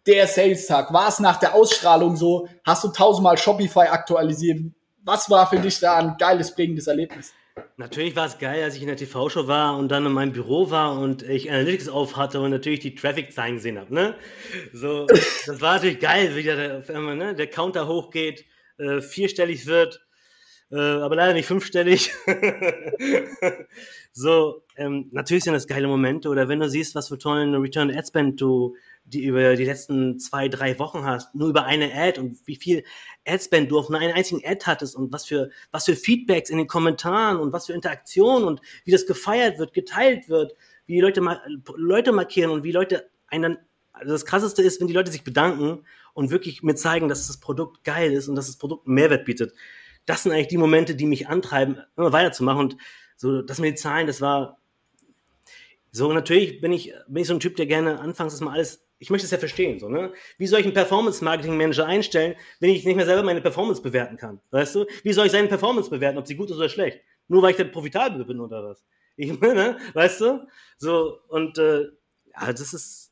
Der 0.06 0.28
Sales-Tag, 0.28 0.94
war 0.94 1.08
es 1.08 1.20
nach 1.20 1.38
der 1.38 1.56
Ausstrahlung 1.56 2.16
so, 2.16 2.48
hast 2.64 2.84
du 2.84 2.90
tausendmal 2.90 3.38
Shopify 3.38 3.88
aktualisiert, 3.88 4.60
was 5.04 5.30
war 5.30 5.48
für 5.50 5.60
dich 5.60 5.80
da 5.80 5.98
ein 5.98 6.16
geiles, 6.18 6.54
prägendes 6.54 6.88
Erlebnis? 6.88 7.34
Natürlich 7.78 8.16
war 8.16 8.26
es 8.26 8.38
geil, 8.38 8.64
als 8.64 8.76
ich 8.76 8.82
in 8.82 8.88
der 8.88 8.98
TV-Show 8.98 9.48
war 9.48 9.78
und 9.78 9.90
dann 9.90 10.06
in 10.06 10.12
meinem 10.12 10.34
Büro 10.34 10.72
war 10.72 11.00
und 11.00 11.24
ich 11.24 11.50
Analytics 11.50 11.88
auf 11.88 12.18
hatte 12.18 12.42
und 12.42 12.52
natürlich 12.52 12.82
die 12.82 12.96
Traffic-Zahlen 12.96 13.56
gesehen 13.56 13.80
habe. 13.80 13.94
Ne? 13.94 14.16
So, 14.74 15.06
das 15.46 15.62
war 15.62 15.76
natürlich 15.76 16.00
geil, 16.00 16.36
wie 16.36 16.44
der, 16.44 16.84
einmal, 16.90 17.16
ne, 17.16 17.36
der 17.36 17.48
Counter 17.48 17.88
hochgeht, 17.88 18.46
äh, 18.78 19.00
vierstellig 19.00 19.68
wird, 19.68 20.06
äh, 20.72 20.78
aber 20.78 21.16
leider 21.16 21.34
nicht 21.34 21.48
fünfstellig. 21.48 22.12
so, 24.12 24.64
ähm, 24.76 25.10
natürlich 25.12 25.44
sind 25.44 25.54
das 25.54 25.68
geile 25.68 25.88
Momente. 25.88 26.30
Oder 26.30 26.48
wenn 26.48 26.60
du 26.60 26.70
siehst, 26.70 26.96
was 26.96 27.10
für 27.10 27.18
tollen 27.18 27.54
Return 27.56 27.92
Ad 27.92 28.08
Spend 28.08 28.40
du 28.42 28.76
die 29.06 29.24
über 29.24 29.56
die 29.56 29.66
letzten 29.66 30.20
zwei, 30.20 30.50
drei 30.50 30.80
Wochen 30.80 31.06
hast, 31.06 31.34
nur 31.36 31.50
über 31.50 31.66
eine 31.66 31.94
Ad 31.94 32.20
und 32.20 32.40
wie 32.46 32.56
viel 32.56 32.84
Adspend 33.26 33.70
du 33.70 33.78
auf 33.78 33.90
einen 33.90 34.14
einzigen 34.14 34.42
Ad 34.44 34.66
hattest 34.66 34.96
und 34.96 35.14
was 35.14 35.26
für, 35.26 35.52
was 35.72 35.86
für 35.86 35.96
Feedbacks 35.96 36.50
in 36.50 36.58
den 36.58 36.68
Kommentaren 36.68 37.40
und 37.40 37.54
was 37.54 37.68
für 37.68 37.74
Interaktionen 37.74 38.48
und 38.48 38.62
wie 38.84 38.92
das 38.92 39.06
gefeiert 39.06 39.60
wird, 39.60 39.74
geteilt 39.74 40.28
wird, 40.28 40.56
wie 40.88 41.00
Leute, 41.00 41.22
Leute 41.76 42.12
markieren 42.12 42.52
und 42.52 42.64
wie 42.64 42.72
Leute 42.72 43.10
einen, 43.28 43.58
also 43.94 44.12
das 44.12 44.26
krasseste 44.26 44.64
ist, 44.64 44.82
wenn 44.82 44.88
die 44.88 44.94
Leute 44.94 45.12
sich 45.12 45.24
bedanken 45.24 45.86
und 46.14 46.32
wirklich 46.32 46.64
mir 46.64 46.76
zeigen, 46.76 47.08
dass 47.08 47.28
das 47.28 47.40
Produkt 47.40 47.84
geil 47.84 48.12
ist 48.12 48.28
und 48.28 48.36
dass 48.36 48.48
das 48.48 48.58
Produkt 48.58 48.88
einen 48.88 48.96
Mehrwert 48.96 49.26
bietet. 49.26 49.54
Das 50.06 50.24
sind 50.24 50.32
eigentlich 50.32 50.48
die 50.48 50.58
Momente, 50.58 50.96
die 50.96 51.06
mich 51.06 51.28
antreiben, 51.28 51.78
immer 51.98 52.12
weiterzumachen 52.12 52.60
und 52.60 52.78
so, 53.18 53.42
das 53.42 53.60
mit 53.60 53.70
den 53.70 53.78
Zahlen, 53.78 54.08
das 54.08 54.22
war, 54.22 54.60
so, 55.92 56.12
natürlich 56.12 56.60
bin 56.60 56.74
ich, 56.74 56.94
bin 57.08 57.22
ich 57.22 57.28
so 57.28 57.34
ein 57.34 57.40
Typ, 57.40 57.56
der 57.56 57.66
gerne 57.66 58.00
anfangs 58.00 58.34
das 58.34 58.42
mal 58.42 58.54
alles 58.54 58.86
ich 58.98 59.10
möchte 59.10 59.26
es 59.26 59.32
ja 59.32 59.38
verstehen, 59.38 59.80
so, 59.80 59.90
ne? 59.90 60.14
Wie 60.38 60.48
soll 60.48 60.60
ich 60.60 60.66
einen 60.66 60.74
Performance-Marketing-Manager 60.74 61.86
einstellen, 61.86 62.36
wenn 62.60 62.70
ich 62.70 62.86
nicht 62.86 62.96
mehr 62.96 63.06
selber 63.06 63.24
meine 63.24 63.42
Performance 63.42 63.82
bewerten 63.82 64.18
kann? 64.18 64.40
Weißt 64.52 64.76
du? 64.76 64.86
Wie 65.04 65.14
soll 65.14 65.26
ich 65.26 65.32
seine 65.32 65.48
Performance 65.48 65.90
bewerten, 65.90 66.18
ob 66.18 66.28
sie 66.28 66.36
gut 66.36 66.50
ist 66.50 66.58
oder 66.58 66.70
schlecht? 66.70 67.02
Nur 67.28 67.42
weil 67.42 67.52
ich 67.52 67.58
dann 67.58 67.72
profitabel 67.72 68.24
bin 68.26 68.40
oder 68.40 68.64
was? 68.64 68.86
Ich 69.18 69.40
meine, 69.40 69.78
weißt 69.94 70.22
du? 70.22 70.48
So, 70.78 71.20
und 71.28 71.58
äh, 71.58 71.84
ja, 72.34 72.54
das 72.54 72.74
ist, 72.74 73.12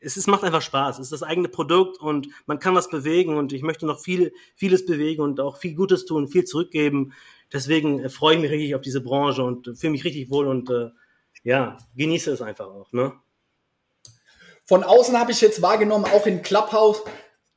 es 0.00 0.16
ist, 0.16 0.26
macht 0.26 0.44
einfach 0.44 0.62
Spaß. 0.62 0.98
Es 0.98 1.06
ist 1.06 1.12
das 1.12 1.22
eigene 1.22 1.48
Produkt 1.48 2.00
und 2.00 2.28
man 2.46 2.58
kann 2.58 2.74
was 2.74 2.88
bewegen 2.88 3.36
und 3.36 3.52
ich 3.52 3.62
möchte 3.62 3.86
noch 3.86 4.00
viel, 4.00 4.32
vieles 4.54 4.86
bewegen 4.86 5.22
und 5.22 5.40
auch 5.40 5.56
viel 5.56 5.74
Gutes 5.74 6.04
tun, 6.06 6.28
viel 6.28 6.44
zurückgeben. 6.44 7.12
Deswegen 7.52 8.00
äh, 8.00 8.08
freue 8.08 8.36
ich 8.36 8.42
mich 8.42 8.50
richtig 8.50 8.74
auf 8.74 8.82
diese 8.82 9.00
Branche 9.00 9.42
und 9.42 9.76
fühle 9.78 9.92
mich 9.92 10.04
richtig 10.04 10.30
wohl 10.30 10.46
und 10.46 10.70
äh, 10.70 10.90
ja, 11.44 11.78
genieße 11.96 12.32
es 12.32 12.42
einfach 12.42 12.66
auch, 12.66 12.92
ne? 12.92 13.12
von 14.68 14.84
außen 14.84 15.18
habe 15.18 15.32
ich 15.32 15.40
jetzt 15.40 15.62
wahrgenommen, 15.62 16.04
auch 16.04 16.26
in 16.26 16.42
Clubhouse, 16.42 17.02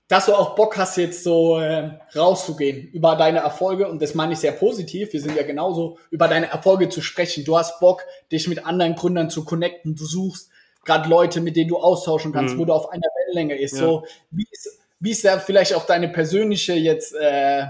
dass 0.08 0.28
du 0.28 0.34
auch 0.34 0.56
Bock 0.56 0.78
hast, 0.78 0.96
jetzt 0.96 1.26
so 1.26 1.60
äh, 1.60 1.92
rauszugehen 2.16 2.88
über 2.88 3.18
deine 3.18 3.40
Erfolge. 3.40 3.90
Und 3.90 4.02
das 4.02 4.16
meine 4.16 4.32
ich 4.32 4.40
sehr 4.40 4.54
positiv. 4.54 5.12
Wir 5.12 5.22
sind 5.22 5.36
ja 5.36 5.44
genauso 5.44 5.98
über 6.10 6.30
deine 6.30 6.48
Erfolge 6.48 6.88
zu 6.88 7.02
sprechen. 7.02 7.44
Du 7.44 7.58
hast 7.58 7.82
Bock, 7.82 8.06
dich 8.32 8.48
mit 8.48 8.66
anderen 8.66 8.96
Gründern 8.96 9.30
zu 9.30 9.44
connecten. 9.44 9.96
Du 9.96 10.06
suchst 10.06 10.50
gerade 10.86 11.10
Leute, 11.10 11.42
mit 11.42 11.56
denen 11.56 11.70
du 11.70 11.78
austauschen 11.78 12.32
kannst, 12.32 12.56
mhm. 12.56 12.60
wo 12.60 12.66
du 12.66 12.74
auf 12.74 12.90
einer 12.90 13.02
Wellenlänge 13.02 13.60
ist. 13.60 13.74
Ja. 13.74 13.86
So, 13.86 14.06
wie 14.32 14.48
ist, 14.52 14.80
wie 15.00 15.12
ist 15.12 15.26
da 15.26 15.40
vielleicht 15.40 15.74
auch 15.74 15.86
deine 15.86 16.10
persönliche 16.10 16.74
jetzt 16.74 17.14
äh, 17.14 17.66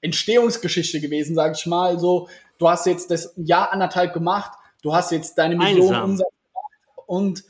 Entstehungsgeschichte 0.00 1.00
gewesen, 1.00 1.34
sage 1.34 1.54
ich 1.56 1.66
mal. 1.66 1.98
So, 1.98 2.28
du 2.58 2.68
hast 2.68 2.86
jetzt 2.86 3.10
das 3.10 3.32
Jahr 3.36 3.72
anderthalb 3.72 4.12
gemacht. 4.12 4.52
Du 4.82 4.94
hast 4.94 5.10
jetzt 5.12 5.38
deine 5.38 5.56
Million 5.56 5.94
Umsatz 5.94 6.28
gemacht 6.28 7.06
und 7.06 7.44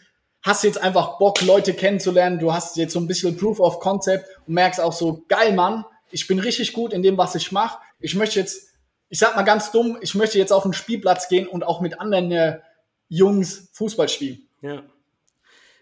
hast 0.45 0.63
jetzt 0.63 0.81
einfach 0.81 1.19
Bock, 1.19 1.41
Leute 1.41 1.75
kennenzulernen, 1.75 2.39
du 2.39 2.53
hast 2.53 2.77
jetzt 2.77 2.93
so 2.93 3.01
ein 3.01 3.07
bisschen 3.07 3.37
Proof 3.37 3.61
of 3.61 3.81
Concept 3.81 4.29
und 4.47 4.55
merkst 4.55 4.81
auch 4.81 4.93
so, 4.93 5.25
geil, 5.27 5.53
Mann, 5.55 5.85
ich 6.11 6.29
bin 6.29 6.39
richtig 6.39 6.75
gut 6.75 6.93
in 6.93 7.03
dem, 7.03 7.17
was 7.19 7.35
ich 7.35 7.51
mache. 7.51 7.79
Ich 7.99 8.15
möchte 8.15 8.39
jetzt, 8.39 8.69
ich 9.09 9.19
sag 9.19 9.35
mal 9.35 9.43
ganz 9.43 9.73
dumm, 9.73 9.99
ich 10.01 10.15
möchte 10.15 10.39
jetzt 10.39 10.53
auf 10.53 10.63
den 10.63 10.75
Spielplatz 10.75 11.29
gehen 11.29 11.49
und 11.49 11.65
auch 11.65 11.81
mit 11.81 11.99
anderen 11.99 12.31
äh, 12.31 12.61
Jungs 13.09 13.71
Fußball 13.73 14.09
spielen. 14.09 14.47
Ja. 14.61 14.83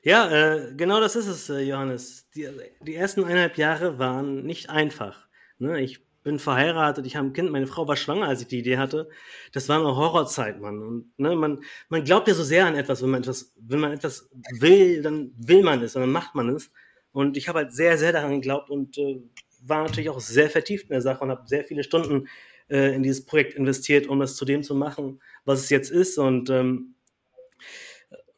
Ja, 0.04 0.28
äh, 0.30 0.74
genau 0.74 1.00
das 1.00 1.14
ist 1.14 1.28
es, 1.28 1.48
äh, 1.48 1.60
Johannes. 1.60 2.28
Die, 2.34 2.48
die 2.80 2.94
ersten 2.96 3.22
eineinhalb 3.24 3.56
Jahre 3.56 3.98
waren 4.00 4.44
nicht 4.44 4.68
einfach. 4.68 5.28
Ne? 5.58 5.80
Ich 5.80 6.04
bin 6.24 6.40
verheiratet, 6.40 7.06
ich 7.06 7.14
habe 7.16 7.28
ein 7.28 7.32
Kind, 7.32 7.50
meine 7.50 7.68
Frau 7.68 7.86
war 7.86 7.96
schwanger, 7.96 8.26
als 8.26 8.40
ich 8.42 8.48
die 8.48 8.58
Idee 8.58 8.78
hatte. 8.78 9.08
Das 9.52 9.68
war 9.68 9.78
eine 9.78 9.96
Horrorzeit, 9.96 10.60
Mann. 10.60 10.82
Und 10.82 11.12
ne, 11.18 11.36
man, 11.36 11.62
man 11.88 12.02
glaubt 12.04 12.26
ja 12.26 12.34
so 12.34 12.42
sehr 12.42 12.66
an 12.66 12.74
etwas, 12.74 13.02
wenn 13.02 13.10
man 13.10 13.22
etwas, 13.22 13.52
wenn 13.56 13.80
man 13.80 13.92
etwas 13.92 14.28
will, 14.58 15.02
dann 15.02 15.32
will 15.36 15.62
man 15.62 15.82
es 15.82 15.94
und 15.94 16.02
dann 16.02 16.12
macht 16.12 16.34
man 16.34 16.48
es. 16.48 16.70
Und 17.12 17.36
ich 17.36 17.48
habe 17.48 17.60
halt 17.60 17.72
sehr, 17.72 17.96
sehr 17.96 18.12
daran 18.12 18.32
geglaubt 18.32 18.70
und 18.70 18.98
äh, 18.98 19.20
war 19.64 19.84
natürlich 19.84 20.10
auch 20.10 20.20
sehr 20.20 20.50
vertieft 20.50 20.84
in 20.84 20.94
der 20.94 21.02
Sache 21.02 21.22
und 21.22 21.30
habe 21.30 21.46
sehr 21.46 21.64
viele 21.64 21.84
Stunden 21.84 22.28
äh, 22.68 22.94
in 22.94 23.02
dieses 23.02 23.24
Projekt 23.24 23.54
investiert, 23.54 24.08
um 24.08 24.20
es 24.22 24.34
zu 24.34 24.44
dem 24.44 24.62
zu 24.62 24.74
machen, 24.74 25.20
was 25.44 25.60
es 25.60 25.70
jetzt 25.70 25.90
ist. 25.90 26.18
Und 26.18 26.50
ähm, 26.50 26.94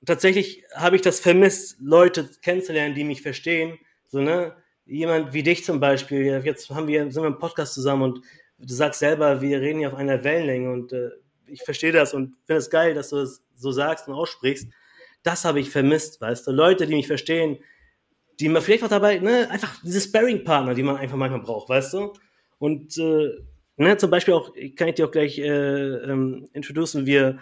tatsächlich 0.06 0.64
habe 0.74 0.96
ich 0.96 1.02
das 1.02 1.20
vermisst, 1.20 1.76
Leute 1.80 2.28
kennenzulernen, 2.42 2.94
die 2.94 3.04
mich 3.04 3.22
verstehen. 3.22 3.78
So, 4.06 4.20
ne? 4.20 4.54
jemand 4.86 5.32
wie 5.32 5.42
dich 5.42 5.64
zum 5.64 5.80
Beispiel, 5.80 6.42
jetzt 6.44 6.70
haben 6.70 6.86
wir, 6.88 7.10
sind 7.10 7.22
wir 7.22 7.28
im 7.28 7.38
Podcast 7.38 7.74
zusammen 7.74 8.02
und 8.02 8.20
du 8.58 8.74
sagst 8.74 9.00
selber, 9.00 9.40
wir 9.40 9.60
reden 9.60 9.78
hier 9.78 9.88
auf 9.88 9.98
einer 9.98 10.22
Wellenlänge 10.24 10.70
und 10.70 10.92
äh, 10.92 11.10
ich 11.46 11.62
verstehe 11.62 11.92
das 11.92 12.14
und 12.14 12.36
finde 12.46 12.58
es 12.58 12.70
geil, 12.70 12.94
dass 12.94 13.10
du 13.10 13.18
es 13.18 13.42
so 13.54 13.70
sagst 13.72 14.08
und 14.08 14.14
aussprichst. 14.14 14.68
Das 15.22 15.44
habe 15.44 15.60
ich 15.60 15.70
vermisst, 15.70 16.20
weißt 16.20 16.46
du, 16.46 16.52
Leute, 16.52 16.86
die 16.86 16.94
mich 16.94 17.06
verstehen, 17.06 17.58
die 18.40 18.48
man 18.48 18.62
vielleicht 18.62 18.84
auch 18.84 18.88
dabei, 18.88 19.18
ne, 19.18 19.48
einfach 19.50 19.80
diese 19.82 20.00
Sparring-Partner, 20.00 20.74
die 20.74 20.82
man 20.82 20.96
einfach 20.96 21.16
manchmal 21.16 21.40
braucht, 21.40 21.68
weißt 21.68 21.94
du? 21.94 22.12
Und 22.58 22.98
äh, 22.98 23.30
ne, 23.76 23.96
zum 23.96 24.10
Beispiel 24.10 24.34
auch, 24.34 24.52
kann 24.76 24.88
ich 24.88 24.94
dir 24.94 25.06
auch 25.06 25.10
gleich 25.10 25.38
äh, 25.38 25.44
ähm, 25.46 26.48
introducen, 26.52 27.06
wir, 27.06 27.38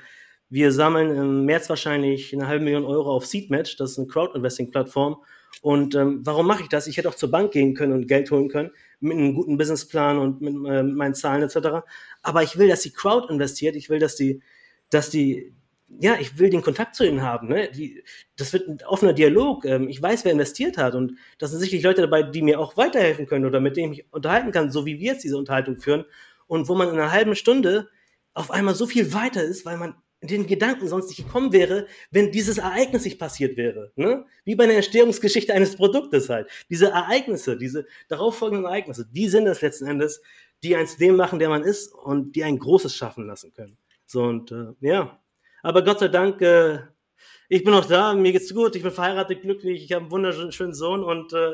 wir 0.52 0.70
sammeln 0.70 1.16
im 1.16 1.46
März 1.46 1.70
wahrscheinlich 1.70 2.34
eine 2.34 2.46
halbe 2.46 2.64
Million 2.64 2.84
Euro 2.84 3.10
auf 3.10 3.24
Seedmatch, 3.24 3.76
das 3.78 3.92
ist 3.92 3.98
eine 3.98 4.06
Crowd-Investing-Plattform 4.06 5.16
Und 5.62 5.94
ähm, 5.94 6.20
warum 6.24 6.46
mache 6.46 6.62
ich 6.62 6.68
das? 6.68 6.86
Ich 6.86 6.98
hätte 6.98 7.08
auch 7.08 7.14
zur 7.14 7.30
Bank 7.30 7.52
gehen 7.52 7.72
können 7.74 7.94
und 7.94 8.06
Geld 8.06 8.30
holen 8.30 8.50
können 8.50 8.70
mit 9.00 9.16
einem 9.16 9.34
guten 9.34 9.56
Businessplan 9.56 10.18
und 10.18 10.42
mit 10.42 10.54
äh, 10.70 10.82
meinen 10.82 11.14
Zahlen 11.14 11.42
etc. 11.42 11.86
Aber 12.20 12.42
ich 12.42 12.58
will, 12.58 12.68
dass 12.68 12.82
die 12.82 12.92
Crowd 12.92 13.32
investiert. 13.32 13.76
Ich 13.76 13.88
will, 13.88 13.98
dass 13.98 14.14
die, 14.14 14.42
dass 14.90 15.08
die, 15.08 15.54
ja, 15.88 16.16
ich 16.20 16.38
will 16.38 16.50
den 16.50 16.60
Kontakt 16.60 16.96
zu 16.96 17.08
ihnen 17.08 17.22
haben. 17.22 17.48
Ne? 17.48 17.70
Die, 17.70 18.04
das 18.36 18.52
wird 18.52 18.68
ein 18.68 18.78
offener 18.86 19.14
Dialog. 19.14 19.64
Ähm, 19.64 19.88
ich 19.88 20.02
weiß, 20.02 20.26
wer 20.26 20.32
investiert 20.32 20.76
hat 20.76 20.94
und 20.94 21.16
da 21.38 21.46
sind 21.46 21.60
sicherlich 21.60 21.82
Leute 21.82 22.02
dabei, 22.02 22.24
die 22.24 22.42
mir 22.42 22.60
auch 22.60 22.76
weiterhelfen 22.76 23.24
können 23.26 23.46
oder 23.46 23.60
mit 23.60 23.78
denen 23.78 23.94
ich 23.94 23.98
mich 24.00 24.12
unterhalten 24.12 24.52
kann, 24.52 24.70
so 24.70 24.84
wie 24.84 24.98
wir 25.00 25.12
jetzt 25.12 25.24
diese 25.24 25.38
Unterhaltung 25.38 25.80
führen 25.80 26.04
und 26.46 26.68
wo 26.68 26.74
man 26.74 26.88
in 26.88 26.94
einer 26.96 27.10
halben 27.10 27.36
Stunde 27.36 27.88
auf 28.34 28.50
einmal 28.50 28.74
so 28.74 28.86
viel 28.86 29.14
weiter 29.14 29.42
ist, 29.42 29.64
weil 29.64 29.78
man 29.78 29.94
den 30.22 30.46
Gedanken 30.46 30.86
sonst 30.88 31.08
nicht 31.08 31.24
gekommen 31.26 31.52
wäre, 31.52 31.86
wenn 32.10 32.30
dieses 32.30 32.58
Ereignis 32.58 33.04
nicht 33.04 33.18
passiert 33.18 33.56
wäre. 33.56 33.92
Ne? 33.96 34.24
Wie 34.44 34.54
bei 34.54 34.64
einer 34.64 34.74
Entstehungsgeschichte 34.74 35.52
eines 35.52 35.76
Produktes 35.76 36.28
halt. 36.28 36.48
Diese 36.70 36.90
Ereignisse, 36.90 37.56
diese 37.56 37.86
darauffolgenden 38.08 38.64
Ereignisse, 38.64 39.06
die 39.10 39.28
sind 39.28 39.46
es 39.46 39.60
letzten 39.62 39.86
Endes, 39.86 40.22
die 40.62 40.76
eins 40.76 40.96
dem 40.96 41.16
machen, 41.16 41.38
der 41.38 41.48
man 41.48 41.64
ist 41.64 41.92
und 41.92 42.36
die 42.36 42.44
ein 42.44 42.58
Großes 42.58 42.94
schaffen 42.94 43.26
lassen 43.26 43.52
können. 43.52 43.76
So 44.06 44.22
und 44.22 44.52
äh, 44.52 44.72
ja. 44.80 45.18
Aber 45.62 45.82
Gott 45.82 45.98
sei 45.98 46.08
Dank, 46.08 46.40
äh, 46.40 46.78
ich 47.48 47.64
bin 47.64 47.72
noch 47.72 47.84
da, 47.84 48.14
mir 48.14 48.32
geht's 48.32 48.54
gut, 48.54 48.76
ich 48.76 48.82
bin 48.82 48.92
verheiratet, 48.92 49.42
glücklich, 49.42 49.84
ich 49.84 49.92
habe 49.92 50.02
einen 50.02 50.10
wunderschönen 50.10 50.74
Sohn 50.74 51.02
und 51.02 51.32
äh, 51.32 51.52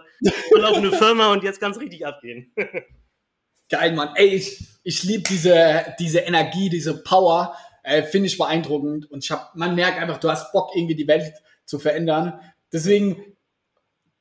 laufende 0.53 0.93
Firma 0.97 1.33
und 1.33 1.43
jetzt 1.43 1.63
es 1.63 1.81
richtig 1.81 2.07
abgehen. 2.07 2.53
Geil, 3.71 3.95
Mann. 3.95 4.11
Ey, 4.15 4.29
ich, 4.29 4.67
ich 4.83 5.03
liebe 5.03 5.25
diese, 5.29 5.95
diese 5.99 6.21
Energie, 6.21 6.71
diese 6.71 7.03
Power 7.03 7.55
äh, 7.89 8.03
Finde 8.03 8.27
ich 8.27 8.39
beeindruckend. 8.39 9.11
Und 9.11 9.25
ich 9.25 9.31
hab, 9.31 9.55
man 9.57 9.75
merkt 9.75 10.01
einfach, 10.01 10.19
du 10.19 10.31
hast 10.31 10.53
Bock, 10.53 10.71
irgendwie 10.75 10.95
die 10.95 11.09
Welt 11.09 11.33
zu 11.65 11.79
verändern. 11.79 12.41
Deswegen, 12.73 13.37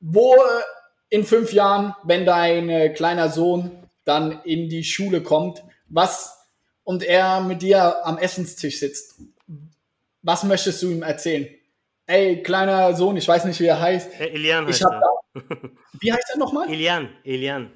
wo 0.00 0.34
äh, 0.34 0.38
in 1.10 1.24
fünf 1.24 1.52
Jahren, 1.52 1.94
wenn 2.04 2.24
dein 2.24 2.68
äh, 2.68 2.88
kleiner 2.90 3.30
Sohn 3.30 3.70
dann 4.04 4.42
in 4.42 4.68
die 4.68 4.84
Schule 4.84 5.22
kommt, 5.22 5.62
was 5.88 6.36
und 6.84 7.02
er 7.02 7.40
mit 7.42 7.62
dir 7.62 8.06
am 8.06 8.18
Essenstisch 8.18 8.78
sitzt, 8.80 9.20
was 10.22 10.44
möchtest 10.44 10.82
du 10.82 10.90
ihm 10.90 11.02
erzählen? 11.02 11.48
Ey, 12.06 12.42
kleiner 12.42 12.94
Sohn, 12.94 13.16
ich 13.16 13.28
weiß 13.28 13.44
nicht, 13.44 13.60
wie 13.60 13.66
er 13.66 13.80
heißt. 13.80 14.10
Hey, 14.14 14.30
Elian 14.30 14.66
heißt 14.66 14.82
er. 14.82 15.00
Da, 15.34 15.56
wie 16.00 16.12
heißt 16.12 16.30
er 16.32 16.38
nochmal? 16.38 16.70
Elian, 16.70 17.10
Elian. 17.22 17.70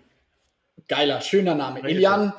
Geiler, 0.89 1.21
schöner 1.21 1.55
Name. 1.55 1.81
Elian, 1.83 2.33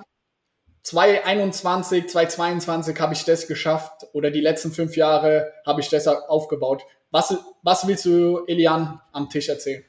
2021, 0.83 2.07
2022 2.07 2.99
habe 2.99 3.13
ich 3.13 3.23
das 3.23 3.47
geschafft 3.47 4.05
oder 4.11 4.31
die 4.31 4.41
letzten 4.41 4.71
fünf 4.71 4.97
Jahre 4.97 5.53
habe 5.65 5.81
ich 5.81 5.89
das 5.89 6.07
aufgebaut. 6.07 6.83
Was, 7.11 7.37
was 7.61 7.87
willst 7.87 8.05
du, 8.05 8.43
Elian, 8.47 8.99
am 9.13 9.29
Tisch 9.29 9.47
erzählen? 9.47 9.83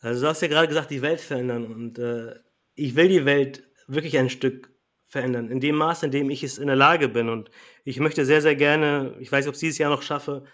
Also 0.00 0.22
du 0.22 0.28
hast 0.28 0.40
ja 0.40 0.48
gerade 0.48 0.68
gesagt, 0.68 0.90
die 0.90 1.02
Welt 1.02 1.20
verändern 1.20 1.66
und 1.66 1.98
äh, 1.98 2.34
ich 2.74 2.94
will 2.96 3.08
die 3.08 3.24
Welt 3.24 3.64
wirklich 3.86 4.16
ein 4.16 4.30
Stück 4.30 4.70
verändern, 5.04 5.50
in 5.50 5.60
dem 5.60 5.74
Maß, 5.74 6.04
in 6.04 6.10
dem 6.10 6.30
ich 6.30 6.42
es 6.42 6.58
in 6.58 6.68
der 6.68 6.76
Lage 6.76 7.08
bin 7.08 7.28
und 7.28 7.50
ich 7.84 7.98
möchte 7.98 8.24
sehr, 8.24 8.42
sehr 8.42 8.56
gerne, 8.56 9.16
ich 9.18 9.32
weiß 9.32 9.44
nicht, 9.44 9.48
ob 9.48 9.54
ich 9.54 9.56
es 9.56 9.60
dieses 9.60 9.78
Jahr 9.78 9.90
noch 9.90 10.02
schaffe, 10.02 10.44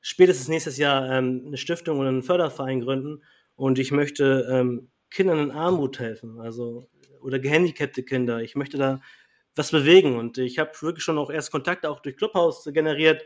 spätestens 0.00 0.48
nächstes 0.48 0.76
Jahr 0.76 1.10
ähm, 1.10 1.44
eine 1.46 1.56
Stiftung 1.56 1.98
oder 1.98 2.08
einen 2.08 2.22
Förderverein 2.22 2.80
gründen 2.80 3.22
und 3.54 3.78
ich 3.78 3.92
möchte 3.92 4.46
ähm, 4.50 4.90
Kindern 5.10 5.38
in 5.38 5.50
Armut 5.50 5.98
helfen, 5.98 6.40
also 6.40 6.88
oder 7.22 7.38
gehandicapte 7.38 8.02
Kinder. 8.02 8.40
Ich 8.40 8.56
möchte 8.56 8.78
da 8.78 9.00
was 9.54 9.70
bewegen 9.70 10.16
und 10.16 10.38
ich 10.38 10.58
habe 10.58 10.70
wirklich 10.80 11.04
schon 11.04 11.18
auch 11.18 11.30
erst 11.30 11.50
Kontakte 11.50 11.90
auch 11.90 12.00
durch 12.00 12.16
Clubhouse 12.16 12.64
generiert, 12.72 13.24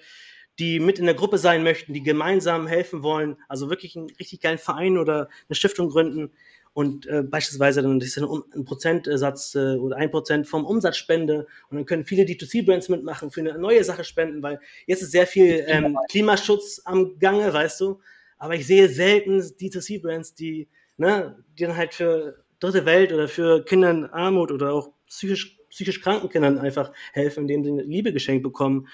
die 0.58 0.80
mit 0.80 0.98
in 0.98 1.04
der 1.04 1.14
Gruppe 1.14 1.38
sein 1.38 1.62
möchten, 1.62 1.92
die 1.92 2.02
gemeinsam 2.02 2.66
helfen 2.66 3.02
wollen, 3.02 3.36
also 3.48 3.70
wirklich 3.70 3.96
einen 3.96 4.10
richtig 4.10 4.40
geilen 4.40 4.58
Verein 4.58 4.98
oder 4.98 5.28
eine 5.48 5.54
Stiftung 5.54 5.88
gründen 5.88 6.32
und 6.72 7.06
äh, 7.06 7.22
beispielsweise 7.22 7.82
dann 7.82 8.00
das 8.00 8.08
ist 8.08 8.18
ein, 8.18 8.42
ein 8.54 8.64
Prozentsatz 8.64 9.54
äh, 9.54 9.76
oder 9.76 9.96
ein 9.96 10.10
Prozent 10.10 10.46
vom 10.46 10.64
Umsatz 10.64 10.96
spende 10.96 11.46
und 11.70 11.76
dann 11.76 11.86
können 11.86 12.04
viele 12.04 12.24
D2C-Brands 12.24 12.88
mitmachen, 12.88 13.30
für 13.30 13.40
eine 13.40 13.58
neue 13.58 13.84
Sache 13.84 14.04
spenden, 14.04 14.42
weil 14.42 14.60
jetzt 14.86 15.02
ist 15.02 15.12
sehr 15.12 15.26
viel 15.26 15.64
ähm, 15.68 15.96
Klimaschutz 16.10 16.82
am 16.84 17.18
Gange, 17.18 17.52
weißt 17.52 17.80
du, 17.80 18.00
aber 18.38 18.54
ich 18.54 18.66
sehe 18.66 18.88
selten 18.88 19.40
D2C-Brands, 19.40 20.34
die, 20.34 20.68
ne, 20.96 21.42
die 21.58 21.64
dann 21.64 21.76
halt 21.76 21.94
für 21.94 22.44
dritte 22.60 22.84
Welt 22.86 23.12
oder 23.12 23.28
für 23.28 23.64
Kinder 23.64 23.90
in 23.90 24.06
Armut 24.06 24.50
oder 24.50 24.72
auch 24.72 24.90
psychisch, 25.06 25.58
psychisch 25.70 26.00
kranken 26.00 26.28
Kindern 26.28 26.58
einfach 26.58 26.92
helfen, 27.12 27.48
indem 27.48 27.64
sie 27.64 27.82
Liebe 27.82 28.12
geschenkt 28.12 28.42
bekommen, 28.42 28.88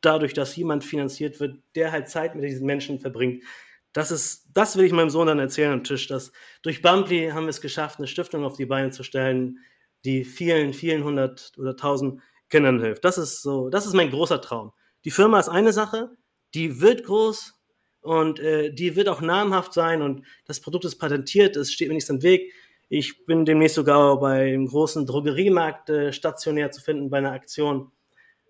dadurch, 0.00 0.34
dass 0.34 0.56
jemand 0.56 0.84
finanziert 0.84 1.40
wird, 1.40 1.58
der 1.74 1.92
halt 1.92 2.08
Zeit 2.08 2.34
mit 2.34 2.44
diesen 2.44 2.66
Menschen 2.66 2.98
verbringt. 3.00 3.42
Das 3.92 4.10
ist, 4.10 4.48
das 4.52 4.76
will 4.76 4.84
ich 4.84 4.92
meinem 4.92 5.10
Sohn 5.10 5.26
dann 5.26 5.38
erzählen 5.38 5.72
am 5.72 5.84
Tisch, 5.84 6.06
dass 6.06 6.32
durch 6.62 6.82
Bumply 6.82 7.30
haben 7.30 7.44
wir 7.44 7.50
es 7.50 7.62
geschafft, 7.62 7.98
eine 7.98 8.06
Stiftung 8.06 8.44
auf 8.44 8.56
die 8.56 8.66
Beine 8.66 8.90
zu 8.90 9.02
stellen, 9.02 9.58
die 10.04 10.24
vielen, 10.24 10.74
vielen 10.74 11.02
hundert 11.02 11.52
oder 11.56 11.76
tausend 11.76 12.20
Kindern 12.50 12.80
hilft. 12.80 13.04
Das 13.04 13.18
ist 13.18 13.42
so, 13.42 13.70
das 13.70 13.86
ist 13.86 13.94
mein 13.94 14.10
großer 14.10 14.40
Traum. 14.40 14.72
Die 15.04 15.10
Firma 15.10 15.40
ist 15.40 15.48
eine 15.48 15.72
Sache, 15.72 16.10
die 16.54 16.80
wird 16.80 17.04
groß 17.04 17.54
und 18.02 18.38
äh, 18.38 18.72
die 18.72 18.96
wird 18.96 19.08
auch 19.08 19.20
namhaft 19.20 19.72
sein 19.72 20.02
und 20.02 20.24
das 20.44 20.60
Produkt 20.60 20.84
ist 20.84 20.98
patentiert, 20.98 21.56
es 21.56 21.72
steht 21.72 21.88
mir 21.88 21.94
nichts 21.94 22.10
im 22.10 22.22
Weg. 22.22 22.52
Ich 22.88 23.26
bin 23.26 23.44
demnächst 23.44 23.74
sogar 23.74 24.20
beim 24.20 24.66
großen 24.66 25.06
Drogeriemarkt 25.06 25.90
äh, 25.90 26.12
stationär 26.12 26.70
zu 26.70 26.80
finden 26.80 27.10
bei 27.10 27.18
einer 27.18 27.32
Aktion. 27.32 27.90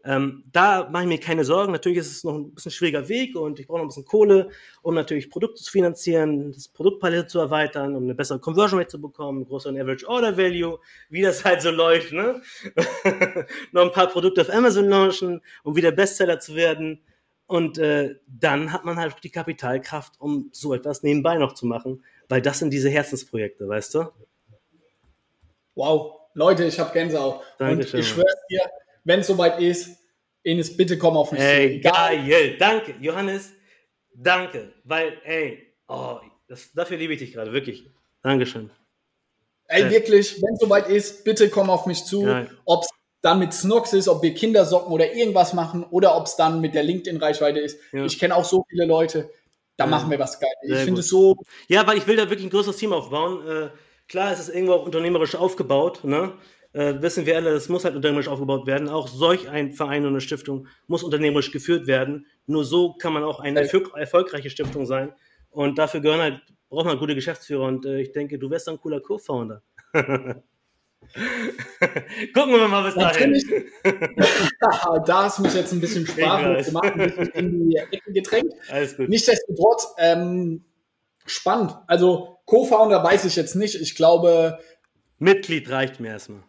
Ähm, 0.07 0.45
da 0.53 0.89
mache 0.89 1.03
ich 1.03 1.09
mir 1.09 1.19
keine 1.19 1.45
Sorgen. 1.45 1.73
Natürlich 1.73 1.99
ist 1.99 2.13
es 2.13 2.23
noch 2.23 2.35
ein 2.35 2.55
bisschen 2.55 2.71
schwieriger 2.71 3.09
Weg 3.09 3.35
und 3.35 3.59
ich 3.59 3.67
brauche 3.67 3.79
noch 3.79 3.87
ein 3.87 3.89
bisschen 3.89 4.05
Kohle, 4.05 4.51
um 4.83 4.95
natürlich 4.95 5.31
Produkte 5.31 5.61
zu 5.61 5.71
finanzieren, 5.71 6.53
das 6.53 6.69
Produktpalette 6.69 7.27
zu 7.27 7.41
erweitern, 7.41 7.97
um 7.97 8.05
eine 8.05 8.15
bessere 8.15 8.39
Conversion 8.39 8.79
Rate 8.79 8.91
zu 8.91 9.01
bekommen, 9.01 9.39
einen 9.39 9.49
größeren 9.49 9.81
Average 9.81 10.07
Order 10.07 10.37
Value, 10.37 10.79
wie 11.09 11.23
das 11.23 11.45
halt 11.45 11.61
so 11.61 11.71
läuft. 11.71 12.13
Ne? 12.13 12.41
noch 13.73 13.83
ein 13.83 13.93
paar 13.93 14.07
Produkte 14.07 14.43
auf 14.43 14.51
Amazon 14.51 14.89
launchen, 14.89 15.41
um 15.65 15.75
wieder 15.75 15.91
Bestseller 15.91 16.39
zu 16.39 16.55
werden. 16.55 17.03
Und 17.49 17.79
äh, 17.79 18.17
dann 18.29 18.73
hat 18.73 18.85
man 18.85 18.99
halt 18.99 19.17
die 19.25 19.31
Kapitalkraft, 19.31 20.21
um 20.21 20.51
so 20.53 20.73
etwas 20.73 21.03
nebenbei 21.03 21.37
noch 21.37 21.55
zu 21.55 21.67
machen, 21.67 22.05
weil 22.29 22.43
das 22.43 22.59
sind 22.59 22.71
diese 22.71 22.89
Herzensprojekte, 22.89 23.69
weißt 23.69 23.95
du? 23.95 24.07
Wow, 25.75 26.21
Leute, 26.35 26.65
ich 26.65 26.79
habe 26.79 26.93
Gänsehaut. 26.93 27.43
Dankeschön, 27.59 27.95
und 27.95 28.01
ich 28.01 28.09
schwöre 28.09 28.27
dir, 28.51 28.63
wenn 29.05 29.21
es 29.21 29.27
soweit 29.27 29.61
ist, 29.61 29.99
Ines, 30.43 30.77
bitte 30.77 30.97
komm 30.97 31.17
auf 31.17 31.33
mich 31.33 31.41
ey, 31.41 31.81
zu. 31.83 31.91
Geil, 31.91 32.57
danke, 32.59 32.95
Johannes, 33.01 33.53
danke, 34.15 34.73
weil, 34.85 35.21
ey, 35.25 35.75
oh, 35.89 36.19
das, 36.49 36.73
dafür 36.73 36.97
liebe 36.97 37.13
ich 37.13 37.19
dich 37.19 37.33
gerade, 37.33 37.53
wirklich. 37.53 37.91
Dankeschön. 38.23 38.71
Ey, 39.69 39.83
ja. 39.83 39.91
wirklich, 39.91 40.41
wenn 40.43 40.55
es 40.55 40.61
soweit 40.61 40.89
ist, 40.89 41.25
bitte 41.25 41.49
komm 41.49 41.71
auf 41.71 41.87
mich 41.87 42.05
zu. 42.05 42.27
Ob 42.65 42.83
es 42.83 42.89
dann 43.21 43.41
mit 43.41 43.53
Snox 43.53 43.93
ist, 43.93 44.09
ob 44.09 44.23
wir 44.23 44.35
Kindersocken 44.35 44.93
oder 44.93 45.13
irgendwas 45.13 45.53
machen 45.53 45.85
oder 45.85 46.17
ob 46.17 46.27
es 46.27 46.37
dann 46.37 46.61
mit 46.61 46.75
der 46.75 46.85
LinkedIn-Reichweite 46.85 47.59
ist. 47.59 47.81
Ja. 47.93 48.05
Ich 48.05 48.19
kenne 48.19 48.37
auch 48.37 48.45
so 48.45 48.65
viele 48.69 48.87
Leute, 48.87 49.31
da 49.77 49.87
machen 49.87 50.11
wir 50.11 50.19
was 50.19 50.41
geil. 50.41 50.53
Ich 50.63 50.79
finde 50.79 51.01
es 51.01 51.09
so. 51.09 51.37
Ja, 51.69 51.87
weil 51.87 51.99
ich 51.99 52.07
will 52.07 52.17
da 52.17 52.29
wirklich 52.31 52.47
ein 52.47 52.51
größeres 52.51 52.77
Team 52.77 52.93
aufbauen. 52.93 53.47
Äh, 53.47 53.69
klar 54.09 54.33
ist 54.33 54.41
es 54.41 54.49
irgendwo 54.49 54.75
auch 54.75 54.85
unternehmerisch 54.85 55.35
aufgebaut, 55.35 56.05
ne? 56.05 56.33
Äh, 56.73 57.01
wissen 57.01 57.25
wir 57.25 57.37
alle, 57.37 57.53
das 57.55 57.69
muss 57.69 57.85
halt 57.85 57.97
unternehmerisch 57.97 58.29
aufgebaut 58.29 58.67
werden. 58.67 58.89
Auch 58.89 59.09
solch 59.09 59.49
ein 59.49 59.73
Verein 59.73 60.03
und 60.03 60.11
eine 60.11 60.21
Stiftung 60.21 60.67
muss 60.87 61.03
unternehmerisch 61.03 61.51
geführt 61.51 61.87
werden. 61.87 62.27
Nur 62.47 62.65
so 62.65 62.95
kann 62.95 63.13
man 63.13 63.25
auch 63.25 63.41
eine 63.41 63.61
erfolg 63.61 63.93
erfolgreiche 63.95 64.51
Stiftung 64.51 64.85
sein. 64.85 65.13
Und 65.51 65.79
dafür 65.79 66.01
gehören 66.01 66.21
halt, 66.21 66.43
braucht 66.69 66.87
man 66.87 66.99
gute 66.99 67.15
Geschäftsführer. 67.15 67.67
Und 67.67 67.87
äh, 67.87 68.01
ich 68.01 68.13
denke, 68.13 68.39
du 68.39 68.51
wärst 68.51 68.69
ein 68.69 68.79
cooler 68.79 69.01
Co-Founder. 69.01 69.63
Gucken 72.35 72.55
wir 72.55 72.69
mal 72.69 72.85
bis 72.85 72.95
dahin. 72.95 73.41
da 75.07 75.25
hast 75.25 75.39
du 75.39 75.43
mich 75.43 75.55
jetzt 75.55 75.73
ein 75.73 75.81
bisschen 75.81 76.07
sprachlos 76.07 76.67
gemacht, 76.67 76.93
ein 76.95 76.99
bisschen 76.99 77.29
in 77.31 77.71
die 77.71 77.77
Ecke 77.77 78.13
gedrängt. 78.13 78.53
Alles 78.71 78.97
gut. 78.97 79.09
Nichtsdestotrotz, 79.09 79.95
ähm, 79.99 80.65
spannend. 81.25 81.77
Also 81.87 82.39
Co-Founder 82.45 83.03
weiß 83.03 83.25
ich 83.25 83.37
jetzt 83.37 83.57
nicht. 83.57 83.75
Ich 83.77 83.95
glaube. 83.95 84.59
Mitglied 85.19 85.71
reicht 85.71 86.01
mir 86.01 86.09
erstmal. 86.09 86.43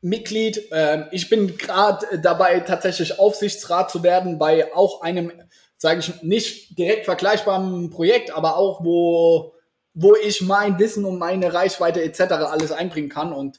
Mitglied. 0.00 0.70
Äh, 0.70 1.04
ich 1.10 1.28
bin 1.28 1.56
gerade 1.56 2.18
dabei, 2.18 2.60
tatsächlich 2.60 3.18
Aufsichtsrat 3.18 3.90
zu 3.90 4.02
werden 4.02 4.38
bei 4.38 4.74
auch 4.74 5.02
einem, 5.02 5.32
sage 5.76 6.00
ich 6.00 6.22
nicht 6.22 6.78
direkt 6.78 7.04
vergleichbaren 7.04 7.90
Projekt, 7.90 8.30
aber 8.30 8.56
auch 8.56 8.84
wo 8.84 9.54
wo 9.94 10.14
ich 10.14 10.42
mein 10.42 10.78
Wissen 10.78 11.04
und 11.04 11.18
meine 11.18 11.52
Reichweite 11.52 12.02
etc. 12.02 12.20
alles 12.32 12.72
einbringen 12.72 13.08
kann. 13.08 13.32
Und 13.32 13.58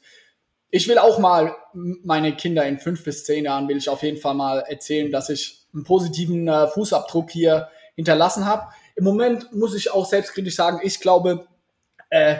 ich 0.70 0.88
will 0.88 0.98
auch 0.98 1.18
mal 1.18 1.56
meine 1.74 2.36
Kinder 2.36 2.64
in 2.64 2.78
fünf 2.78 3.04
bis 3.04 3.24
zehn 3.24 3.44
Jahren 3.44 3.68
will 3.68 3.76
ich 3.76 3.88
auf 3.88 4.02
jeden 4.02 4.18
Fall 4.18 4.34
mal 4.34 4.60
erzählen, 4.60 5.10
dass 5.10 5.28
ich 5.28 5.66
einen 5.74 5.84
positiven 5.84 6.48
äh, 6.48 6.68
Fußabdruck 6.68 7.30
hier 7.30 7.68
hinterlassen 7.94 8.46
habe. 8.46 8.68
Im 8.96 9.04
Moment 9.04 9.52
muss 9.52 9.74
ich 9.74 9.90
auch 9.90 10.06
selbstkritisch 10.06 10.56
sagen, 10.56 10.80
ich 10.82 11.00
glaube, 11.00 11.46
äh, 12.10 12.36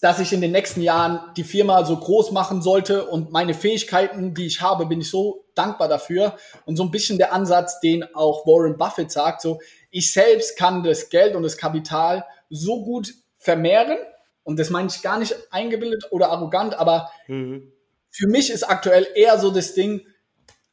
dass 0.00 0.20
ich 0.20 0.32
in 0.32 0.40
den 0.40 0.52
nächsten 0.52 0.82
Jahren 0.82 1.32
die 1.36 1.44
Firma 1.44 1.84
so 1.84 1.96
groß 1.96 2.32
machen 2.32 2.60
sollte 2.60 3.06
und 3.06 3.32
meine 3.32 3.54
Fähigkeiten, 3.54 4.34
die 4.34 4.46
ich 4.46 4.60
habe, 4.60 4.86
bin 4.86 5.00
ich 5.00 5.10
so 5.10 5.46
dankbar 5.54 5.88
dafür. 5.88 6.36
Und 6.66 6.76
so 6.76 6.82
ein 6.82 6.90
bisschen 6.90 7.16
der 7.16 7.32
Ansatz, 7.32 7.80
den 7.80 8.04
auch 8.14 8.46
Warren 8.46 8.76
Buffett 8.76 9.10
sagt, 9.10 9.40
so, 9.40 9.60
ich 9.90 10.12
selbst 10.12 10.58
kann 10.58 10.82
das 10.82 11.08
Geld 11.08 11.34
und 11.34 11.42
das 11.42 11.56
Kapital 11.56 12.24
so 12.54 12.84
gut 12.84 13.12
vermehren. 13.38 13.98
Und 14.42 14.58
das 14.58 14.70
meine 14.70 14.88
ich 14.88 15.02
gar 15.02 15.18
nicht 15.18 15.34
eingebildet 15.50 16.08
oder 16.10 16.30
arrogant, 16.30 16.74
aber 16.74 17.10
mhm. 17.28 17.72
für 18.10 18.28
mich 18.28 18.50
ist 18.50 18.62
aktuell 18.62 19.06
eher 19.14 19.38
so 19.38 19.50
das 19.50 19.74
Ding, 19.74 20.06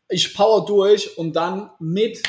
ich 0.09 0.33
power 0.33 0.65
durch 0.65 1.17
und 1.17 1.35
dann 1.35 1.71
mit, 1.79 2.21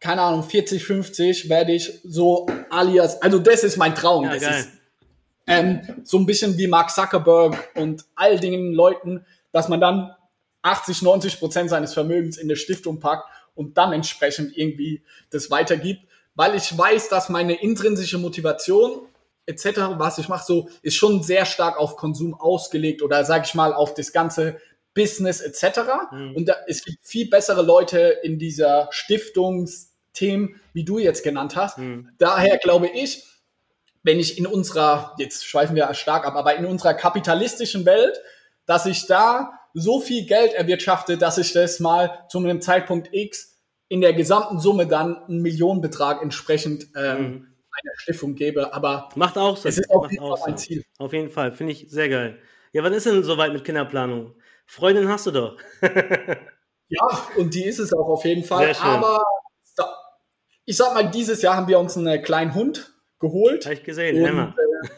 keine 0.00 0.22
Ahnung, 0.22 0.42
40, 0.42 0.82
50 0.82 1.48
werde 1.50 1.72
ich 1.72 2.00
so 2.02 2.46
alias, 2.70 3.20
also 3.20 3.38
das 3.38 3.62
ist 3.62 3.76
mein 3.76 3.94
Traum. 3.94 4.24
Ja, 4.24 4.32
das 4.32 4.42
geil. 4.42 4.60
ist 4.60 4.68
ähm, 5.46 5.80
so 6.04 6.18
ein 6.18 6.26
bisschen 6.26 6.56
wie 6.56 6.66
Mark 6.66 6.90
Zuckerberg 6.90 7.70
und 7.74 8.04
all 8.14 8.40
den 8.40 8.72
Leuten, 8.72 9.26
dass 9.52 9.68
man 9.68 9.80
dann 9.80 10.14
80, 10.62 11.02
90 11.02 11.38
Prozent 11.38 11.70
seines 11.70 11.92
Vermögens 11.92 12.38
in 12.38 12.46
eine 12.46 12.56
Stiftung 12.56 13.00
packt 13.00 13.28
und 13.54 13.76
dann 13.76 13.92
entsprechend 13.92 14.56
irgendwie 14.56 15.02
das 15.30 15.50
weitergibt, 15.50 16.08
weil 16.34 16.54
ich 16.54 16.76
weiß, 16.76 17.08
dass 17.08 17.28
meine 17.28 17.54
intrinsische 17.54 18.18
Motivation 18.18 19.06
etc., 19.46 19.66
was 19.98 20.18
ich 20.18 20.28
mache, 20.28 20.44
so 20.46 20.68
ist 20.82 20.96
schon 20.96 21.22
sehr 21.22 21.44
stark 21.44 21.78
auf 21.78 21.96
Konsum 21.96 22.34
ausgelegt 22.34 23.02
oder 23.02 23.24
sage 23.24 23.44
ich 23.46 23.54
mal 23.54 23.72
auf 23.72 23.94
das 23.94 24.12
ganze 24.12 24.58
Business 24.94 25.40
etc. 25.40 25.80
Mhm. 26.12 26.36
Und 26.36 26.48
da, 26.48 26.56
es 26.66 26.84
gibt 26.84 27.06
viel 27.06 27.28
bessere 27.28 27.62
Leute 27.62 28.18
in 28.22 28.38
dieser 28.38 28.88
Stiftungsthemen, 28.90 30.60
wie 30.72 30.84
du 30.84 30.98
jetzt 30.98 31.24
genannt 31.24 31.56
hast. 31.56 31.78
Mhm. 31.78 32.10
Daher 32.18 32.58
glaube 32.58 32.88
ich, 32.88 33.24
wenn 34.02 34.20
ich 34.20 34.38
in 34.38 34.46
unserer, 34.46 35.14
jetzt 35.18 35.46
schweifen 35.46 35.74
wir 35.74 35.92
stark 35.94 36.26
ab, 36.26 36.34
aber 36.36 36.56
in 36.56 36.66
unserer 36.66 36.94
kapitalistischen 36.94 37.84
Welt, 37.86 38.20
dass 38.66 38.86
ich 38.86 39.06
da 39.06 39.52
so 39.72 40.00
viel 40.00 40.24
Geld 40.26 40.54
erwirtschafte, 40.54 41.18
dass 41.18 41.38
ich 41.38 41.52
das 41.52 41.80
mal 41.80 42.24
zu 42.28 42.38
einem 42.38 42.60
Zeitpunkt 42.60 43.08
X 43.12 43.53
in 43.88 44.00
der 44.00 44.12
gesamten 44.12 44.58
Summe 44.58 44.86
dann 44.86 45.16
einen 45.24 45.42
Millionenbetrag 45.42 46.22
entsprechend 46.22 46.88
ähm, 46.96 47.18
mhm. 47.18 47.46
einer 47.70 47.92
Stiftung 47.96 48.34
gebe. 48.34 48.72
Aber 48.74 49.08
macht 49.14 49.38
auch 49.38 49.56
Sinn. 49.56 49.68
Es 49.68 49.78
ist 49.78 49.90
auf 49.90 50.10
jeden 50.10 50.22
auch 50.22 50.38
Fall 50.38 50.50
mein. 50.50 50.58
Ziel. 50.58 50.84
Auf 50.98 51.12
jeden 51.12 51.30
Fall, 51.30 51.52
finde 51.52 51.72
ich 51.72 51.86
sehr 51.88 52.08
geil. 52.08 52.38
Ja, 52.72 52.82
wann 52.82 52.92
ist 52.92 53.06
denn 53.06 53.22
soweit 53.22 53.52
mit 53.52 53.64
Kinderplanung? 53.64 54.34
Freundin 54.66 55.08
hast 55.08 55.26
du 55.26 55.30
doch. 55.30 55.56
Ja, 56.88 57.28
und 57.36 57.54
die 57.54 57.64
ist 57.64 57.78
es 57.78 57.92
auch 57.92 58.08
auf 58.08 58.24
jeden 58.24 58.44
Fall. 58.44 58.74
Aber 58.80 59.24
ich 60.64 60.76
sag 60.76 60.94
mal, 60.94 61.10
dieses 61.10 61.42
Jahr 61.42 61.56
haben 61.56 61.68
wir 61.68 61.78
uns 61.78 61.96
einen 61.96 62.22
kleinen 62.22 62.54
Hund 62.54 62.92
geholt. 63.18 63.64
Habe 63.64 63.74
ich 63.74 63.82
gesehen, 63.82 64.16
Und, 64.16 64.24
Emma. 64.24 64.54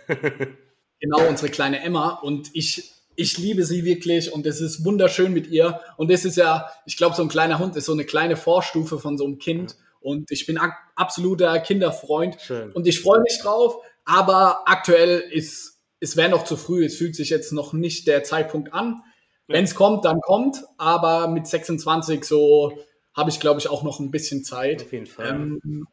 Äh, 0.08 0.46
genau, 1.00 1.26
unsere 1.28 1.50
kleine 1.50 1.80
Emma. 1.80 2.10
Und 2.10 2.50
ich, 2.54 2.92
ich 3.16 3.38
liebe 3.38 3.64
sie 3.64 3.84
wirklich 3.84 4.32
und 4.32 4.46
es 4.46 4.60
ist 4.60 4.84
wunderschön 4.84 5.32
mit 5.32 5.48
ihr. 5.48 5.80
Und 5.96 6.10
es 6.10 6.24
ist 6.24 6.36
ja, 6.36 6.70
ich 6.84 6.96
glaube, 6.96 7.16
so 7.16 7.22
ein 7.22 7.28
kleiner 7.28 7.58
Hund 7.58 7.76
ist 7.76 7.86
so 7.86 7.92
eine 7.92 8.04
kleine 8.04 8.36
Vorstufe 8.36 8.98
von 8.98 9.18
so 9.18 9.24
einem 9.24 9.38
Kind. 9.38 9.76
Und 10.00 10.30
ich 10.30 10.46
bin 10.46 10.58
absoluter 10.94 11.58
Kinderfreund. 11.58 12.36
Schön. 12.40 12.70
Und 12.72 12.86
ich 12.86 13.00
freue 13.00 13.20
mich 13.20 13.38
drauf. 13.40 13.76
Aber 14.04 14.68
aktuell 14.68 15.18
ist, 15.32 15.80
es 15.98 16.16
wäre 16.16 16.28
noch 16.28 16.44
zu 16.44 16.56
früh. 16.56 16.84
Es 16.84 16.96
fühlt 16.96 17.16
sich 17.16 17.30
jetzt 17.30 17.52
noch 17.52 17.72
nicht 17.72 18.06
der 18.06 18.22
Zeitpunkt 18.22 18.72
an. 18.72 19.02
Wenn 19.48 19.64
es 19.64 19.74
kommt, 19.74 20.04
dann 20.04 20.20
kommt. 20.20 20.62
Aber 20.76 21.28
mit 21.28 21.46
26 21.46 22.24
so 22.24 22.78
habe 23.14 23.30
ich, 23.30 23.40
glaube 23.40 23.60
ich, 23.60 23.68
auch 23.68 23.82
noch 23.82 23.98
ein 23.98 24.10
bisschen 24.10 24.44
Zeit. 24.44 24.82
Auf 24.82 24.92
jeden 24.92 25.06
Fall. 25.06 25.28
Ähm, 25.28 25.86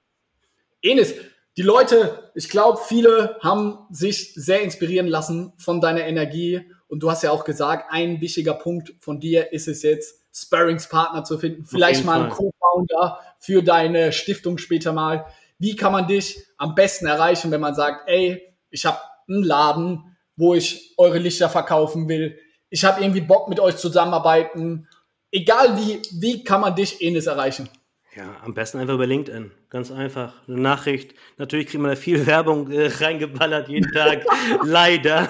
Enes, 0.81 1.13
die 1.55 1.61
Leute, 1.61 2.31
ich 2.35 2.49
glaube, 2.49 2.79
viele 2.85 3.37
haben 3.41 3.77
sich 3.91 4.33
sehr 4.33 4.61
inspirieren 4.61 5.07
lassen 5.07 5.53
von 5.57 5.81
deiner 5.81 6.05
Energie. 6.05 6.61
Und 6.93 7.01
du 7.01 7.09
hast 7.09 7.23
ja 7.23 7.31
auch 7.31 7.43
gesagt, 7.43 7.87
ein 7.89 8.21
wichtiger 8.21 8.53
Punkt 8.53 8.93
von 8.99 9.19
dir 9.19 9.51
ist 9.51 9.67
es 9.67 9.81
jetzt, 9.81 10.21
Sparringspartner 10.31 11.23
zu 11.23 11.39
finden, 11.39 11.65
vielleicht 11.65 12.05
mal 12.05 12.21
einen. 12.21 12.29
Co-Founder 12.29 13.17
für 13.39 13.63
deine 13.63 14.11
Stiftung 14.11 14.59
später 14.59 14.93
mal. 14.93 15.25
Wie 15.57 15.75
kann 15.75 15.91
man 15.91 16.05
dich 16.05 16.45
am 16.59 16.75
besten 16.75 17.07
erreichen, 17.07 17.49
wenn 17.49 17.61
man 17.61 17.73
sagt, 17.73 18.07
ey, 18.07 18.43
ich 18.69 18.85
habe 18.85 18.99
einen 19.27 19.41
Laden, 19.41 20.15
wo 20.35 20.53
ich 20.53 20.93
eure 20.97 21.17
Lichter 21.17 21.49
verkaufen 21.49 22.07
will. 22.07 22.37
Ich 22.69 22.85
habe 22.85 23.01
irgendwie 23.01 23.21
Bock 23.21 23.49
mit 23.49 23.59
euch 23.59 23.77
zusammenarbeiten. 23.77 24.87
Egal 25.31 25.75
wie, 25.79 25.99
wie 26.21 26.43
kann 26.43 26.61
man 26.61 26.75
dich 26.75 27.01
Enes 27.01 27.25
erreichen? 27.25 27.69
Ja, 28.15 28.35
am 28.43 28.53
besten 28.53 28.77
einfach 28.77 28.93
über 28.93 29.07
LinkedIn. 29.07 29.49
Ganz 29.71 29.89
einfach. 29.89 30.47
Eine 30.47 30.59
Nachricht. 30.59 31.15
Natürlich 31.39 31.65
kriegt 31.65 31.81
man 31.81 31.89
da 31.89 31.95
viel 31.95 32.23
Werbung 32.27 32.69
äh, 32.69 32.85
reingeballert 32.85 33.67
jeden 33.67 33.91
Tag. 33.91 34.25
leider. 34.63 35.27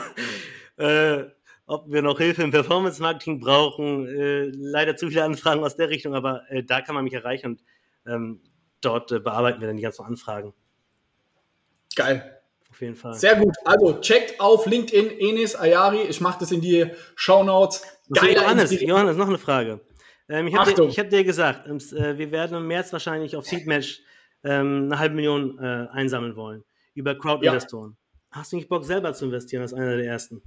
Äh, 0.76 1.24
ob 1.66 1.90
wir 1.92 2.02
noch 2.02 2.18
Hilfe 2.18 2.44
im 2.44 2.52
Performance-Marketing 2.52 3.40
brauchen. 3.40 4.08
Äh, 4.08 4.52
leider 4.54 4.96
zu 4.96 5.08
viele 5.08 5.24
Anfragen 5.24 5.64
aus 5.64 5.76
der 5.76 5.90
Richtung, 5.90 6.16
aber 6.16 6.44
äh, 6.50 6.64
da 6.64 6.82
kann 6.82 6.96
man 6.96 7.04
mich 7.04 7.14
erreichen 7.14 7.48
und 7.48 7.64
ähm, 8.06 8.42
dort 8.82 9.12
äh, 9.12 9.20
bearbeiten 9.20 9.62
wir 9.62 9.68
dann 9.68 9.78
die 9.78 9.84
ganzen 9.84 10.06
Anfragen. 10.06 10.54
Geil. 11.96 12.40
Auf 12.70 12.82
jeden 12.82 12.96
Fall. 12.96 13.14
Sehr 13.14 13.36
gut. 13.36 13.56
Also 13.66 14.00
checkt 14.02 14.40
auf 14.40 14.66
LinkedIn 14.66 15.20
Enes 15.20 15.56
Ayari. 15.56 16.02
Ich 16.02 16.22
mache 16.22 16.40
das 16.40 16.52
in 16.52 16.60
die 16.60 16.88
Show 17.16 17.44
Notes. 17.44 17.84
Okay, 18.10 18.34
Johannes, 18.34 18.82
Johannes, 18.82 19.16
noch 19.16 19.28
eine 19.28 19.38
Frage. 19.38 19.80
Ähm, 20.28 20.48
ich 20.48 20.56
habe 20.56 20.74
dir, 20.74 20.90
hab 20.90 21.10
dir 21.10 21.24
gesagt, 21.24 21.68
ähm, 21.68 21.78
äh, 21.78 22.18
wir 22.18 22.32
werden 22.32 22.58
im 22.58 22.68
März 22.68 22.92
wahrscheinlich 22.92 23.36
auf 23.36 23.46
Seedmatch 23.46 24.02
ähm, 24.44 24.86
eine 24.86 25.00
halbe 25.00 25.16
Million 25.16 25.60
äh, 25.60 25.88
einsammeln 25.92 26.36
wollen. 26.36 26.64
Über 26.96 27.16
Crowd-Investoren. 27.16 27.96
Hast 28.32 28.52
du 28.52 28.56
nicht 28.56 28.70
Bock, 28.70 28.84
selber 28.86 29.14
zu 29.14 29.26
investieren 29.26 29.62
als 29.62 29.74
einer 29.74 29.96
der 29.96 30.08
ersten? 30.08 30.42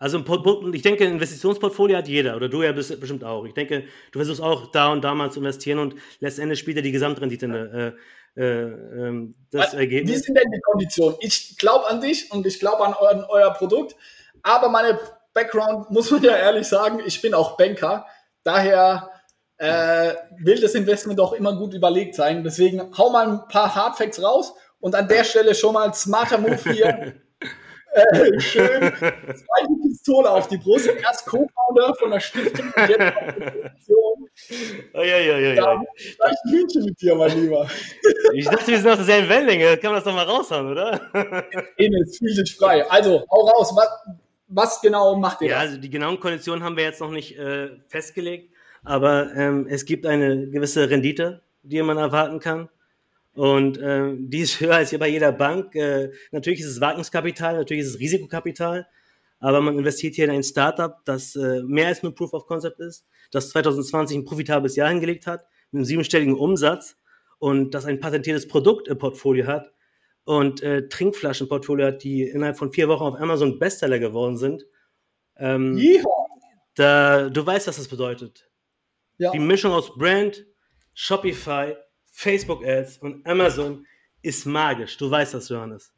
Also 0.00 0.16
ein 0.16 0.74
ich 0.74 0.80
denke, 0.80 1.04
ein 1.04 1.12
Investitionsportfolio 1.12 1.98
hat 1.98 2.08
jeder 2.08 2.34
oder 2.34 2.48
du 2.48 2.62
ja 2.62 2.70
bes- 2.70 2.96
bestimmt 2.98 3.22
auch. 3.22 3.44
Ich 3.44 3.52
denke, 3.52 3.84
du 4.12 4.18
versuchst 4.18 4.40
auch 4.40 4.72
da 4.72 4.90
und 4.90 5.04
da 5.04 5.14
mal 5.14 5.30
zu 5.30 5.40
investieren 5.40 5.78
und 5.78 5.94
letztendlich 6.20 6.58
spielt 6.58 6.78
ja 6.78 6.82
die 6.82 6.90
Gesamtrendite 6.90 7.44
eine, 7.44 7.96
äh, 8.34 8.40
äh, 8.40 8.62
ähm, 8.62 9.34
das 9.50 9.74
Wie 9.74 9.76
Ergebnis. 9.76 10.22
sind 10.22 10.36
denn 10.38 10.50
die 10.50 10.60
Konditionen? 10.62 11.16
Ich 11.20 11.58
glaube 11.58 11.86
an 11.86 12.00
dich 12.00 12.32
und 12.32 12.46
ich 12.46 12.58
glaube 12.58 12.82
an, 12.82 12.94
an 12.94 13.24
euer 13.28 13.52
Produkt. 13.52 13.94
Aber 14.42 14.70
meine 14.70 14.98
Background, 15.34 15.90
muss 15.90 16.10
man 16.10 16.22
ja 16.22 16.34
ehrlich 16.34 16.66
sagen, 16.66 17.00
ich 17.04 17.20
bin 17.20 17.34
auch 17.34 17.58
Banker. 17.58 18.06
Daher 18.42 19.10
äh, 19.58 20.14
will 20.38 20.58
das 20.62 20.74
Investment 20.74 21.20
auch 21.20 21.34
immer 21.34 21.54
gut 21.56 21.74
überlegt 21.74 22.14
sein. 22.14 22.42
Deswegen 22.42 22.96
hau 22.96 23.10
mal 23.10 23.28
ein 23.28 23.48
paar 23.48 23.74
Hardfacts 23.74 24.22
raus 24.22 24.54
und 24.80 24.94
an 24.94 25.08
der 25.08 25.24
Stelle 25.24 25.54
schon 25.54 25.74
mal 25.74 25.92
smarter 25.92 26.38
Move 26.38 26.72
hier. 26.72 27.20
äh, 27.92 28.40
schön 28.40 28.92
zweite 28.92 29.74
Pistole 29.82 30.30
auf 30.30 30.48
die 30.48 30.58
Brust. 30.58 30.88
Erst 30.88 31.26
Co-Founder 31.26 31.94
von 31.96 32.10
der 32.10 32.20
Stiftung 32.20 32.72
jetzt 32.76 32.98
noch 32.98 33.16
eine 33.16 33.50
Position. 33.50 34.28
Oh, 34.94 35.02
ja, 35.02 35.18
ja, 35.18 35.38
ja, 35.38 35.54
Da 35.54 35.72
ja. 35.72 35.82
gleich 36.16 36.36
ein 36.44 36.52
Hühnchen 36.52 36.84
mit 36.84 37.00
dir, 37.00 37.14
mein 37.14 37.40
Lieber. 37.40 37.68
Ich 38.34 38.44
dachte, 38.46 38.68
wir 38.68 38.78
sind 38.78 38.88
auf 38.88 38.96
derselben 38.96 39.28
Wellenlänge. 39.28 39.76
Kann 39.78 39.92
man 39.92 39.96
das 39.96 40.04
doch 40.04 40.14
mal 40.14 40.24
raushauen, 40.24 40.70
oder? 40.70 41.00
Enes, 41.76 42.18
fühl 42.18 42.34
dich 42.34 42.56
frei. 42.56 42.88
Also, 42.90 43.24
hau 43.30 43.48
raus. 43.48 43.72
Was, 43.74 43.88
was 44.48 44.80
genau 44.80 45.16
macht 45.16 45.40
ihr? 45.42 45.48
Ja, 45.48 45.54
da? 45.54 45.60
also 45.60 45.76
die 45.76 45.90
genauen 45.90 46.20
Konditionen 46.20 46.64
haben 46.64 46.76
wir 46.76 46.84
jetzt 46.84 47.00
noch 47.00 47.10
nicht 47.10 47.38
äh, 47.38 47.70
festgelegt, 47.88 48.52
aber 48.84 49.32
ähm, 49.34 49.66
es 49.68 49.84
gibt 49.84 50.06
eine 50.06 50.48
gewisse 50.48 50.90
Rendite, 50.90 51.42
die 51.62 51.82
man 51.82 51.98
erwarten 51.98 52.40
kann. 52.40 52.68
Und 53.34 53.78
ähm, 53.82 54.28
die 54.30 54.40
ist 54.40 54.60
höher 54.60 54.76
als 54.76 54.90
hier 54.90 54.98
bei 54.98 55.08
jeder 55.08 55.32
Bank. 55.32 55.74
Äh, 55.74 56.10
natürlich 56.32 56.60
ist 56.60 56.66
es 56.66 56.80
Wagniskapital, 56.80 57.56
natürlich 57.56 57.84
ist 57.84 57.94
es 57.94 58.00
Risikokapital, 58.00 58.86
aber 59.38 59.60
man 59.60 59.78
investiert 59.78 60.14
hier 60.14 60.26
in 60.26 60.30
ein 60.30 60.42
Startup, 60.42 60.96
das 61.04 61.36
äh, 61.36 61.62
mehr 61.62 61.88
als 61.88 62.02
nur 62.02 62.14
Proof 62.14 62.32
of 62.34 62.46
Concept 62.46 62.80
ist, 62.80 63.06
das 63.30 63.50
2020 63.50 64.18
ein 64.18 64.24
profitables 64.24 64.76
Jahr 64.76 64.88
hingelegt 64.88 65.26
hat, 65.26 65.46
mit 65.70 65.80
einem 65.80 65.84
siebenstelligen 65.84 66.34
Umsatz 66.34 66.96
und 67.38 67.72
das 67.72 67.86
ein 67.86 68.00
patentiertes 68.00 68.48
Produkt 68.48 68.88
im 68.88 68.98
Portfolio 68.98 69.46
hat 69.46 69.72
und 70.24 70.62
äh, 70.62 70.88
Trinkflaschen-Portfolio 70.88 71.86
hat, 71.86 72.02
die 72.02 72.22
innerhalb 72.22 72.58
von 72.58 72.72
vier 72.72 72.88
Wochen 72.88 73.04
auf 73.04 73.20
Amazon 73.20 73.58
Bestseller 73.58 73.98
geworden 73.98 74.36
sind. 74.36 74.66
Ähm, 75.36 75.76
Yeehaw. 75.76 76.26
da, 76.74 77.30
du 77.30 77.44
weißt, 77.44 77.66
was 77.66 77.76
das 77.76 77.88
bedeutet. 77.88 78.48
Ja. 79.16 79.30
Die 79.32 79.38
Mischung 79.38 79.72
aus 79.72 79.96
Brand, 79.96 80.44
Shopify, 80.94 81.76
Facebook 82.20 82.62
Ads 82.66 82.98
und 82.98 83.26
Amazon 83.26 83.86
ist 84.20 84.44
magisch. 84.44 84.98
Du 84.98 85.10
weißt 85.10 85.32
das, 85.32 85.48
Johannes. 85.48 85.90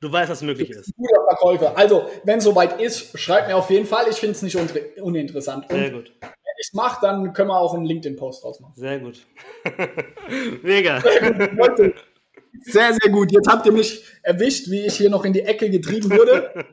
Du 0.00 0.12
weißt, 0.12 0.30
was 0.30 0.42
möglich 0.42 0.68
ist. 0.68 0.92
Guter 0.94 1.24
Verkäufer. 1.28 1.78
Also, 1.78 2.10
wenn 2.24 2.38
es 2.38 2.44
soweit 2.44 2.78
ist, 2.78 3.18
schreibt 3.18 3.48
mir 3.48 3.56
auf 3.56 3.70
jeden 3.70 3.86
Fall. 3.86 4.06
Ich 4.10 4.16
finde 4.16 4.32
es 4.32 4.42
nicht 4.42 4.54
uninteressant. 5.00 5.64
Und 5.64 5.70
Sehr 5.70 5.86
wenn 5.86 5.92
gut. 5.94 6.12
ich 6.20 6.68
es 6.68 6.74
mache, 6.74 7.00
dann 7.00 7.32
können 7.32 7.48
wir 7.48 7.58
auch 7.58 7.72
einen 7.72 7.86
LinkedIn-Post 7.86 8.44
draus 8.44 8.60
machen. 8.60 8.74
Sehr 8.76 8.98
gut. 8.98 9.24
Mega. 10.62 10.98
Leute, 11.56 11.94
sehr, 12.60 12.92
sehr 12.92 13.10
gut. 13.10 13.32
Jetzt 13.32 13.48
habt 13.48 13.64
ihr 13.64 13.72
mich 13.72 14.04
erwischt, 14.22 14.68
wie 14.68 14.84
ich 14.84 14.94
hier 14.94 15.08
noch 15.08 15.24
in 15.24 15.32
die 15.32 15.40
Ecke 15.40 15.70
getrieben 15.70 16.10
wurde. 16.10 16.66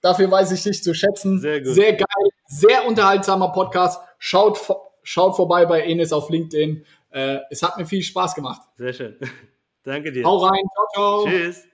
Dafür 0.00 0.30
weiß 0.30 0.50
ich 0.52 0.62
dich 0.62 0.82
zu 0.82 0.94
schätzen. 0.94 1.40
Sehr 1.40 1.60
gut. 1.60 1.74
Sehr 1.74 1.92
geil. 1.92 2.28
Sehr 2.46 2.86
unterhaltsamer 2.86 3.52
Podcast. 3.52 4.00
Schaut, 4.18 4.58
schaut 5.02 5.36
vorbei 5.36 5.66
bei 5.66 5.82
Enes 5.82 6.14
auf 6.14 6.30
LinkedIn. 6.30 6.86
Äh, 7.12 7.38
es 7.50 7.62
hat 7.62 7.76
mir 7.78 7.86
viel 7.86 8.02
Spaß 8.02 8.34
gemacht. 8.34 8.62
Sehr 8.76 8.92
schön. 8.92 9.16
Danke 9.84 10.12
dir. 10.12 10.24
Hau 10.24 10.38
rein. 10.38 10.62
Ciao, 10.74 11.24
ciao. 11.24 11.26
Tschüss. 11.26 11.64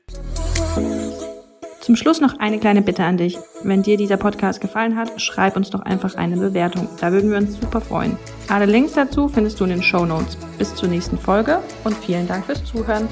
Zum 1.80 1.96
Schluss 1.96 2.20
noch 2.20 2.38
eine 2.38 2.58
kleine 2.58 2.82
Bitte 2.82 3.04
an 3.04 3.16
dich. 3.16 3.38
Wenn 3.62 3.82
dir 3.82 3.96
dieser 3.96 4.18
Podcast 4.18 4.60
gefallen 4.60 4.94
hat, 4.96 5.20
schreib 5.22 5.56
uns 5.56 5.70
doch 5.70 5.80
einfach 5.80 6.16
eine 6.16 6.36
Bewertung. 6.36 6.86
Da 7.00 7.12
würden 7.12 7.30
wir 7.30 7.38
uns 7.38 7.58
super 7.58 7.80
freuen. 7.80 8.18
Alle 8.48 8.66
Links 8.66 8.92
dazu 8.92 9.28
findest 9.28 9.58
du 9.58 9.64
in 9.64 9.70
den 9.70 9.82
Show 9.82 10.04
Notes. 10.04 10.36
Bis 10.58 10.74
zur 10.74 10.90
nächsten 10.90 11.16
Folge 11.16 11.62
und 11.84 11.96
vielen 11.96 12.28
Dank 12.28 12.44
fürs 12.44 12.62
Zuhören. 12.64 13.08